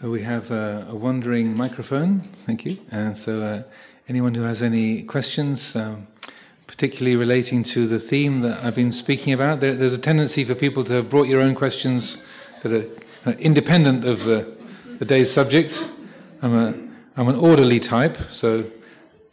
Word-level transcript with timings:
Uh, 0.00 0.08
we 0.08 0.22
have 0.22 0.52
uh, 0.52 0.84
a 0.88 0.94
wandering 0.94 1.56
microphone, 1.56 2.20
thank 2.20 2.64
you. 2.64 2.78
And 2.92 3.18
so, 3.18 3.42
uh, 3.42 3.62
anyone 4.08 4.32
who 4.32 4.42
has 4.42 4.62
any 4.62 5.02
questions, 5.02 5.74
um, 5.74 6.06
particularly 6.68 7.16
relating 7.16 7.64
to 7.64 7.88
the 7.88 7.98
theme 7.98 8.42
that 8.42 8.62
I've 8.62 8.76
been 8.76 8.92
speaking 8.92 9.32
about, 9.32 9.58
there, 9.58 9.74
there's 9.74 9.94
a 9.94 10.00
tendency 10.00 10.44
for 10.44 10.54
people 10.54 10.84
to 10.84 10.92
have 10.92 11.10
brought 11.10 11.26
your 11.26 11.40
own 11.40 11.56
questions 11.56 12.18
that 12.62 12.72
are 12.72 12.86
uh, 13.28 13.34
independent 13.40 14.04
of 14.04 14.22
the, 14.22 14.48
the 15.00 15.04
day's 15.04 15.32
subject. 15.32 15.90
I'm, 16.42 16.54
a, 16.54 16.68
I'm 17.16 17.26
an 17.26 17.34
orderly 17.34 17.80
type, 17.80 18.18
so 18.30 18.70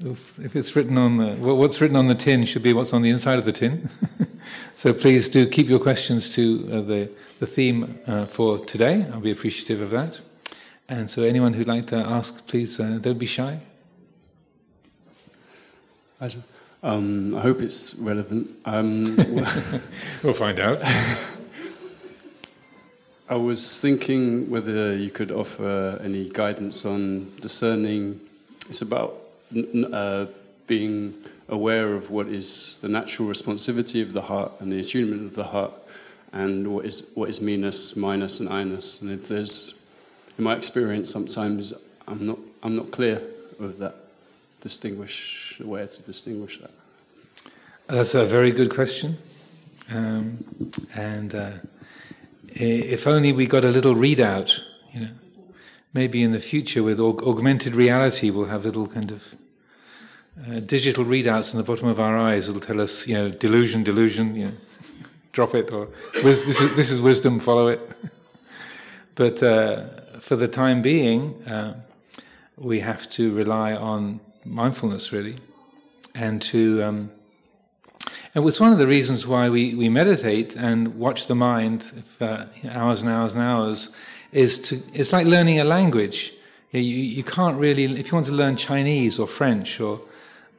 if, 0.04 0.40
if 0.40 0.56
it's 0.56 0.76
written 0.76 0.98
on 0.98 1.18
the, 1.18 1.36
what's 1.36 1.80
written 1.80 1.96
on 1.96 2.08
the 2.08 2.16
tin 2.16 2.44
should 2.44 2.64
be 2.64 2.74
what's 2.74 2.92
on 2.92 3.04
the 3.04 3.12
inside 3.12 3.38
of 3.38 3.46
the 3.46 3.52
tin. 3.52 3.88
so 4.74 4.96
please 4.96 5.30
do 5.30 5.46
keep 5.48 5.70
your 5.70 5.80
questions 5.80 6.28
to 6.30 6.68
uh, 6.72 6.82
the, 6.82 7.12
the 7.38 7.46
theme 7.46 8.00
for 8.30 8.66
today. 8.66 9.06
I'll 9.14 9.20
be 9.20 9.30
appreciative 9.30 9.80
of 9.80 9.92
that. 9.92 10.22
And 10.88 11.10
so, 11.10 11.24
anyone 11.24 11.54
who'd 11.54 11.68
like 11.68 11.88
to 11.88 11.98
ask, 11.98 12.46
please 12.48 12.80
uh, 12.80 13.00
don't 13.02 13.18
be 13.18 13.26
shy. 13.26 13.60
Um, 16.84 17.36
I 17.36 17.42
hope 17.42 17.62
it's 17.62 17.96
relevant. 17.96 18.52
Um, 18.66 19.16
we'll 20.24 20.34
find 20.34 20.60
out. 20.60 20.80
I 23.28 23.36
was 23.36 23.80
thinking 23.80 24.52
whether 24.52 24.96
you 24.96 25.10
could 25.10 25.32
offer 25.32 26.00
any 26.04 26.30
guidance 26.30 26.86
on 26.86 27.32
discerning. 27.42 28.20
It's 28.70 28.84
about 28.84 29.16
uh, 29.92 30.28
being 30.68 31.16
aware 31.50 31.94
of 31.96 32.12
what 32.12 32.28
is 32.28 32.78
the 32.82 32.88
natural 32.88 33.28
responsivity 33.28 34.04
of 34.04 34.14
the 34.14 34.22
heart 34.22 34.52
and 34.60 34.72
the 34.72 34.80
attunement 34.80 35.24
of 35.24 35.34
the 35.34 35.46
heart, 35.46 35.74
and 36.32 36.68
what 36.68 36.86
is 36.86 37.10
what 37.16 37.30
is 37.30 37.42
meanness, 37.42 37.96
minus, 37.96 38.40
and 38.40 38.48
I-ness. 38.48 39.02
And 39.02 39.10
if 39.10 39.28
there's 39.28 39.74
in 40.38 40.44
my 40.44 40.56
experience, 40.56 41.12
sometimes 41.12 41.74
I'm 42.08 42.26
not, 42.26 42.40
I'm 42.64 42.76
not 42.76 42.92
clear 42.92 43.22
of 43.60 43.78
that, 43.80 43.96
distinguish, 44.62 45.62
where 45.64 45.88
to 45.88 46.02
distinguish 46.02 46.60
that. 46.60 46.72
That's 47.88 48.16
a 48.16 48.26
very 48.26 48.52
good 48.52 48.72
question. 48.74 49.18
Um, 49.92 50.44
and 50.96 51.36
uh, 51.36 51.52
if 52.48 53.06
only 53.08 53.32
we 53.32 53.46
got 53.46 53.64
a 53.64 53.70
little 53.70 53.94
readout, 53.94 54.60
you 54.92 55.02
know, 55.02 55.10
maybe 55.94 56.24
in 56.24 56.32
the 56.32 56.40
future 56.40 56.84
with 56.84 57.00
aug- 57.00 57.22
augmented 57.26 57.76
reality, 57.76 58.30
we'll 58.30 58.48
have 58.48 58.66
little 58.66 58.88
kind 58.88 59.12
of 59.12 59.36
uh, 60.48 60.60
digital 60.60 61.06
readouts 61.06 61.54
in 61.54 61.58
the 61.58 61.64
bottom 61.64 61.88
of 61.88 62.00
our 62.00 62.18
eyes 62.18 62.48
that'll 62.48 62.62
tell 62.62 62.82
us, 62.82 63.08
you 63.08 63.14
know, 63.14 63.30
delusion, 63.30 63.84
delusion, 63.84 64.36
you 64.36 64.46
know, 64.46 64.52
drop 65.32 65.56
it, 65.56 65.72
or 65.72 65.88
this 66.24 66.44
is, 66.44 66.76
this 66.76 66.92
is 66.92 67.00
wisdom, 67.00 67.40
follow 67.40 67.68
it. 67.68 67.80
but 69.16 69.42
uh, 69.44 69.86
for 70.26 70.36
the 70.36 70.48
time 70.48 70.82
being, 70.82 71.36
uh, 71.44 71.76
we 72.58 72.80
have 72.80 73.08
to 73.08 73.32
rely 73.36 73.76
on 73.76 74.20
mindfulness 74.44 75.12
really, 75.12 75.36
and 76.16 76.42
to. 76.42 76.82
Um, 76.84 77.12
and 78.34 78.44
it's 78.46 78.60
one 78.60 78.74
of 78.74 78.80
the 78.80 78.88
reasons 78.88 79.28
why 79.28 79.50
we, 79.50 79.76
we 79.76 79.88
meditate 79.88 80.56
and 80.58 80.96
watch 81.00 81.28
the 81.28 81.36
mind 81.36 81.84
for 81.84 82.26
uh, 82.26 82.48
hours 82.70 83.02
and 83.02 83.10
hours 83.10 83.34
and 83.34 83.42
hours. 83.42 83.90
Is 84.32 84.58
to 84.68 84.82
it's 84.94 85.14
like 85.14 85.28
learning 85.28 85.60
a 85.60 85.64
language. 85.64 86.34
You, 86.72 86.82
you 86.82 87.24
can't 87.24 87.58
really 87.60 87.84
if 87.84 88.08
you 88.08 88.16
want 88.16 88.26
to 88.26 88.34
learn 88.34 88.56
Chinese 88.58 89.20
or 89.20 89.28
French 89.28 89.80
or 89.80 90.02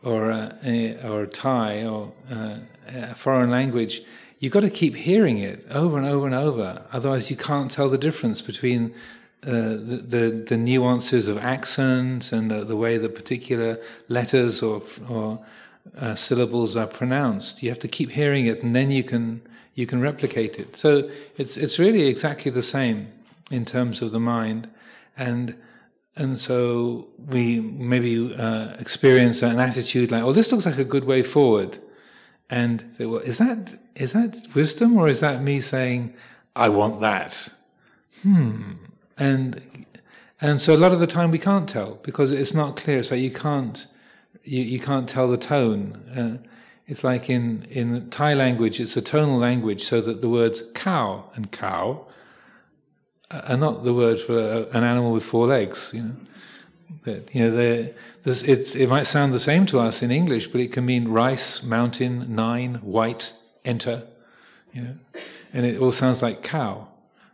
or 0.04 0.30
uh, 0.30 1.08
or 1.10 1.26
Thai 1.26 1.84
or 1.84 2.12
uh, 2.30 2.58
a 2.86 3.14
foreign 3.16 3.50
language, 3.50 4.00
you've 4.38 4.52
got 4.52 4.60
to 4.60 4.70
keep 4.70 4.94
hearing 4.94 5.38
it 5.38 5.66
over 5.70 5.98
and 5.98 6.06
over 6.06 6.24
and 6.24 6.36
over. 6.36 6.86
Otherwise, 6.92 7.32
you 7.32 7.36
can't 7.36 7.68
tell 7.68 7.88
the 7.88 7.98
difference 7.98 8.40
between 8.40 8.94
uh, 9.44 9.50
the, 9.50 10.44
the, 10.48 10.56
nuances 10.56 11.28
of 11.28 11.38
accents 11.38 12.32
and 12.32 12.50
the, 12.50 12.64
the 12.64 12.74
way 12.74 12.98
that 12.98 13.14
particular 13.14 13.78
letters 14.08 14.62
or 14.62 14.82
or 15.08 15.38
uh, 15.98 16.14
syllables 16.14 16.74
are 16.74 16.86
pronounced. 16.86 17.62
You 17.62 17.68
have 17.68 17.78
to 17.80 17.88
keep 17.88 18.10
hearing 18.10 18.46
it, 18.46 18.62
and 18.62 18.74
then 18.74 18.90
you 18.90 19.04
can 19.04 19.42
you 19.74 19.86
can 19.86 20.00
replicate 20.00 20.58
it. 20.58 20.76
So 20.76 21.08
it's 21.36 21.56
it's 21.56 21.78
really 21.78 22.06
exactly 22.08 22.50
the 22.50 22.62
same 22.62 23.12
in 23.50 23.64
terms 23.64 24.02
of 24.02 24.10
the 24.10 24.18
mind, 24.18 24.68
and 25.16 25.54
and 26.16 26.38
so 26.38 27.06
we 27.18 27.60
maybe 27.60 28.34
uh, 28.34 28.74
experience 28.80 29.42
an 29.42 29.60
attitude 29.60 30.10
like, 30.10 30.22
"Oh, 30.24 30.32
this 30.32 30.50
looks 30.50 30.66
like 30.66 30.78
a 30.78 30.84
good 30.84 31.04
way 31.04 31.22
forward," 31.22 31.78
and 32.50 32.84
"Well, 32.98 33.18
is 33.18 33.38
that 33.38 33.78
is 33.94 34.12
that 34.12 34.36
wisdom, 34.54 34.96
or 34.96 35.08
is 35.08 35.20
that 35.20 35.42
me 35.42 35.60
saying, 35.60 36.14
I 36.56 36.68
want 36.70 37.00
that?" 37.00 37.48
Hmm 38.22 38.85
and 39.16 39.86
and 40.40 40.60
so 40.60 40.74
a 40.74 40.76
lot 40.76 40.92
of 40.92 41.00
the 41.00 41.06
time 41.06 41.30
we 41.30 41.38
can't 41.38 41.68
tell 41.68 41.98
because 42.02 42.30
it's 42.30 42.52
not 42.52 42.76
clear. 42.76 43.02
So 43.02 43.14
you 43.14 43.30
can't 43.30 43.86
you, 44.44 44.62
you 44.62 44.78
can't 44.78 45.08
tell 45.08 45.28
the 45.28 45.38
tone. 45.38 45.94
Uh, 46.42 46.48
it's 46.86 47.02
like 47.02 47.28
in 47.28 47.66
in 47.70 48.10
Thai 48.10 48.34
language, 48.34 48.80
it's 48.80 48.96
a 48.96 49.02
tonal 49.02 49.38
language, 49.38 49.84
so 49.84 50.00
that 50.00 50.20
the 50.20 50.28
words 50.28 50.62
cow 50.74 51.24
and 51.34 51.50
cow 51.50 52.06
are 53.30 53.56
not 53.56 53.82
the 53.82 53.92
word 53.92 54.20
for 54.20 54.68
an 54.72 54.84
animal 54.84 55.12
with 55.12 55.24
four 55.24 55.46
legs. 55.46 55.92
You 55.94 56.02
know, 56.02 56.16
but, 57.04 57.34
you 57.34 57.50
know, 57.50 57.88
it's 58.24 58.74
it 58.74 58.88
might 58.88 59.04
sound 59.04 59.32
the 59.32 59.40
same 59.40 59.66
to 59.66 59.80
us 59.80 60.02
in 60.02 60.10
English, 60.10 60.48
but 60.48 60.60
it 60.60 60.72
can 60.72 60.84
mean 60.84 61.08
rice, 61.08 61.62
mountain, 61.62 62.34
nine, 62.34 62.74
white, 62.76 63.32
enter. 63.64 64.04
You 64.72 64.82
know, 64.82 64.94
and 65.52 65.64
it 65.64 65.80
all 65.80 65.92
sounds 65.92 66.22
like 66.22 66.42
cow. 66.42 66.88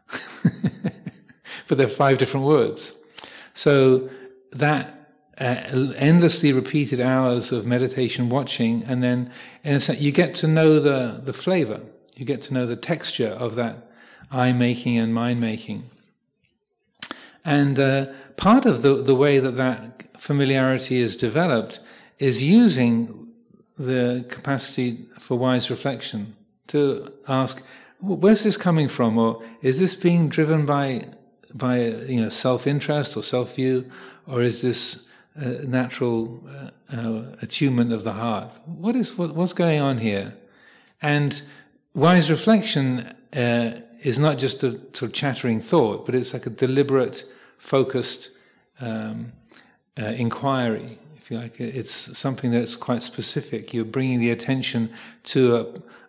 but 1.73 1.79
they're 1.79 1.89
five 1.89 2.19
different 2.19 2.45
words. 2.45 2.93
So 3.55 4.11
that 4.51 5.09
uh, 5.41 5.95
endlessly 5.97 6.53
repeated 6.53 7.01
hours 7.01 7.51
of 7.51 7.67
meditation, 7.67 8.29
watching, 8.29 8.83
and 8.83 9.03
then 9.03 9.33
in 9.65 9.75
a 9.77 9.81
sense, 9.81 9.99
you 9.99 10.13
get 10.13 10.35
to 10.35 10.47
know 10.47 10.79
the, 10.79 11.23
the 11.25 11.33
flavor. 11.33 11.81
You 12.15 12.27
get 12.27 12.43
to 12.43 12.53
know 12.53 12.67
the 12.67 12.77
texture 12.77 13.31
of 13.31 13.55
that 13.55 13.91
eye 14.31 14.53
making 14.53 14.99
and 14.99 15.15
mind 15.15 15.41
making. 15.41 15.89
And 17.43 17.79
uh, 17.79 18.13
part 18.37 18.67
of 18.67 18.83
the, 18.83 18.97
the 18.97 19.15
way 19.15 19.39
that 19.39 19.53
that 19.53 20.21
familiarity 20.21 20.99
is 21.01 21.17
developed 21.17 21.81
is 22.19 22.43
using 22.43 23.29
the 23.79 24.27
capacity 24.29 25.07
for 25.19 25.39
wise 25.39 25.71
reflection 25.71 26.37
to 26.67 27.15
ask, 27.29 27.65
where's 27.99 28.43
this 28.43 28.59
coming 28.59 28.89
from? 28.89 29.17
Or 29.17 29.43
is 29.63 29.81
this 29.81 29.97
being 29.97 30.29
driven 30.29 30.67
by 30.67 31.07
by 31.55 31.85
you 31.85 32.21
know 32.23 32.29
self-interest 32.29 33.17
or 33.17 33.23
self-view, 33.23 33.91
or 34.27 34.43
is 34.43 34.63
this 34.63 35.05
natural 35.37 36.43
uh, 36.49 36.97
uh, 36.97 37.37
attunement 37.43 37.93
of 37.93 38.05
the 38.05 38.13
heart? 38.13 38.53
What 38.67 38.97
is 38.97 39.17
what, 39.17 39.35
what's 39.35 39.53
going 39.53 39.81
on 39.81 39.99
here? 39.99 40.35
And 41.01 41.43
wise 41.95 42.31
reflection 42.31 43.15
uh, 43.35 43.81
is 44.03 44.19
not 44.19 44.39
just 44.39 44.63
a 44.63 44.73
sort 44.93 45.03
of 45.03 45.13
chattering 45.13 45.61
thought, 45.61 46.07
but 46.07 46.15
it's 46.15 46.33
like 46.33 46.47
a 46.47 46.51
deliberate, 46.51 47.25
focused 47.59 48.31
um, 48.81 49.33
uh, 49.99 50.07
inquiry. 50.07 50.99
If 51.17 51.31
you 51.31 51.39
like, 51.39 51.61
it's 51.61 52.19
something 52.19 52.51
that's 52.51 52.77
quite 52.77 53.03
specific. 53.03 53.73
You're 53.73 53.85
bringing 53.85 54.21
the 54.21 54.31
attention 54.31 54.91
to 55.25 55.57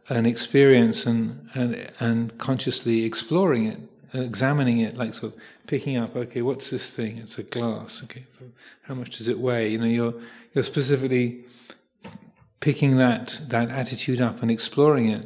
a, 0.10 0.14
an 0.14 0.26
experience 0.26 1.06
and, 1.06 1.50
and 1.54 1.90
and 2.00 2.38
consciously 2.38 3.06
exploring 3.06 3.68
it 3.68 3.80
examining 4.14 4.80
it, 4.80 4.98
like 4.98 5.14
sort 5.14 5.34
of 5.34 5.42
picking 5.68 5.98
up, 5.98 6.16
okay, 6.16 6.42
what's 6.42 6.70
this 6.70 6.92
thing? 6.92 7.18
It's 7.18 7.38
a 7.38 7.44
glass. 7.44 8.04
Okay, 8.04 8.26
so 8.38 8.46
how 8.84 8.94
much 8.94 9.18
does 9.18 9.28
it 9.28 9.40
weigh? 9.40 9.72
You 9.72 9.78
know, 9.78 9.86
you're 9.86 10.14
you're 10.54 10.64
specifically 10.64 11.46
picking 12.60 12.98
that 12.98 13.40
that 13.50 13.70
attitude 13.70 14.22
up 14.22 14.42
and 14.42 14.50
exploring 14.52 15.10
it, 15.10 15.26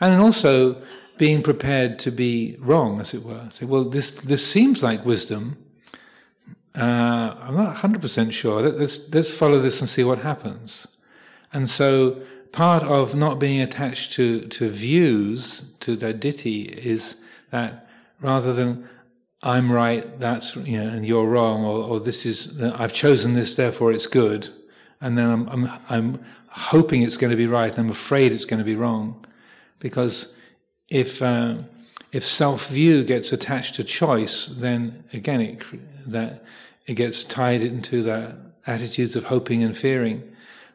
and 0.00 0.12
then 0.12 0.20
also 0.20 0.82
being 1.18 1.42
prepared 1.42 1.98
to 2.00 2.10
be 2.10 2.56
wrong, 2.58 3.00
as 3.00 3.14
it 3.14 3.22
were. 3.24 3.46
Say, 3.50 3.66
well, 3.66 3.84
this 3.84 4.10
this 4.10 4.46
seems 4.46 4.82
like 4.82 5.04
wisdom. 5.04 5.56
Uh, 6.74 7.36
I'm 7.38 7.54
not 7.54 7.76
100% 7.76 8.32
sure. 8.32 8.62
Let's 8.62 9.12
let's 9.12 9.32
follow 9.32 9.60
this 9.60 9.80
and 9.80 9.88
see 9.88 10.04
what 10.04 10.18
happens. 10.18 10.86
And 11.52 11.68
so, 11.68 12.22
part 12.50 12.82
of 12.82 13.14
not 13.14 13.38
being 13.38 13.60
attached 13.60 14.12
to 14.12 14.46
to 14.48 14.70
views, 14.70 15.62
to 15.80 15.96
the 15.96 16.14
ditthi, 16.14 16.68
is 16.68 17.16
that 17.50 17.81
rather 18.22 18.52
than 18.52 18.88
I'm 19.42 19.72
right, 19.72 20.18
that's 20.20 20.54
you 20.56 20.82
know, 20.82 20.88
and 20.88 21.04
you're 21.04 21.26
wrong, 21.26 21.64
or, 21.64 21.84
or 21.84 22.00
this 22.00 22.24
is 22.24 22.62
I've 22.62 22.92
chosen 22.92 23.34
this, 23.34 23.54
therefore 23.56 23.92
it's 23.92 24.06
good, 24.06 24.48
and 25.00 25.18
then 25.18 25.28
I'm 25.28 25.48
I'm, 25.48 25.70
I'm 25.88 26.24
hoping 26.48 27.02
it's 27.02 27.16
going 27.16 27.32
to 27.32 27.36
be 27.36 27.46
right, 27.46 27.70
and 27.70 27.86
I'm 27.86 27.90
afraid 27.90 28.32
it's 28.32 28.44
going 28.44 28.58
to 28.58 28.64
be 28.64 28.76
wrong, 28.76 29.26
because 29.80 30.32
if 30.88 31.20
uh, 31.20 31.56
if 32.12 32.22
self 32.22 32.68
view 32.68 33.02
gets 33.02 33.32
attached 33.32 33.74
to 33.74 33.84
choice, 33.84 34.46
then 34.46 35.04
again 35.12 35.40
it 35.40 35.62
that 36.06 36.44
it 36.86 36.94
gets 36.94 37.24
tied 37.24 37.62
into 37.62 38.02
the 38.02 38.36
attitudes 38.66 39.16
of 39.16 39.24
hoping 39.24 39.62
and 39.64 39.76
fearing. 39.76 40.22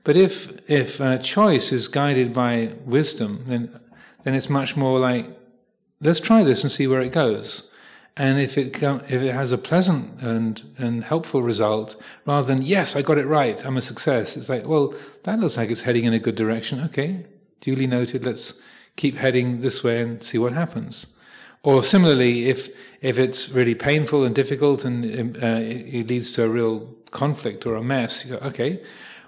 But 0.03 0.17
if 0.17 0.51
if 0.69 0.99
uh, 0.99 1.19
choice 1.19 1.71
is 1.71 1.88
guided 1.88 2.33
by 2.33 2.73
wisdom, 2.85 3.44
then 3.47 3.79
then 4.23 4.35
it's 4.35 4.49
much 4.49 4.75
more 4.75 4.99
like 4.99 5.36
let's 6.01 6.19
try 6.19 6.44
this 6.44 6.63
and 6.63 6.71
see 6.71 6.88
where 6.88 7.01
it 7.01 7.11
goes. 7.11 7.69
And 8.15 8.39
if 8.39 8.57
it 8.57 8.81
if 8.81 9.21
it 9.21 9.33
has 9.33 9.51
a 9.51 9.59
pleasant 9.59 10.19
and 10.21 10.63
and 10.79 11.03
helpful 11.03 11.44
result, 11.44 12.01
rather 12.25 12.47
than 12.47 12.63
yes, 12.63 12.95
I 12.95 13.03
got 13.03 13.19
it 13.19 13.27
right, 13.27 13.63
I'm 13.63 13.77
a 13.77 13.81
success. 13.81 14.35
It's 14.35 14.49
like, 14.49 14.65
well, 14.65 14.95
that 15.23 15.39
looks 15.39 15.57
like 15.57 15.69
it's 15.69 15.81
heading 15.83 16.05
in 16.05 16.13
a 16.13 16.19
good 16.19 16.35
direction. 16.35 16.81
Okay, 16.85 17.25
duly 17.61 17.85
noted. 17.85 18.25
Let's 18.25 18.55
keep 18.95 19.17
heading 19.17 19.61
this 19.61 19.83
way 19.83 20.01
and 20.01 20.23
see 20.23 20.39
what 20.39 20.53
happens. 20.53 21.05
Or 21.61 21.83
similarly, 21.83 22.49
if 22.49 22.69
if 23.01 23.19
it's 23.19 23.49
really 23.49 23.75
painful 23.75 24.25
and 24.25 24.33
difficult 24.33 24.83
and 24.83 25.38
uh, 25.38 25.59
it 25.61 26.07
leads 26.07 26.31
to 26.31 26.44
a 26.44 26.49
real 26.49 26.95
conflict 27.11 27.67
or 27.67 27.75
a 27.75 27.83
mess, 27.83 28.25
you 28.25 28.31
go, 28.31 28.45
okay, 28.47 28.81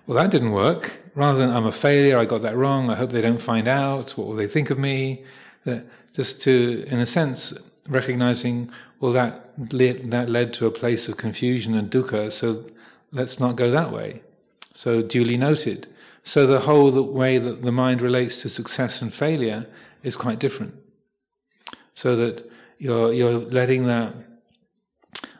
well 0.07 0.17
that 0.17 0.31
didn't 0.31 0.51
work. 0.51 0.99
Rather 1.13 1.37
than 1.37 1.55
I'm 1.55 1.67
a 1.67 1.71
failure, 1.71 2.17
I 2.17 2.25
got 2.25 2.41
that 2.41 2.55
wrong. 2.55 2.89
I 2.89 2.95
hope 2.95 3.11
they 3.11 3.21
don't 3.21 3.41
find 3.41 3.67
out. 3.67 4.17
What 4.17 4.25
will 4.25 4.35
they 4.35 4.47
think 4.47 4.71
of 4.71 4.79
me? 4.79 5.23
That 5.65 5.85
just 6.19 6.41
to, 6.41 6.83
in 6.87 6.99
a 6.99 7.05
sense, 7.05 7.53
recognizing, 7.87 8.69
well, 8.99 9.13
that 9.13 9.33
led, 9.71 10.11
that 10.11 10.27
led 10.27 10.51
to 10.51 10.65
a 10.65 10.71
place 10.81 11.07
of 11.07 11.15
confusion 11.15 11.73
and 11.73 11.89
dukkha, 11.89 12.29
so 12.29 12.65
let's 13.13 13.39
not 13.39 13.55
go 13.55 13.71
that 13.71 13.93
way. 13.93 14.21
So 14.73 15.01
duly 15.01 15.37
noted. 15.37 15.87
So 16.25 16.45
the 16.45 16.59
whole 16.59 16.91
way 17.03 17.37
that 17.37 17.61
the 17.61 17.71
mind 17.71 18.01
relates 18.01 18.41
to 18.41 18.49
success 18.49 19.01
and 19.01 19.13
failure 19.13 19.65
is 20.03 20.17
quite 20.17 20.39
different. 20.39 20.73
So 21.93 22.17
that 22.17 22.51
you're 22.77 23.13
you're 23.13 23.39
letting 23.39 23.85
that 23.85 24.13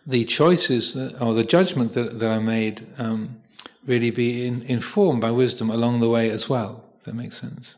the 0.08 0.24
choices 0.24 0.94
that, 0.94 1.22
or 1.22 1.34
the 1.34 1.44
judgment 1.44 1.92
that, 1.96 2.20
that 2.20 2.32
I 2.32 2.40
made 2.40 2.88
um, 2.98 3.42
really 3.86 4.12
be 4.12 4.48
in, 4.48 4.62
informed 4.62 5.20
by 5.20 5.32
wisdom 5.32 5.70
along 5.70 6.00
the 6.00 6.10
way 6.10 6.30
as 6.30 6.48
well. 6.48 6.86
If 6.98 7.04
that 7.04 7.16
makes 7.16 7.36
sense. 7.36 7.76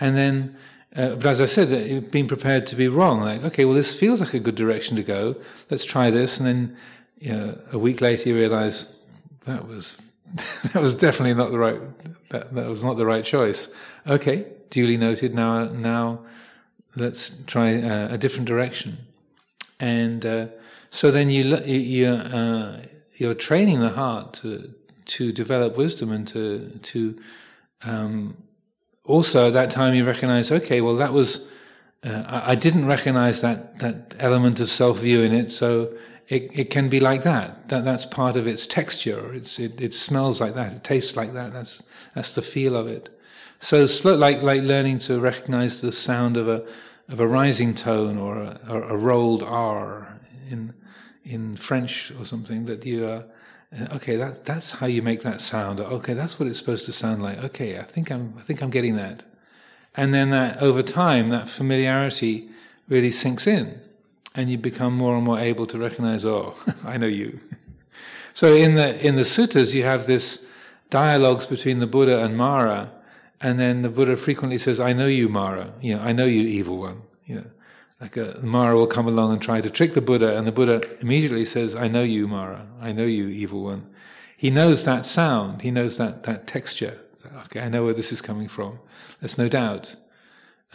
And 0.00 0.16
then 0.16 0.56
uh, 0.96 1.16
but 1.16 1.26
as 1.26 1.40
I 1.40 1.46
said, 1.46 1.72
uh, 1.72 2.06
being 2.10 2.28
prepared 2.28 2.66
to 2.68 2.76
be 2.76 2.86
wrong, 2.86 3.20
like, 3.20 3.42
okay, 3.44 3.64
well, 3.64 3.74
this 3.74 3.98
feels 3.98 4.20
like 4.20 4.34
a 4.34 4.38
good 4.38 4.54
direction 4.54 4.96
to 4.96 5.02
go. 5.02 5.34
Let's 5.68 5.84
try 5.84 6.10
this. 6.10 6.38
And 6.38 6.46
then, 6.46 6.76
you 7.18 7.32
know, 7.32 7.58
a 7.72 7.78
week 7.78 8.00
later, 8.00 8.28
you 8.28 8.36
realize 8.36 8.92
that 9.44 9.66
was, 9.66 10.00
that 10.72 10.80
was 10.80 10.94
definitely 10.94 11.34
not 11.34 11.50
the 11.50 11.58
right, 11.58 11.80
that, 12.30 12.54
that 12.54 12.68
was 12.68 12.84
not 12.84 12.96
the 12.96 13.06
right 13.06 13.24
choice. 13.24 13.68
Okay, 14.06 14.46
duly 14.70 14.96
noted. 14.96 15.34
Now, 15.34 15.64
now 15.64 16.20
let's 16.94 17.42
try 17.44 17.74
uh, 17.74 18.14
a 18.14 18.18
different 18.18 18.46
direction. 18.46 18.98
And, 19.80 20.24
uh, 20.24 20.46
so 20.90 21.10
then 21.10 21.28
you, 21.28 21.56
you, 21.64 22.06
uh, 22.06 22.82
you're 23.18 23.34
training 23.34 23.80
the 23.80 23.90
heart 23.90 24.32
to, 24.34 24.72
to 25.06 25.32
develop 25.32 25.76
wisdom 25.76 26.12
and 26.12 26.28
to, 26.28 26.78
to, 26.84 27.20
um, 27.82 28.36
also 29.04 29.48
at 29.48 29.52
that 29.52 29.70
time 29.70 29.94
you 29.94 30.04
recognize, 30.04 30.50
okay, 30.50 30.80
well 30.80 30.96
that 30.96 31.12
was, 31.12 31.46
uh, 32.04 32.22
I, 32.26 32.54
didn't 32.54 32.86
recognize 32.86 33.40
that, 33.42 33.78
that 33.78 34.14
element 34.18 34.60
of 34.60 34.68
self-view 34.68 35.22
in 35.22 35.32
it, 35.32 35.50
so 35.50 35.94
it, 36.28 36.50
it 36.58 36.70
can 36.70 36.88
be 36.88 37.00
like 37.00 37.22
that. 37.22 37.68
That 37.68 37.84
that's 37.84 38.06
part 38.06 38.36
of 38.36 38.46
its 38.46 38.66
texture. 38.66 39.32
It's, 39.34 39.58
it, 39.58 39.80
it 39.80 39.94
smells 39.94 40.40
like 40.40 40.54
that. 40.54 40.72
It 40.72 40.84
tastes 40.84 41.16
like 41.16 41.34
that. 41.34 41.52
That's, 41.52 41.82
that's 42.14 42.34
the 42.34 42.42
feel 42.42 42.76
of 42.76 42.88
it. 42.88 43.10
So 43.60 43.82
it's 43.82 44.04
like, 44.04 44.42
like 44.42 44.62
learning 44.62 44.98
to 45.00 45.20
recognize 45.20 45.80
the 45.80 45.92
sound 45.92 46.36
of 46.36 46.48
a, 46.48 46.66
of 47.08 47.20
a 47.20 47.26
rising 47.26 47.74
tone 47.74 48.18
or 48.18 48.42
a, 48.42 48.58
a 48.68 48.96
rolled 48.96 49.42
R 49.42 50.18
in, 50.48 50.74
in 51.24 51.56
French 51.56 52.12
or 52.18 52.24
something 52.24 52.64
that 52.66 52.84
you 52.84 53.06
are, 53.06 53.24
Uh, 53.74 53.96
okay, 53.96 54.16
that, 54.16 54.44
that's 54.44 54.72
how 54.72 54.86
you 54.86 55.02
make 55.02 55.22
that 55.22 55.40
sound. 55.40 55.80
Okay, 55.80 56.14
that's 56.14 56.38
what 56.38 56.48
it's 56.48 56.58
supposed 56.58 56.86
to 56.86 56.92
sound 56.92 57.22
like. 57.22 57.38
Okay, 57.38 57.78
I 57.78 57.82
think 57.82 58.10
I'm, 58.10 58.34
I 58.38 58.42
think 58.42 58.62
I'm 58.62 58.70
getting 58.70 58.96
that. 58.96 59.22
And 59.96 60.12
then 60.12 60.30
that 60.30 60.60
over 60.62 60.82
time, 60.82 61.30
that 61.30 61.48
familiarity 61.48 62.48
really 62.88 63.10
sinks 63.10 63.46
in, 63.46 63.80
and 64.34 64.50
you 64.50 64.58
become 64.58 64.94
more 64.94 65.16
and 65.16 65.24
more 65.24 65.38
able 65.38 65.66
to 65.66 65.78
recognize, 65.78 66.24
oh, 66.24 66.54
I 66.84 66.96
know 66.96 67.06
you. 67.06 67.38
so 68.34 68.52
in 68.52 68.74
the 68.74 69.04
in 69.04 69.16
the 69.16 69.22
suttas, 69.22 69.74
you 69.74 69.84
have 69.84 70.06
this 70.06 70.44
dialogues 70.90 71.46
between 71.46 71.78
the 71.78 71.86
Buddha 71.86 72.24
and 72.24 72.36
Mara, 72.36 72.90
and 73.40 73.58
then 73.58 73.82
the 73.82 73.88
Buddha 73.88 74.16
frequently 74.16 74.58
says, 74.58 74.80
"I 74.80 74.92
know 74.92 75.06
you, 75.06 75.28
Mara. 75.28 75.72
You 75.80 75.96
know, 75.96 76.02
I 76.02 76.12
know 76.12 76.26
you, 76.26 76.42
evil 76.42 76.78
one." 76.78 77.02
You 77.24 77.36
know, 77.36 77.50
like 78.00 78.16
a, 78.16 78.38
Mara 78.42 78.76
will 78.76 78.86
come 78.86 79.06
along 79.06 79.32
and 79.32 79.40
try 79.42 79.60
to 79.60 79.70
trick 79.70 79.94
the 79.94 80.00
Buddha, 80.00 80.36
and 80.36 80.46
the 80.46 80.52
Buddha 80.52 80.82
immediately 81.00 81.44
says, 81.44 81.74
I 81.74 81.88
know 81.88 82.02
you, 82.02 82.26
Mara. 82.26 82.66
I 82.80 82.92
know 82.92 83.04
you, 83.04 83.28
evil 83.28 83.62
one. 83.62 83.86
He 84.36 84.50
knows 84.50 84.84
that 84.84 85.06
sound, 85.06 85.62
he 85.62 85.70
knows 85.70 85.96
that, 85.98 86.24
that 86.24 86.46
texture. 86.46 87.00
Okay, 87.46 87.60
I 87.60 87.68
know 87.68 87.84
where 87.84 87.94
this 87.94 88.12
is 88.12 88.20
coming 88.20 88.48
from. 88.48 88.78
There's 89.20 89.38
no 89.38 89.48
doubt. 89.48 89.96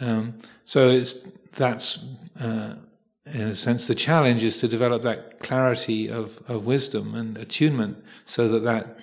Um, 0.00 0.38
so 0.64 0.88
it's, 0.88 1.14
that's, 1.52 2.04
uh, 2.40 2.74
in 3.26 3.42
a 3.42 3.54
sense, 3.54 3.86
the 3.86 3.94
challenge 3.94 4.42
is 4.42 4.58
to 4.60 4.68
develop 4.68 5.02
that 5.02 5.40
clarity 5.40 6.08
of, 6.08 6.40
of 6.48 6.64
wisdom 6.64 7.14
and 7.14 7.38
attunement 7.38 8.02
so 8.24 8.48
that, 8.48 8.64
that 8.64 8.98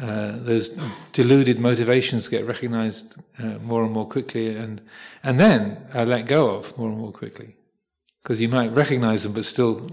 uh, 0.00 0.32
those 0.34 0.70
deluded 1.12 1.58
motivations 1.58 2.28
get 2.28 2.46
recognized 2.46 3.16
uh, 3.38 3.58
more 3.62 3.82
and 3.82 3.92
more 3.92 4.06
quickly 4.06 4.54
and, 4.54 4.82
and 5.22 5.40
then 5.40 5.78
uh, 5.94 6.04
let 6.04 6.26
go 6.26 6.50
of 6.50 6.76
more 6.76 6.88
and 6.88 6.98
more 6.98 7.12
quickly. 7.12 7.56
Because 8.22 8.40
you 8.40 8.48
might 8.48 8.72
recognize 8.72 9.22
them, 9.22 9.32
but 9.32 9.44
still, 9.44 9.88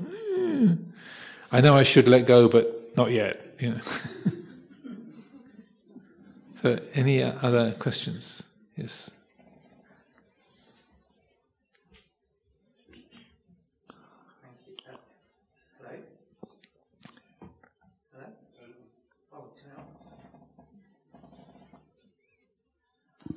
I 1.51 1.61
know 1.61 1.75
I 1.75 1.83
should 1.83 2.07
let 2.07 2.25
go, 2.25 2.49
but 2.49 2.97
not 2.97 3.11
yet. 3.11 3.55
You 3.59 3.71
know. 3.71 3.79
so, 6.61 6.79
any 6.95 7.21
other 7.21 7.73
questions? 7.73 8.41
Yes. 8.75 9.11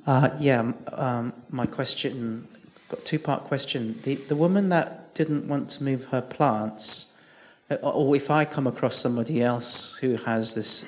Uh, 0.07 0.29
yeah, 0.39 0.71
um, 0.93 1.33
my 1.49 1.65
question, 1.65 2.47
got 2.87 3.03
two 3.03 3.19
part 3.19 3.43
question. 3.43 3.99
The, 4.03 4.15
the 4.15 4.37
woman 4.37 4.69
that 4.69 5.13
didn't 5.13 5.49
want 5.49 5.69
to 5.71 5.83
move 5.83 6.05
her 6.05 6.21
plants, 6.21 7.11
uh, 7.69 7.75
or 7.75 8.15
if 8.15 8.31
I 8.31 8.45
come 8.45 8.67
across 8.67 8.95
somebody 8.95 9.41
else 9.41 9.97
who 9.97 10.15
has 10.15 10.55
this 10.55 10.85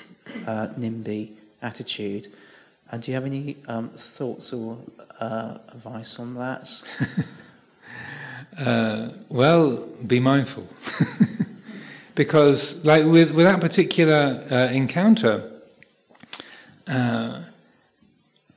uh, 0.48 0.68
NIMBY 0.80 1.32
attitude, 1.62 2.30
uh, 2.90 2.96
do 2.96 3.12
you 3.12 3.16
have 3.16 3.26
any 3.26 3.58
um, 3.68 3.90
thoughts 3.90 4.54
or 4.54 4.78
uh, 5.20 5.58
advice 5.68 6.18
on 6.18 6.36
that? 6.36 6.82
Uh, 8.58 9.12
well, 9.30 9.88
be 10.06 10.20
mindful. 10.20 10.68
because, 12.16 12.84
like 12.84 13.06
with, 13.06 13.32
with 13.32 13.46
that 13.46 13.62
particular 13.62 14.42
encounter, 14.74 15.50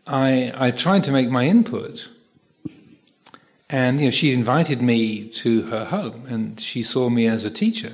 I, 0.06 0.52
I 0.54 0.70
tried 0.70 1.04
to 1.04 1.12
make 1.12 1.30
my 1.30 1.46
input. 1.46 2.08
And 3.70 4.00
you 4.00 4.06
know, 4.06 4.10
she 4.10 4.32
invited 4.32 4.82
me 4.82 5.28
to 5.28 5.62
her 5.62 5.86
home, 5.86 6.26
and 6.28 6.60
she 6.60 6.82
saw 6.82 7.08
me 7.08 7.26
as 7.26 7.44
a 7.44 7.50
teacher. 7.50 7.92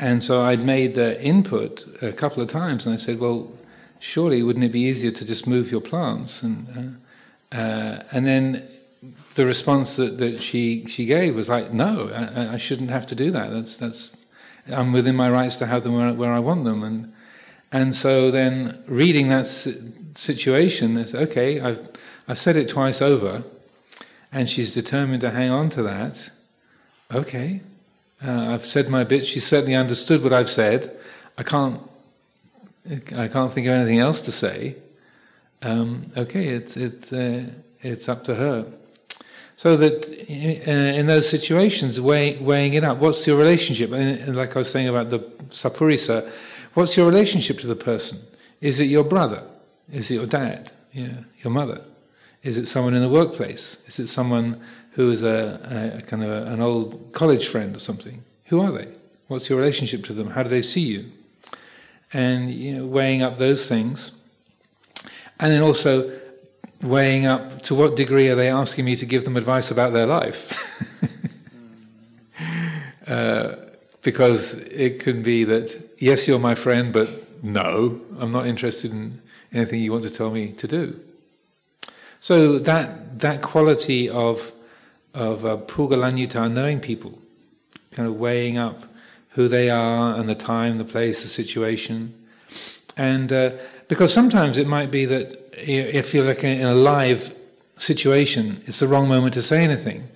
And 0.00 0.22
so 0.22 0.44
I'd 0.44 0.64
made 0.64 0.94
the 0.94 1.20
input 1.22 1.84
a 2.02 2.12
couple 2.12 2.42
of 2.42 2.48
times, 2.48 2.86
and 2.86 2.94
I 2.94 2.96
said, 2.96 3.20
"Well, 3.20 3.52
surely 3.98 4.42
wouldn't 4.42 4.64
it 4.64 4.72
be 4.72 4.80
easier 4.80 5.10
to 5.10 5.24
just 5.26 5.46
move 5.46 5.70
your 5.70 5.82
plants?" 5.82 6.42
And 6.42 6.98
uh, 7.52 7.56
uh, 7.56 8.02
and 8.12 8.26
then 8.26 8.66
the 9.34 9.44
response 9.44 9.96
that, 9.96 10.18
that 10.18 10.42
she 10.42 10.86
she 10.86 11.04
gave 11.04 11.34
was 11.34 11.48
like, 11.48 11.72
"No, 11.72 12.10
I, 12.10 12.54
I, 12.54 12.58
shouldn't 12.58 12.90
have 12.90 13.06
to 13.06 13.14
do 13.14 13.30
that. 13.32 13.50
That's 13.50 13.76
that's 13.76 14.16
I'm 14.72 14.92
within 14.92 15.16
my 15.16 15.30
rights 15.30 15.56
to 15.56 15.66
have 15.66 15.82
them 15.82 15.96
where, 15.96 16.12
where 16.14 16.32
I 16.32 16.38
want 16.38 16.64
them." 16.64 16.82
And 16.82 17.12
and 17.72 17.94
so 17.94 18.30
then 18.30 18.82
reading 18.86 19.28
that 19.28 19.46
situation 20.18 20.96
is 20.98 21.14
okay, 21.14 21.60
I've, 21.60 21.88
I've 22.26 22.38
said 22.38 22.56
it 22.56 22.68
twice 22.68 23.00
over, 23.00 23.44
and 24.32 24.48
she's 24.48 24.74
determined 24.74 25.20
to 25.22 25.30
hang 25.30 25.50
on 25.50 25.70
to 25.70 25.82
that. 25.84 26.30
Okay, 27.14 27.60
uh, 28.24 28.52
I've 28.52 28.66
said 28.66 28.88
my 28.88 29.04
bit. 29.04 29.26
She's 29.26 29.46
certainly 29.46 29.74
understood 29.74 30.22
what 30.22 30.32
I've 30.32 30.50
said. 30.50 30.94
I 31.38 31.42
can't, 31.42 31.80
I 33.16 33.28
can't 33.28 33.52
think 33.52 33.66
of 33.66 33.72
anything 33.72 34.00
else 34.00 34.20
to 34.22 34.32
say. 34.32 34.76
Um, 35.62 36.10
okay, 36.16 36.48
it's 36.48 36.76
it's 36.76 37.12
uh, 37.12 37.46
it's 37.80 38.08
up 38.08 38.24
to 38.24 38.34
her. 38.34 38.66
So 39.56 39.76
that 39.76 40.08
in, 40.08 40.68
uh, 40.68 40.98
in 40.98 41.06
those 41.06 41.28
situations, 41.28 42.00
weigh, 42.00 42.36
weighing 42.38 42.74
it 42.74 42.84
up, 42.84 42.98
what's 42.98 43.26
your 43.26 43.36
relationship? 43.36 43.90
And 43.90 44.36
like 44.36 44.54
I 44.54 44.60
was 44.60 44.70
saying 44.70 44.88
about 44.88 45.10
the 45.10 45.18
sappurisa, 45.50 46.30
what's 46.74 46.96
your 46.96 47.06
relationship 47.06 47.58
to 47.60 47.66
the 47.66 47.74
person? 47.74 48.20
Is 48.60 48.78
it 48.78 48.84
your 48.84 49.02
brother? 49.02 49.42
Is 49.92 50.10
it 50.10 50.14
your 50.14 50.26
dad? 50.26 50.70
Yeah, 50.92 51.20
your 51.42 51.52
mother? 51.52 51.82
Is 52.42 52.58
it 52.58 52.66
someone 52.66 52.94
in 52.94 53.02
the 53.02 53.08
workplace? 53.08 53.78
Is 53.86 53.98
it 53.98 54.08
someone 54.08 54.62
who 54.92 55.10
is 55.10 55.22
a, 55.22 55.98
a 55.98 56.02
kind 56.02 56.22
of 56.22 56.30
a, 56.30 56.52
an 56.52 56.60
old 56.60 57.12
college 57.12 57.48
friend 57.48 57.74
or 57.74 57.78
something? 57.78 58.22
Who 58.46 58.60
are 58.60 58.70
they? 58.72 58.88
What's 59.28 59.48
your 59.48 59.58
relationship 59.58 60.04
to 60.04 60.12
them? 60.12 60.30
How 60.30 60.42
do 60.42 60.48
they 60.48 60.62
see 60.62 60.80
you? 60.80 61.12
And 62.12 62.50
you 62.50 62.78
know, 62.78 62.86
weighing 62.86 63.22
up 63.22 63.36
those 63.36 63.66
things, 63.66 64.12
and 65.38 65.52
then 65.52 65.62
also 65.62 66.10
weighing 66.82 67.26
up 67.26 67.62
to 67.62 67.74
what 67.74 67.96
degree 67.96 68.28
are 68.28 68.34
they 68.34 68.48
asking 68.48 68.84
me 68.84 68.96
to 68.96 69.04
give 69.04 69.24
them 69.24 69.36
advice 69.36 69.70
about 69.70 69.92
their 69.92 70.06
life? 70.06 70.56
uh, 73.06 73.56
because 74.02 74.54
it 74.54 75.00
can 75.00 75.22
be 75.22 75.44
that 75.44 75.78
yes, 75.98 76.26
you're 76.26 76.38
my 76.38 76.54
friend, 76.54 76.92
but 76.92 77.42
no, 77.42 78.00
I'm 78.18 78.32
not 78.32 78.46
interested 78.46 78.90
in 78.90 79.20
anything 79.52 79.80
you 79.80 79.92
want 79.92 80.04
to 80.04 80.10
tell 80.10 80.30
me 80.30 80.52
to 80.52 80.68
do. 80.68 81.00
So 82.20 82.58
that 82.58 83.20
that 83.20 83.42
quality 83.42 84.08
of 84.08 84.52
of 85.14 85.44
uh, 85.44 85.56
puggalaññuta, 85.56 86.50
knowing 86.52 86.80
people, 86.80 87.18
kind 87.92 88.08
of 88.08 88.16
weighing 88.16 88.58
up 88.58 88.84
who 89.30 89.48
they 89.48 89.70
are 89.70 90.14
and 90.14 90.28
the 90.28 90.34
time, 90.34 90.78
the 90.78 90.84
place, 90.84 91.22
the 91.22 91.28
situation, 91.28 92.14
and 92.96 93.32
uh, 93.32 93.50
because 93.88 94.12
sometimes 94.12 94.58
it 94.58 94.66
might 94.66 94.90
be 94.90 95.04
that 95.06 95.38
if 95.52 96.14
you're 96.14 96.26
like 96.26 96.44
in 96.44 96.66
a 96.66 96.74
live 96.74 97.34
situation, 97.76 98.62
it's 98.66 98.80
the 98.80 98.88
wrong 98.88 99.08
moment 99.08 99.34
to 99.34 99.42
say 99.42 99.62
anything. 99.62 100.08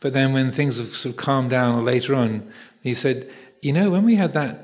But 0.00 0.12
then 0.12 0.32
when 0.32 0.52
things 0.52 0.78
have 0.78 0.88
sort 0.88 1.14
of 1.14 1.16
calmed 1.16 1.50
down 1.50 1.74
or 1.74 1.82
later 1.82 2.14
on, 2.14 2.52
he 2.82 2.94
said, 2.94 3.28
you 3.60 3.72
know, 3.72 3.90
when 3.90 4.04
we 4.04 4.14
had 4.14 4.32
that 4.32 4.60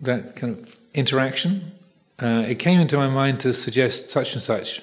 that 0.00 0.36
kind 0.36 0.58
of 0.58 0.76
interaction, 0.94 1.72
uh, 2.20 2.44
it 2.46 2.58
came 2.58 2.80
into 2.80 2.96
my 2.96 3.08
mind 3.08 3.40
to 3.40 3.52
suggest 3.52 4.10
such 4.10 4.32
and 4.32 4.42
such. 4.42 4.82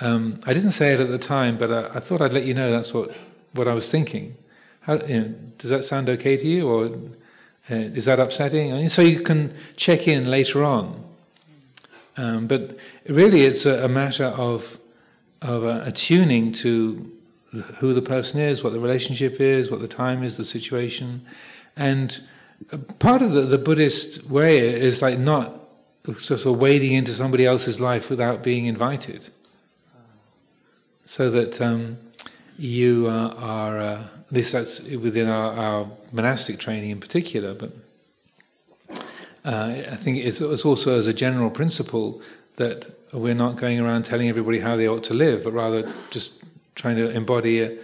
Um, 0.00 0.40
I 0.46 0.54
didn't 0.54 0.70
say 0.70 0.94
it 0.94 1.00
at 1.00 1.08
the 1.08 1.18
time, 1.18 1.58
but 1.58 1.70
I, 1.70 1.96
I, 1.96 2.00
thought 2.00 2.22
I'd 2.22 2.32
let 2.32 2.44
you 2.44 2.54
know 2.54 2.70
that's 2.70 2.94
what, 2.94 3.14
what 3.52 3.68
I 3.68 3.74
was 3.74 3.90
thinking. 3.90 4.34
How, 4.82 4.94
you 4.94 5.20
know, 5.20 5.34
does 5.58 5.68
that 5.68 5.84
sound 5.84 6.08
okay 6.08 6.38
to 6.38 6.48
you, 6.48 6.68
or 6.68 6.86
uh, 7.70 7.74
is 7.74 8.06
that 8.06 8.18
upsetting? 8.18 8.72
And 8.72 8.90
so 8.90 9.02
you 9.02 9.20
can 9.20 9.54
check 9.76 10.08
in 10.08 10.30
later 10.30 10.64
on. 10.64 11.04
Um, 12.16 12.46
but 12.46 12.78
really, 13.06 13.42
it's 13.42 13.66
a, 13.66 13.84
a 13.84 13.88
matter 13.88 14.26
of 14.26 14.78
of 15.42 15.64
uh, 15.64 15.82
attuning 15.84 16.52
to 16.52 17.10
who 17.78 17.94
the 17.94 18.02
person 18.02 18.40
is, 18.40 18.62
what 18.62 18.72
the 18.72 18.80
relationship 18.80 19.40
is, 19.40 19.70
what 19.70 19.80
the 19.80 19.88
time 19.88 20.22
is, 20.22 20.36
the 20.36 20.44
situation, 20.44 21.26
and 21.76 22.20
part 22.98 23.22
of 23.22 23.32
the, 23.32 23.42
the 23.42 23.58
Buddhist 23.58 24.24
way 24.24 24.58
is 24.58 25.02
like 25.02 25.18
not 25.18 25.59
sort 26.16 26.46
of 26.46 26.58
wading 26.58 26.92
into 26.92 27.12
somebody 27.12 27.46
else's 27.46 27.80
life 27.80 28.10
without 28.10 28.42
being 28.42 28.66
invited, 28.66 29.28
so 31.04 31.30
that 31.30 31.60
um, 31.60 31.98
you 32.58 33.06
uh, 33.08 33.34
are. 33.38 33.80
Uh, 33.80 34.02
this 34.30 34.52
that's 34.52 34.80
within 34.80 35.28
our, 35.28 35.52
our, 35.52 35.90
monastic 36.12 36.58
training 36.58 36.90
in 36.90 37.00
particular, 37.00 37.54
but 37.54 37.72
uh, 39.44 39.82
I 39.92 39.96
think 39.96 40.18
it's, 40.18 40.40
it's 40.40 40.64
also 40.64 40.96
as 40.96 41.06
a 41.06 41.14
general 41.14 41.50
principle 41.50 42.20
that 42.56 42.90
we're 43.12 43.34
not 43.34 43.56
going 43.56 43.80
around 43.80 44.04
telling 44.04 44.28
everybody 44.28 44.60
how 44.60 44.76
they 44.76 44.88
ought 44.88 45.04
to 45.04 45.14
live, 45.14 45.44
but 45.44 45.52
rather 45.52 45.90
just 46.10 46.32
trying 46.74 46.96
to 46.96 47.10
embody 47.10 47.62
a, 47.62 47.78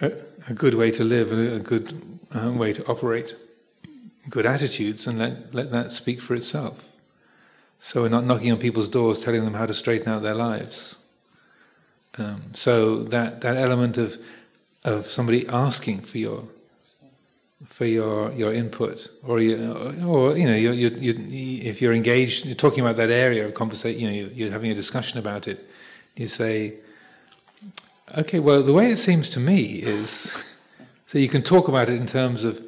a, 0.00 0.12
a 0.48 0.54
good 0.54 0.74
way 0.74 0.90
to 0.90 1.04
live 1.04 1.32
and 1.32 1.52
a 1.52 1.58
good 1.60 2.18
uh, 2.34 2.50
way 2.50 2.72
to 2.72 2.84
operate, 2.86 3.34
good 4.28 4.46
attitudes, 4.46 5.06
and 5.06 5.18
let, 5.18 5.54
let 5.54 5.70
that 5.70 5.92
speak 5.92 6.20
for 6.20 6.34
itself. 6.34 6.95
So 7.86 8.02
we're 8.02 8.08
not 8.08 8.24
knocking 8.24 8.50
on 8.50 8.58
people's 8.58 8.88
doors 8.88 9.20
telling 9.20 9.44
them 9.44 9.54
how 9.54 9.64
to 9.64 9.72
straighten 9.72 10.08
out 10.08 10.20
their 10.20 10.34
lives. 10.34 10.96
Um, 12.18 12.52
so 12.52 13.04
that, 13.04 13.42
that 13.42 13.56
element 13.56 13.96
of, 13.96 14.18
of 14.82 15.04
somebody 15.04 15.46
asking 15.46 16.00
for 16.00 16.18
your 16.18 16.42
for 17.64 17.84
your, 17.84 18.32
your 18.32 18.52
input, 18.52 19.06
or 19.22 19.40
you, 19.40 19.72
or 20.04 20.36
you 20.36 20.46
know, 20.46 20.54
you, 20.54 20.72
you, 20.72 20.88
you, 20.90 21.62
if 21.62 21.80
you're 21.80 21.92
engaged, 21.92 22.44
you're 22.44 22.56
talking 22.56 22.80
about 22.80 22.96
that 22.96 23.10
area 23.10 23.46
of 23.46 23.54
conversation, 23.54 24.00
you 24.00 24.10
know, 24.10 24.30
you're 24.34 24.50
having 24.50 24.72
a 24.72 24.74
discussion 24.74 25.20
about 25.20 25.46
it. 25.46 25.64
You 26.16 26.26
say, 26.26 26.74
Okay, 28.18 28.40
well, 28.40 28.64
the 28.64 28.72
way 28.72 28.90
it 28.90 28.96
seems 28.96 29.28
to 29.30 29.40
me 29.40 29.64
is 29.64 30.44
so 31.06 31.18
you 31.18 31.28
can 31.28 31.42
talk 31.42 31.68
about 31.68 31.88
it 31.88 32.00
in 32.00 32.06
terms 32.08 32.42
of 32.42 32.60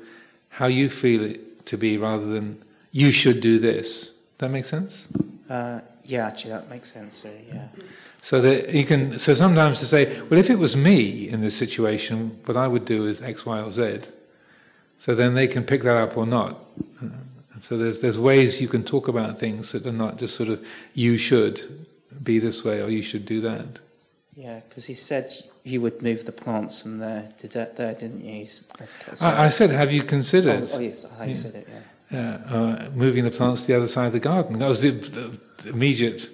how 0.48 0.68
you 0.68 0.88
feel 0.88 1.24
it 1.24 1.66
to 1.66 1.76
be 1.76 1.98
rather 1.98 2.26
than 2.26 2.62
you 2.92 3.10
should 3.10 3.40
do 3.40 3.58
this. 3.58 4.12
That 4.38 4.50
makes 4.50 4.68
sense? 4.68 5.06
Uh, 5.48 5.80
yeah, 6.04 6.26
actually, 6.26 6.52
that 6.52 6.70
makes 6.70 6.92
sense. 6.92 7.16
So, 7.16 7.30
yeah. 7.52 7.68
So 8.22 8.40
that 8.40 8.74
you 8.74 8.84
can. 8.84 9.18
So 9.18 9.34
sometimes 9.34 9.80
to 9.80 9.86
say, 9.86 10.20
well, 10.22 10.38
if 10.38 10.50
it 10.50 10.58
was 10.58 10.76
me 10.76 11.28
in 11.28 11.40
this 11.40 11.56
situation, 11.56 12.38
what 12.44 12.56
I 12.56 12.66
would 12.66 12.84
do 12.84 13.06
is 13.06 13.20
X, 13.20 13.46
Y, 13.46 13.60
or 13.60 13.72
Z. 13.72 14.00
So 14.98 15.14
then 15.14 15.34
they 15.34 15.46
can 15.46 15.64
pick 15.64 15.82
that 15.82 15.96
up 15.96 16.16
or 16.16 16.26
not. 16.26 16.58
So 17.60 17.76
there's 17.76 18.00
there's 18.00 18.18
ways 18.18 18.60
you 18.60 18.68
can 18.68 18.84
talk 18.84 19.08
about 19.08 19.38
things 19.38 19.72
that 19.72 19.86
are 19.86 19.92
not 19.92 20.18
just 20.18 20.36
sort 20.36 20.48
of 20.48 20.64
you 20.94 21.18
should 21.18 21.86
be 22.22 22.38
this 22.38 22.64
way 22.64 22.82
or 22.82 22.88
you 22.88 23.02
should 23.02 23.26
do 23.26 23.40
that. 23.42 23.80
Yeah, 24.36 24.60
because 24.68 24.86
he 24.86 24.94
said 24.94 25.32
you 25.64 25.80
would 25.80 26.00
move 26.02 26.24
the 26.24 26.32
plants 26.32 26.80
from 26.82 26.98
there 26.98 27.32
to 27.38 27.48
there, 27.48 27.94
didn't 27.94 28.24
you? 28.24 28.46
I, 29.20 29.46
I, 29.46 29.48
said, 29.48 29.70
have 29.70 29.90
you 29.90 30.02
considered? 30.02 30.62
Oh, 30.62 30.76
oh 30.76 30.78
yes, 30.78 31.06
how 31.18 31.24
you 31.24 31.36
said 31.36 31.54
it, 31.56 31.66
yeah. 31.68 31.80
Uh, 32.10 32.88
moving 32.94 33.24
the 33.24 33.30
plants 33.30 33.66
to 33.66 33.72
the 33.72 33.76
other 33.76 33.88
side 33.88 34.06
of 34.06 34.12
the 34.12 34.20
garden. 34.20 34.58
That 34.58 34.68
was 34.68 34.80
the, 34.80 34.92
the 34.92 35.70
immediate. 35.70 36.30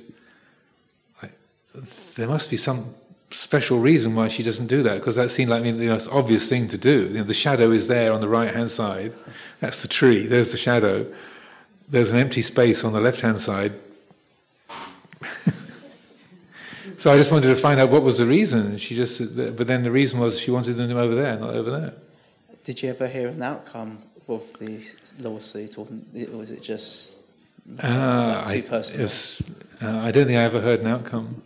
Like, 1.21 1.33
there 2.14 2.28
must 2.28 2.49
be 2.49 2.57
some 2.57 2.95
special 3.33 3.81
reason 3.81 4.14
why 4.14 4.28
she 4.28 4.45
doesn't 4.45 4.69
do 4.69 4.85
that, 4.85 5.00
because 5.00 5.16
that 5.16 5.33
seemed 5.33 5.50
like 5.50 5.64
the 5.64 5.73
most 5.73 6.09
obvious 6.12 6.49
thing 6.49 6.69
to 6.69 6.78
do. 6.78 7.09
You 7.09 7.19
know, 7.19 7.25
the 7.25 7.35
shadow 7.35 7.73
is 7.73 7.88
there 7.88 8.12
on 8.12 8.21
the 8.21 8.28
right 8.28 8.54
hand 8.54 8.71
side. 8.71 9.12
That's 9.59 9.83
the 9.83 9.88
tree. 9.88 10.26
There's 10.26 10.52
the 10.52 10.59
shadow. 10.59 11.12
There's 11.88 12.12
an 12.12 12.19
empty 12.19 12.43
space 12.43 12.85
on 12.85 12.93
the 12.93 13.00
left 13.00 13.21
hand 13.21 13.38
side. 13.38 13.73
So 16.97 17.12
I 17.12 17.16
just 17.16 17.33
wanted 17.33 17.49
to 17.49 17.57
find 17.57 17.81
out 17.81 17.90
what 17.90 18.02
was 18.02 18.19
the 18.19 18.26
reason. 18.26 18.78
She 18.78 18.95
just, 18.95 19.19
but 19.37 19.66
then 19.66 19.83
the 19.83 19.90
reason 19.90 20.21
was 20.21 20.38
she 20.38 20.50
wanted 20.50 20.75
them 20.75 20.97
over 20.97 21.14
there, 21.14 21.37
not 21.37 21.50
over 21.50 21.71
there. 21.71 21.93
Did 22.64 22.83
you 22.83 22.88
ever 22.90 23.09
hear 23.09 23.28
an 23.28 23.43
outcome 23.43 23.99
of 24.28 24.43
the 24.59 24.81
lawsuit, 25.21 25.78
or 25.78 25.87
was 26.37 26.50
it 26.50 26.62
just 26.62 27.26
uh, 27.78 28.45
too 28.45 28.62
personal? 28.62 29.09
I, 29.81 29.85
uh, 29.85 30.07
I 30.07 30.11
don't 30.11 30.26
think 30.26 30.38
I 30.38 30.43
ever 30.43 30.61
heard 30.61 30.81
an 30.81 30.87
outcome. 30.87 31.43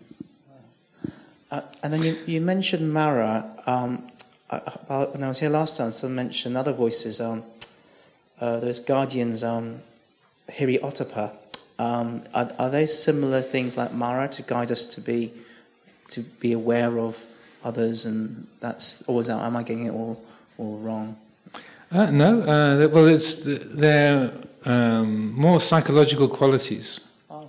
Uh, 1.51 1.63
and 1.83 1.93
then 1.93 2.03
you, 2.03 2.17
you 2.27 2.41
mentioned 2.41 2.93
Mara. 2.93 3.51
Um, 3.67 4.11
I, 4.51 4.61
I, 4.89 5.05
when 5.05 5.25
I 5.25 5.29
was 5.29 5.39
here 5.39 5.51
last 5.51 5.79
time, 5.79 5.91
someone 5.91 6.17
mentioned 6.17 6.57
other 6.57 6.73
voices. 6.73 7.21
Um, 7.21 7.43
uh, 8.41 8.61
those 8.61 8.81
guardians, 8.81 9.43
um, 9.43 9.81
Hiri 10.49 10.81
Ottappa. 10.81 11.33
Um, 11.79 12.23
are, 12.35 12.53
are 12.59 12.71
they 12.71 12.87
similar 12.87 13.41
things 13.41 13.77
like 13.77 13.93
Mara 13.93 14.29
to 14.29 14.43
guide 14.43 14.71
us 14.71 14.85
to 14.87 15.01
be 15.01 15.33
to 16.11 16.23
be 16.23 16.53
aware 16.53 16.99
of 16.99 17.25
others, 17.65 18.05
and 18.05 18.47
that's 18.61 19.03
or 19.07 19.21
is 19.21 19.29
that, 19.29 19.39
am 19.39 19.57
I 19.57 19.63
getting 19.63 19.87
it 19.87 19.93
all 19.93 20.23
all 20.59 20.79
wrong? 20.79 21.17
Uh, 21.91 22.11
no, 22.11 22.43
uh, 22.43 22.89
well, 22.89 23.07
it's 23.07 23.45
they're 23.45 24.31
um, 24.67 25.33
more 25.33 25.59
psychological 25.59 26.29
qualities. 26.29 27.01
Oh. 27.31 27.49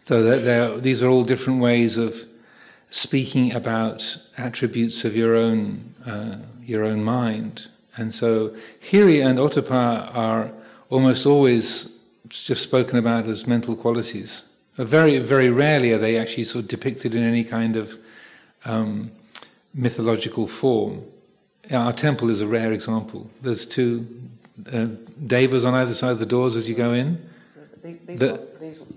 So 0.00 0.22
they're, 0.22 0.40
they're, 0.40 0.78
these 0.78 1.02
are 1.02 1.10
all 1.10 1.22
different 1.22 1.60
ways 1.60 1.98
of 1.98 2.24
speaking 2.88 3.52
about 3.52 4.16
attributes 4.38 5.04
of 5.04 5.14
your 5.14 5.36
own 5.36 5.94
uh, 6.06 6.36
your 6.62 6.84
own 6.84 7.04
mind, 7.04 7.68
and 7.96 8.14
so 8.14 8.54
Hiri 8.80 9.22
and 9.22 9.38
Ottappa 9.38 10.14
are 10.16 10.50
almost 10.88 11.26
always 11.26 11.86
just 12.28 12.62
spoken 12.62 12.98
about 12.98 13.26
as 13.26 13.46
mental 13.46 13.76
qualities. 13.76 14.44
Very, 14.76 15.18
very 15.18 15.50
rarely 15.50 15.92
are 15.92 15.98
they 15.98 16.16
actually 16.16 16.44
sort 16.44 16.64
of 16.64 16.68
depicted 16.68 17.14
in 17.14 17.22
any 17.22 17.44
kind 17.44 17.76
of 17.76 17.98
um, 18.64 19.10
mythological 19.74 20.46
form. 20.46 21.02
Our 21.72 21.92
temple 21.92 22.30
is 22.30 22.40
a 22.40 22.46
rare 22.46 22.72
example. 22.72 23.30
There's 23.42 23.66
two 23.66 24.06
uh, 24.72 24.86
devas 25.26 25.64
on 25.64 25.74
either 25.74 25.92
side 25.92 26.12
of 26.12 26.18
the 26.18 26.26
doors 26.26 26.56
as 26.56 26.68
you 26.68 26.74
go 26.74 26.92
in. 26.92 27.20
The, 27.82 28.40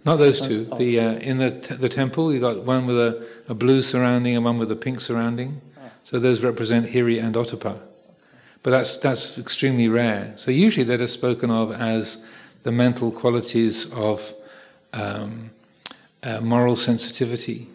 not 0.05 0.17
those 0.17 0.41
two. 0.41 0.65
The 0.65 0.99
uh, 0.99 1.11
in 1.13 1.37
the 1.37 1.51
t- 1.51 1.75
the 1.75 1.89
temple, 1.89 2.33
you 2.33 2.39
got 2.39 2.63
one 2.63 2.87
with 2.87 2.97
a, 2.97 3.27
a, 3.47 3.53
blue 3.53 3.81
surrounding 3.81 4.35
and 4.35 4.43
one 4.43 4.57
with 4.57 4.71
a 4.71 4.75
pink 4.75 4.99
surrounding. 4.99 5.61
So 6.03 6.19
those 6.19 6.43
represent 6.43 6.87
Hiri 6.87 7.23
and 7.23 7.35
Ottappa. 7.35 7.77
But 8.63 8.71
that's 8.71 8.97
that's 8.97 9.37
extremely 9.37 9.87
rare. 9.87 10.33
So 10.35 10.51
usually 10.51 10.83
they're 10.83 11.07
spoken 11.07 11.51
of 11.51 11.71
as 11.71 12.17
the 12.63 12.71
mental 12.71 13.11
qualities 13.11 13.91
of 13.93 14.33
um, 14.93 15.51
uh, 16.23 16.41
moral 16.41 16.75
sensitivity. 16.75 17.67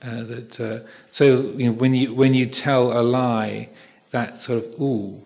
Uh, 0.00 0.22
that 0.22 0.60
uh, 0.60 0.86
so 1.10 1.52
you 1.56 1.66
know, 1.66 1.72
when 1.72 1.94
you 1.94 2.14
when 2.14 2.34
you 2.34 2.46
tell 2.46 2.98
a 2.98 3.02
lie, 3.02 3.68
that 4.10 4.38
sort 4.38 4.64
of 4.64 4.80
ooh 4.80 5.22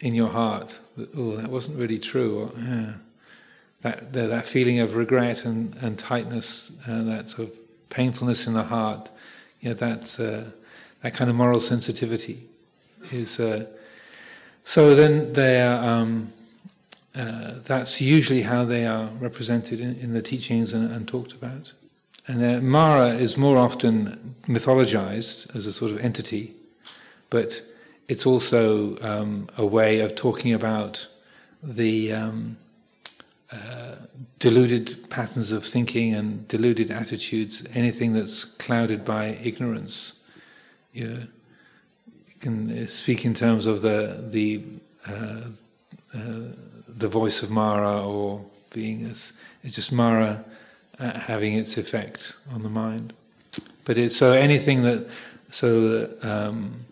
in 0.00 0.14
your 0.14 0.28
heart, 0.28 0.78
that, 0.96 1.08
oh 1.16 1.36
that 1.36 1.50
wasn't 1.50 1.78
really 1.78 1.98
true. 1.98 2.40
Or, 2.40 2.60
yeah. 2.60 2.92
That 3.82 4.12
that 4.12 4.46
feeling 4.46 4.78
of 4.80 4.94
regret 4.94 5.46
and, 5.46 5.74
and 5.76 5.98
tightness, 5.98 6.70
uh, 6.86 7.02
that 7.04 7.30
sort 7.30 7.48
of 7.48 7.56
painfulness 7.88 8.46
in 8.46 8.52
the 8.52 8.64
heart, 8.64 9.08
you 9.62 9.70
know, 9.70 9.74
that 9.74 10.20
uh, 10.20 10.50
that 11.00 11.14
kind 11.14 11.30
of 11.30 11.36
moral 11.36 11.60
sensitivity 11.60 12.42
is. 13.10 13.40
Uh, 13.40 13.66
so 14.64 14.94
then 14.94 15.32
they're. 15.32 15.82
Um, 15.82 16.32
uh, 17.14 17.54
that's 17.64 18.00
usually 18.00 18.42
how 18.42 18.64
they 18.64 18.86
are 18.86 19.06
represented 19.18 19.80
in, 19.80 19.96
in 19.96 20.12
the 20.12 20.22
teachings 20.22 20.72
and, 20.72 20.92
and, 20.92 21.08
talked 21.08 21.32
about. 21.32 21.72
And 22.28 22.44
uh, 22.44 22.60
Mara 22.60 23.08
is 23.08 23.36
more 23.36 23.58
often 23.58 24.36
mythologized 24.46 25.54
as 25.56 25.66
a 25.66 25.72
sort 25.72 25.90
of 25.90 25.98
entity, 25.98 26.52
but 27.30 27.62
it's 28.08 28.26
also 28.26 28.98
um, 29.02 29.48
a 29.56 29.64
way 29.64 30.00
of 30.00 30.16
talking 30.16 30.52
about 30.52 31.06
the 31.62 32.12
um, 32.12 32.56
uh, 33.52 33.94
deluded 34.40 35.08
patterns 35.10 35.52
of 35.52 35.64
thinking 35.64 36.14
and 36.14 36.46
deluded 36.48 36.90
attitudes, 36.90 37.64
anything 37.74 38.12
that's 38.12 38.44
clouded 38.44 39.04
by 39.04 39.38
ignorance. 39.42 40.14
You, 40.92 41.08
know, 41.08 41.22
you 42.26 42.34
can 42.40 42.88
speak 42.88 43.24
in 43.24 43.34
terms 43.34 43.66
of 43.66 43.82
the 43.82 44.28
the 44.30 44.64
uh, 45.06 45.48
uh, 46.12 46.52
the 46.88 47.08
voice 47.08 47.44
of 47.44 47.50
Mara, 47.50 48.04
or 48.04 48.44
being 48.70 49.04
as 49.04 49.32
it's 49.62 49.76
just 49.76 49.92
Mara 49.92 50.44
uh, 50.98 51.18
having 51.18 51.54
its 51.54 51.76
effect 51.76 52.34
on 52.52 52.64
the 52.64 52.68
mind. 52.68 53.12
But 53.84 53.98
it's 53.98 54.16
so 54.16 54.32
anything 54.32 54.82
that 54.82 55.08
so. 55.50 56.12
Um, 56.22 56.86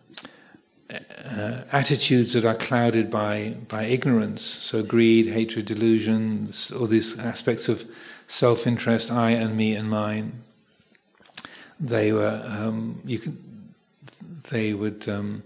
uh, 0.91 1.63
attitudes 1.73 2.33
that 2.33 2.45
are 2.45 2.55
clouded 2.55 3.11
by, 3.11 3.55
by 3.69 3.85
ignorance, 3.85 4.43
so 4.43 4.83
greed, 4.83 5.27
hatred, 5.27 5.67
delusion, 5.67 6.51
all 6.79 6.87
these 6.87 7.19
aspects 7.19 7.69
of 7.69 7.85
self 8.27 8.67
interest, 8.67 9.11
I 9.11 9.31
and 9.31 9.57
me 9.57 9.75
and 9.75 9.91
mine, 9.91 10.43
they 11.79 12.13
were, 12.13 12.43
um, 12.47 13.01
you 13.05 13.19
could, 13.19 13.37
they 14.51 14.73
would, 14.73 15.09
um, 15.09 15.43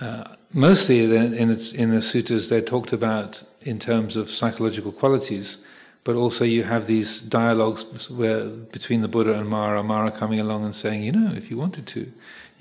uh, 0.00 0.24
mostly 0.52 1.04
in 1.04 1.48
the, 1.48 1.74
in 1.76 1.90
the 1.90 2.02
sutras, 2.02 2.48
they're 2.48 2.60
talked 2.60 2.92
about 2.92 3.42
in 3.62 3.78
terms 3.78 4.16
of 4.16 4.30
psychological 4.30 4.92
qualities, 4.92 5.58
but 6.04 6.16
also 6.16 6.44
you 6.44 6.64
have 6.64 6.86
these 6.86 7.20
dialogues 7.20 8.10
where, 8.10 8.44
between 8.46 9.00
the 9.02 9.08
Buddha 9.08 9.34
and 9.34 9.48
Mara, 9.48 9.82
Mara 9.82 10.10
coming 10.10 10.40
along 10.40 10.64
and 10.64 10.74
saying, 10.74 11.02
you 11.02 11.12
know, 11.12 11.34
if 11.34 11.50
you 11.50 11.56
wanted 11.56 11.86
to, 11.88 12.10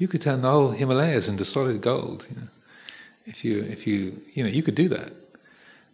you 0.04 0.08
could 0.10 0.22
turn 0.22 0.42
the 0.42 0.52
whole 0.52 0.72
Himalayas 0.72 1.30
into 1.30 1.46
solid 1.46 1.80
gold. 1.80 2.26
You 2.30 2.36
know, 2.36 2.48
if 3.26 3.46
you 3.46 3.62
if 3.62 3.88
you 3.88 4.20
you 4.34 4.44
know 4.44 4.50
you 4.50 4.62
could 4.62 4.76
do 4.76 4.90
that, 4.90 5.14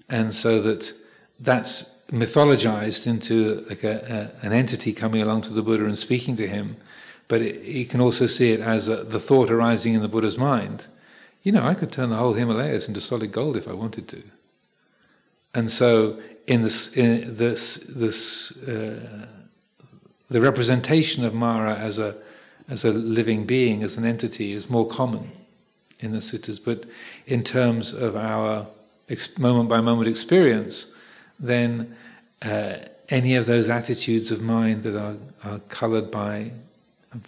and 0.09 0.33
so 0.33 0.59
that 0.63 0.91
that's 1.39 1.95
mythologized 2.07 3.05
into 3.05 3.63
like 3.69 3.83
a, 3.83 4.31
a, 4.41 4.45
an 4.45 4.51
entity 4.51 4.93
coming 4.93 5.21
along 5.21 5.41
to 5.43 5.53
the 5.53 5.61
Buddha 5.61 5.85
and 5.85 5.95
speaking 5.95 6.35
to 6.37 6.47
him, 6.47 6.75
but 7.27 7.43
it, 7.43 7.61
you 7.61 7.85
can 7.85 8.01
also 8.01 8.25
see 8.25 8.51
it 8.51 8.61
as 8.61 8.87
a, 8.87 9.03
the 9.03 9.19
thought 9.19 9.51
arising 9.51 9.93
in 9.93 10.01
the 10.01 10.07
Buddha's 10.07 10.39
mind. 10.39 10.87
You 11.43 11.51
know, 11.51 11.63
I 11.63 11.75
could 11.75 11.91
turn 11.91 12.09
the 12.09 12.15
whole 12.15 12.33
Himalayas 12.33 12.87
into 12.87 13.01
solid 13.01 13.31
gold 13.31 13.57
if 13.57 13.67
I 13.67 13.73
wanted 13.73 14.07
to. 14.07 14.23
And 15.53 15.69
so, 15.69 16.19
in 16.47 16.63
this, 16.63 16.89
in 16.97 17.37
this, 17.37 17.77
this, 17.87 18.51
uh, 18.67 19.27
the 20.31 20.41
representation 20.41 21.23
of 21.25 21.35
Mara 21.35 21.75
as 21.75 21.99
a 21.99 22.15
as 22.69 22.85
a 22.85 22.91
living 22.91 23.45
being, 23.45 23.83
as 23.83 23.97
an 23.97 24.05
entity, 24.05 24.53
is 24.53 24.69
more 24.69 24.87
common 24.87 25.31
in 25.99 26.11
the 26.11 26.19
suttas. 26.19 26.63
But 26.63 26.85
in 27.25 27.43
terms 27.43 27.93
of 27.93 28.15
our 28.15 28.67
moment 29.37 29.69
by 29.69 29.81
moment 29.81 30.07
experience, 30.07 30.93
then 31.39 31.95
uh, 32.41 32.75
any 33.09 33.35
of 33.35 33.45
those 33.45 33.69
attitudes 33.69 34.31
of 34.31 34.41
mind 34.41 34.83
that 34.83 34.95
are, 34.95 35.17
are 35.43 35.59
coloured 35.69 36.11
by 36.11 36.51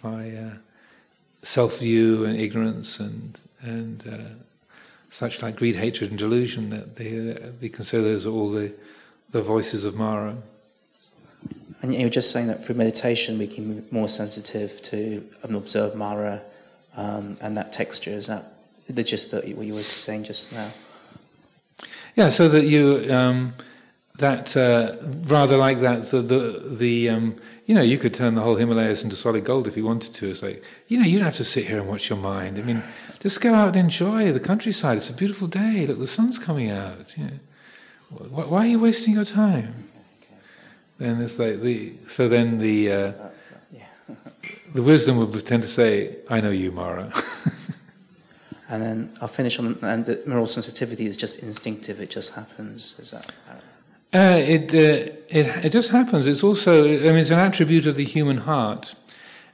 by 0.00 0.30
uh, 0.30 0.50
self 1.42 1.80
view 1.80 2.24
and 2.24 2.38
ignorance 2.38 3.00
and 3.00 3.38
and 3.62 4.06
uh, 4.06 4.28
such 5.10 5.42
like 5.42 5.56
greed, 5.56 5.76
hatred, 5.76 6.10
and 6.10 6.18
delusion 6.18 6.70
that 6.70 6.96
they 6.96 7.10
they 7.60 7.68
consider 7.68 8.04
those 8.04 8.26
all 8.26 8.50
the 8.50 8.72
the 9.30 9.42
voices 9.42 9.84
of 9.84 9.94
Mara. 9.96 10.36
And 11.82 11.92
you 11.92 12.04
were 12.04 12.10
just 12.10 12.30
saying 12.30 12.46
that 12.46 12.64
through 12.64 12.76
meditation 12.76 13.38
we 13.38 13.48
can 13.48 13.80
be 13.80 13.84
more 13.90 14.08
sensitive 14.08 14.80
to 14.82 15.28
and 15.42 15.56
observe 15.56 15.96
Mara 15.96 16.42
um, 16.96 17.36
and 17.40 17.56
that 17.56 17.72
texture. 17.72 18.10
Is 18.10 18.28
that 18.28 18.44
the 18.88 19.02
gist 19.02 19.32
of 19.32 19.44
what 19.56 19.66
you 19.66 19.74
were 19.74 19.82
saying 19.82 20.24
just 20.24 20.52
now? 20.52 20.70
Yeah, 22.14 22.28
so 22.28 22.48
that 22.48 22.64
you 22.64 23.06
um, 23.10 23.54
that 24.18 24.56
uh, 24.56 24.96
rather 25.24 25.56
like 25.56 25.80
that 25.80 26.04
so 26.04 26.22
the 26.22 26.62
the 26.78 27.08
um, 27.08 27.36
you 27.66 27.74
know 27.74 27.82
you 27.82 27.98
could 27.98 28.14
turn 28.14 28.36
the 28.36 28.42
whole 28.42 28.56
Himalayas 28.56 29.02
into 29.02 29.16
solid 29.16 29.44
gold 29.44 29.66
if 29.66 29.76
you 29.76 29.84
wanted 29.84 30.14
to. 30.14 30.30
It's 30.30 30.42
like 30.42 30.62
you 30.88 30.98
know 30.98 31.04
you 31.04 31.18
don't 31.18 31.26
have 31.26 31.36
to 31.36 31.44
sit 31.44 31.66
here 31.66 31.78
and 31.78 31.88
watch 31.88 32.08
your 32.08 32.18
mind. 32.18 32.58
I 32.58 32.62
mean, 32.62 32.82
just 33.18 33.40
go 33.40 33.54
out 33.54 33.68
and 33.68 33.76
enjoy 33.76 34.30
the 34.30 34.40
countryside. 34.40 34.98
It's 34.98 35.10
a 35.10 35.14
beautiful 35.14 35.48
day. 35.48 35.86
Look, 35.86 35.98
the 35.98 36.06
sun's 36.06 36.38
coming 36.38 36.70
out. 36.70 37.14
Why 38.10 38.64
are 38.64 38.66
you 38.66 38.78
wasting 38.78 39.14
your 39.14 39.24
time? 39.24 39.88
Then 40.98 41.20
it's 41.20 41.38
like 41.38 41.60
the 41.60 41.94
so 42.06 42.28
then 42.28 42.58
the 42.58 42.92
uh, 42.92 43.12
the 44.74 44.82
wisdom 44.82 45.18
would 45.18 45.46
tend 45.46 45.62
to 45.62 45.68
say, 45.68 46.16
"I 46.28 46.40
know 46.40 46.50
you, 46.50 46.72
Mara." 46.72 47.12
and 48.68 48.82
then 48.82 49.16
I'll 49.20 49.28
finish 49.28 49.58
on 49.58 49.78
and 49.82 50.06
the 50.06 50.22
moral 50.26 50.46
sensitivity 50.46 51.06
is 51.06 51.16
just 51.16 51.42
instinctive; 51.42 52.00
it 52.00 52.10
just 52.10 52.34
happens. 52.34 52.94
Is 52.98 53.10
that? 53.10 53.30
Uh, 54.14 54.36
it, 54.38 54.74
uh, 54.74 55.12
it 55.28 55.64
it 55.64 55.72
just 55.72 55.90
happens. 55.90 56.26
It's 56.26 56.44
also 56.44 56.84
I 56.84 56.98
mean 56.98 57.16
it's 57.16 57.30
an 57.30 57.38
attribute 57.38 57.86
of 57.86 57.96
the 57.96 58.04
human 58.04 58.38
heart, 58.38 58.94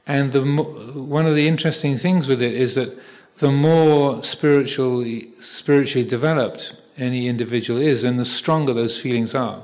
and 0.05 0.31
the 0.31 0.41
one 0.41 1.25
of 1.25 1.35
the 1.35 1.47
interesting 1.47 1.97
things 1.97 2.27
with 2.27 2.41
it 2.41 2.53
is 2.53 2.75
that 2.75 2.97
the 3.39 3.51
more 3.51 4.21
spiritually 4.21 5.29
spiritually 5.39 6.05
developed 6.07 6.75
any 6.97 7.27
individual 7.27 7.79
is, 7.79 8.03
and 8.03 8.19
the 8.19 8.25
stronger 8.25 8.73
those 8.73 9.01
feelings 9.01 9.33
are. 9.33 9.63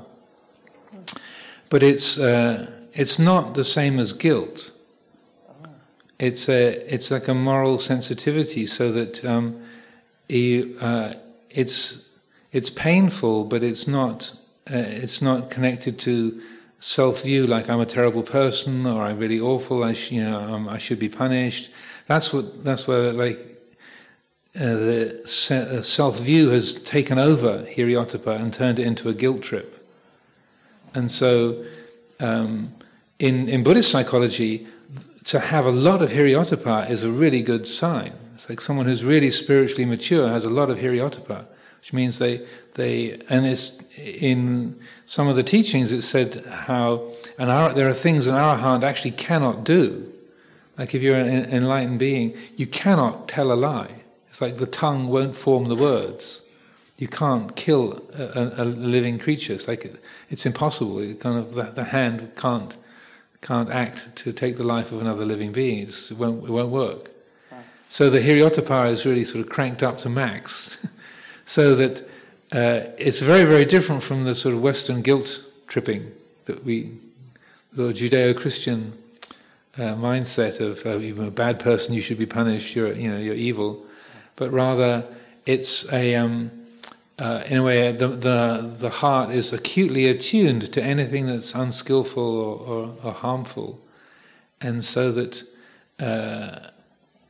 But 1.68 1.82
it's, 1.82 2.18
uh, 2.18 2.70
it's 2.92 3.18
not 3.18 3.54
the 3.54 3.64
same 3.64 3.98
as 3.98 4.12
guilt. 4.12 4.70
It's, 6.18 6.48
a, 6.48 6.92
it's 6.92 7.10
like 7.10 7.28
a 7.28 7.34
moral 7.34 7.78
sensitivity, 7.78 8.66
so 8.66 8.90
that 8.92 9.24
um, 9.24 9.62
you, 10.28 10.76
uh, 10.80 11.14
it's, 11.50 12.06
it's 12.52 12.70
painful, 12.70 13.44
but 13.44 13.62
it's 13.62 13.86
not, 13.86 14.32
uh, 14.70 14.76
it's 14.76 15.20
not 15.20 15.50
connected 15.50 15.98
to 16.00 16.40
self 16.80 17.24
view, 17.24 17.46
like 17.46 17.68
I'm 17.68 17.80
a 17.80 17.86
terrible 17.86 18.22
person 18.22 18.86
or 18.86 19.02
I'm 19.02 19.18
really 19.18 19.40
awful, 19.40 19.84
I, 19.84 19.92
sh- 19.92 20.12
you 20.12 20.24
know, 20.24 20.38
um, 20.38 20.68
I 20.68 20.78
should 20.78 20.98
be 20.98 21.08
punished. 21.08 21.70
That's, 22.06 22.32
what, 22.32 22.64
that's 22.64 22.86
where, 22.86 23.12
like, 23.12 23.38
uh, 24.54 24.60
the 24.60 25.22
se- 25.26 25.78
uh, 25.78 25.82
self 25.82 26.20
view 26.20 26.50
has 26.50 26.74
taken 26.74 27.18
over 27.18 27.66
Hiri-ottappa 27.68 28.40
and 28.40 28.54
turned 28.54 28.78
it 28.78 28.86
into 28.86 29.08
a 29.08 29.14
guilt 29.14 29.42
trip. 29.42 29.85
And 30.96 31.10
so, 31.10 31.62
um, 32.20 32.72
in, 33.18 33.50
in 33.50 33.62
Buddhist 33.62 33.90
psychology, 33.90 34.66
to 35.24 35.38
have 35.38 35.66
a 35.66 35.70
lot 35.70 36.00
of 36.00 36.10
hiri-ottappa 36.10 36.88
is 36.88 37.04
a 37.04 37.10
really 37.10 37.42
good 37.42 37.68
sign. 37.68 38.14
It's 38.34 38.48
like 38.48 38.62
someone 38.62 38.86
who's 38.86 39.04
really 39.04 39.30
spiritually 39.30 39.84
mature 39.84 40.28
has 40.28 40.46
a 40.46 40.50
lot 40.50 40.70
of 40.70 40.78
hiri-ottappa, 40.78 41.44
which 41.80 41.92
means 41.92 42.18
they, 42.18 42.46
they 42.76 43.20
and 43.28 43.44
it's 43.44 43.78
in 43.96 44.80
some 45.04 45.28
of 45.28 45.36
the 45.36 45.42
teachings 45.42 45.92
it 45.92 46.02
said 46.02 46.44
how 46.46 47.12
an 47.38 47.50
ar- 47.50 47.74
there 47.74 47.88
are 47.88 47.94
things 47.94 48.26
an 48.26 48.34
arahant 48.34 48.82
actually 48.82 49.10
cannot 49.10 49.64
do. 49.64 50.10
Like 50.78 50.94
if 50.94 51.02
you're 51.02 51.18
an 51.18 51.44
enlightened 51.46 51.98
being, 51.98 52.34
you 52.56 52.66
cannot 52.66 53.28
tell 53.28 53.52
a 53.52 53.54
lie. 53.54 54.02
It's 54.30 54.40
like 54.40 54.56
the 54.56 54.66
tongue 54.66 55.08
won't 55.08 55.36
form 55.36 55.64
the 55.68 55.76
words. 55.76 56.40
You 56.98 57.08
can't 57.08 57.54
kill 57.56 58.02
a, 58.18 58.22
a, 58.22 58.62
a 58.62 58.64
living 58.64 59.18
creature. 59.18 59.52
It's 59.52 59.68
like 59.68 60.00
it's 60.30 60.46
impossible. 60.46 60.98
It 60.98 61.20
kind 61.20 61.38
of 61.38 61.54
the, 61.54 61.64
the, 61.64 61.84
hand 61.84 62.32
can't 62.36 62.76
can't 63.42 63.70
act 63.70 64.16
to 64.16 64.32
take 64.32 64.56
the 64.56 64.64
life 64.64 64.92
of 64.92 65.00
another 65.00 65.24
living 65.24 65.52
being. 65.52 65.80
It's, 65.80 66.10
it 66.10 66.16
won't 66.16 66.44
it 66.44 66.50
won't 66.50 66.70
work. 66.70 67.10
So 67.88 68.10
the 68.10 68.18
hiri-ottappa 68.20 68.90
is 68.90 69.06
really 69.06 69.24
sort 69.24 69.44
of 69.44 69.50
cranked 69.50 69.82
up 69.82 69.98
to 69.98 70.08
max, 70.08 70.84
so 71.44 71.74
that 71.76 72.00
uh, 72.52 72.90
it's 72.98 73.20
very 73.20 73.44
very 73.44 73.64
different 73.64 74.02
from 74.02 74.24
the 74.24 74.34
sort 74.34 74.54
of 74.54 74.62
Western 74.62 75.02
guilt 75.02 75.40
tripping 75.68 76.12
that 76.46 76.64
we, 76.64 76.92
the 77.72 77.92
Judeo-Christian 77.92 78.92
uh, 79.76 79.94
mindset 79.94 80.60
of 80.60 80.86
uh, 80.86 80.96
you're 80.98 81.26
a 81.26 81.30
bad 81.30 81.60
person, 81.60 81.94
you 81.94 82.00
should 82.00 82.18
be 82.18 82.26
punished. 82.26 82.74
You're 82.74 82.92
you 82.92 83.10
know 83.10 83.18
you're 83.18 83.34
evil, 83.34 83.84
but 84.36 84.50
rather 84.50 85.04
it's 85.44 85.90
a 85.92 86.14
um, 86.14 86.50
uh, 87.18 87.42
in 87.46 87.56
a 87.56 87.62
way, 87.62 87.92
the, 87.92 88.08
the, 88.08 88.74
the 88.78 88.90
heart 88.90 89.30
is 89.30 89.52
acutely 89.52 90.06
attuned 90.06 90.70
to 90.72 90.82
anything 90.82 91.26
that's 91.26 91.54
unskillful 91.54 92.22
or, 92.22 92.58
or, 92.58 92.94
or 93.02 93.12
harmful. 93.12 93.80
And 94.60 94.84
so 94.84 95.12
that, 95.12 95.42
uh, 95.98 96.70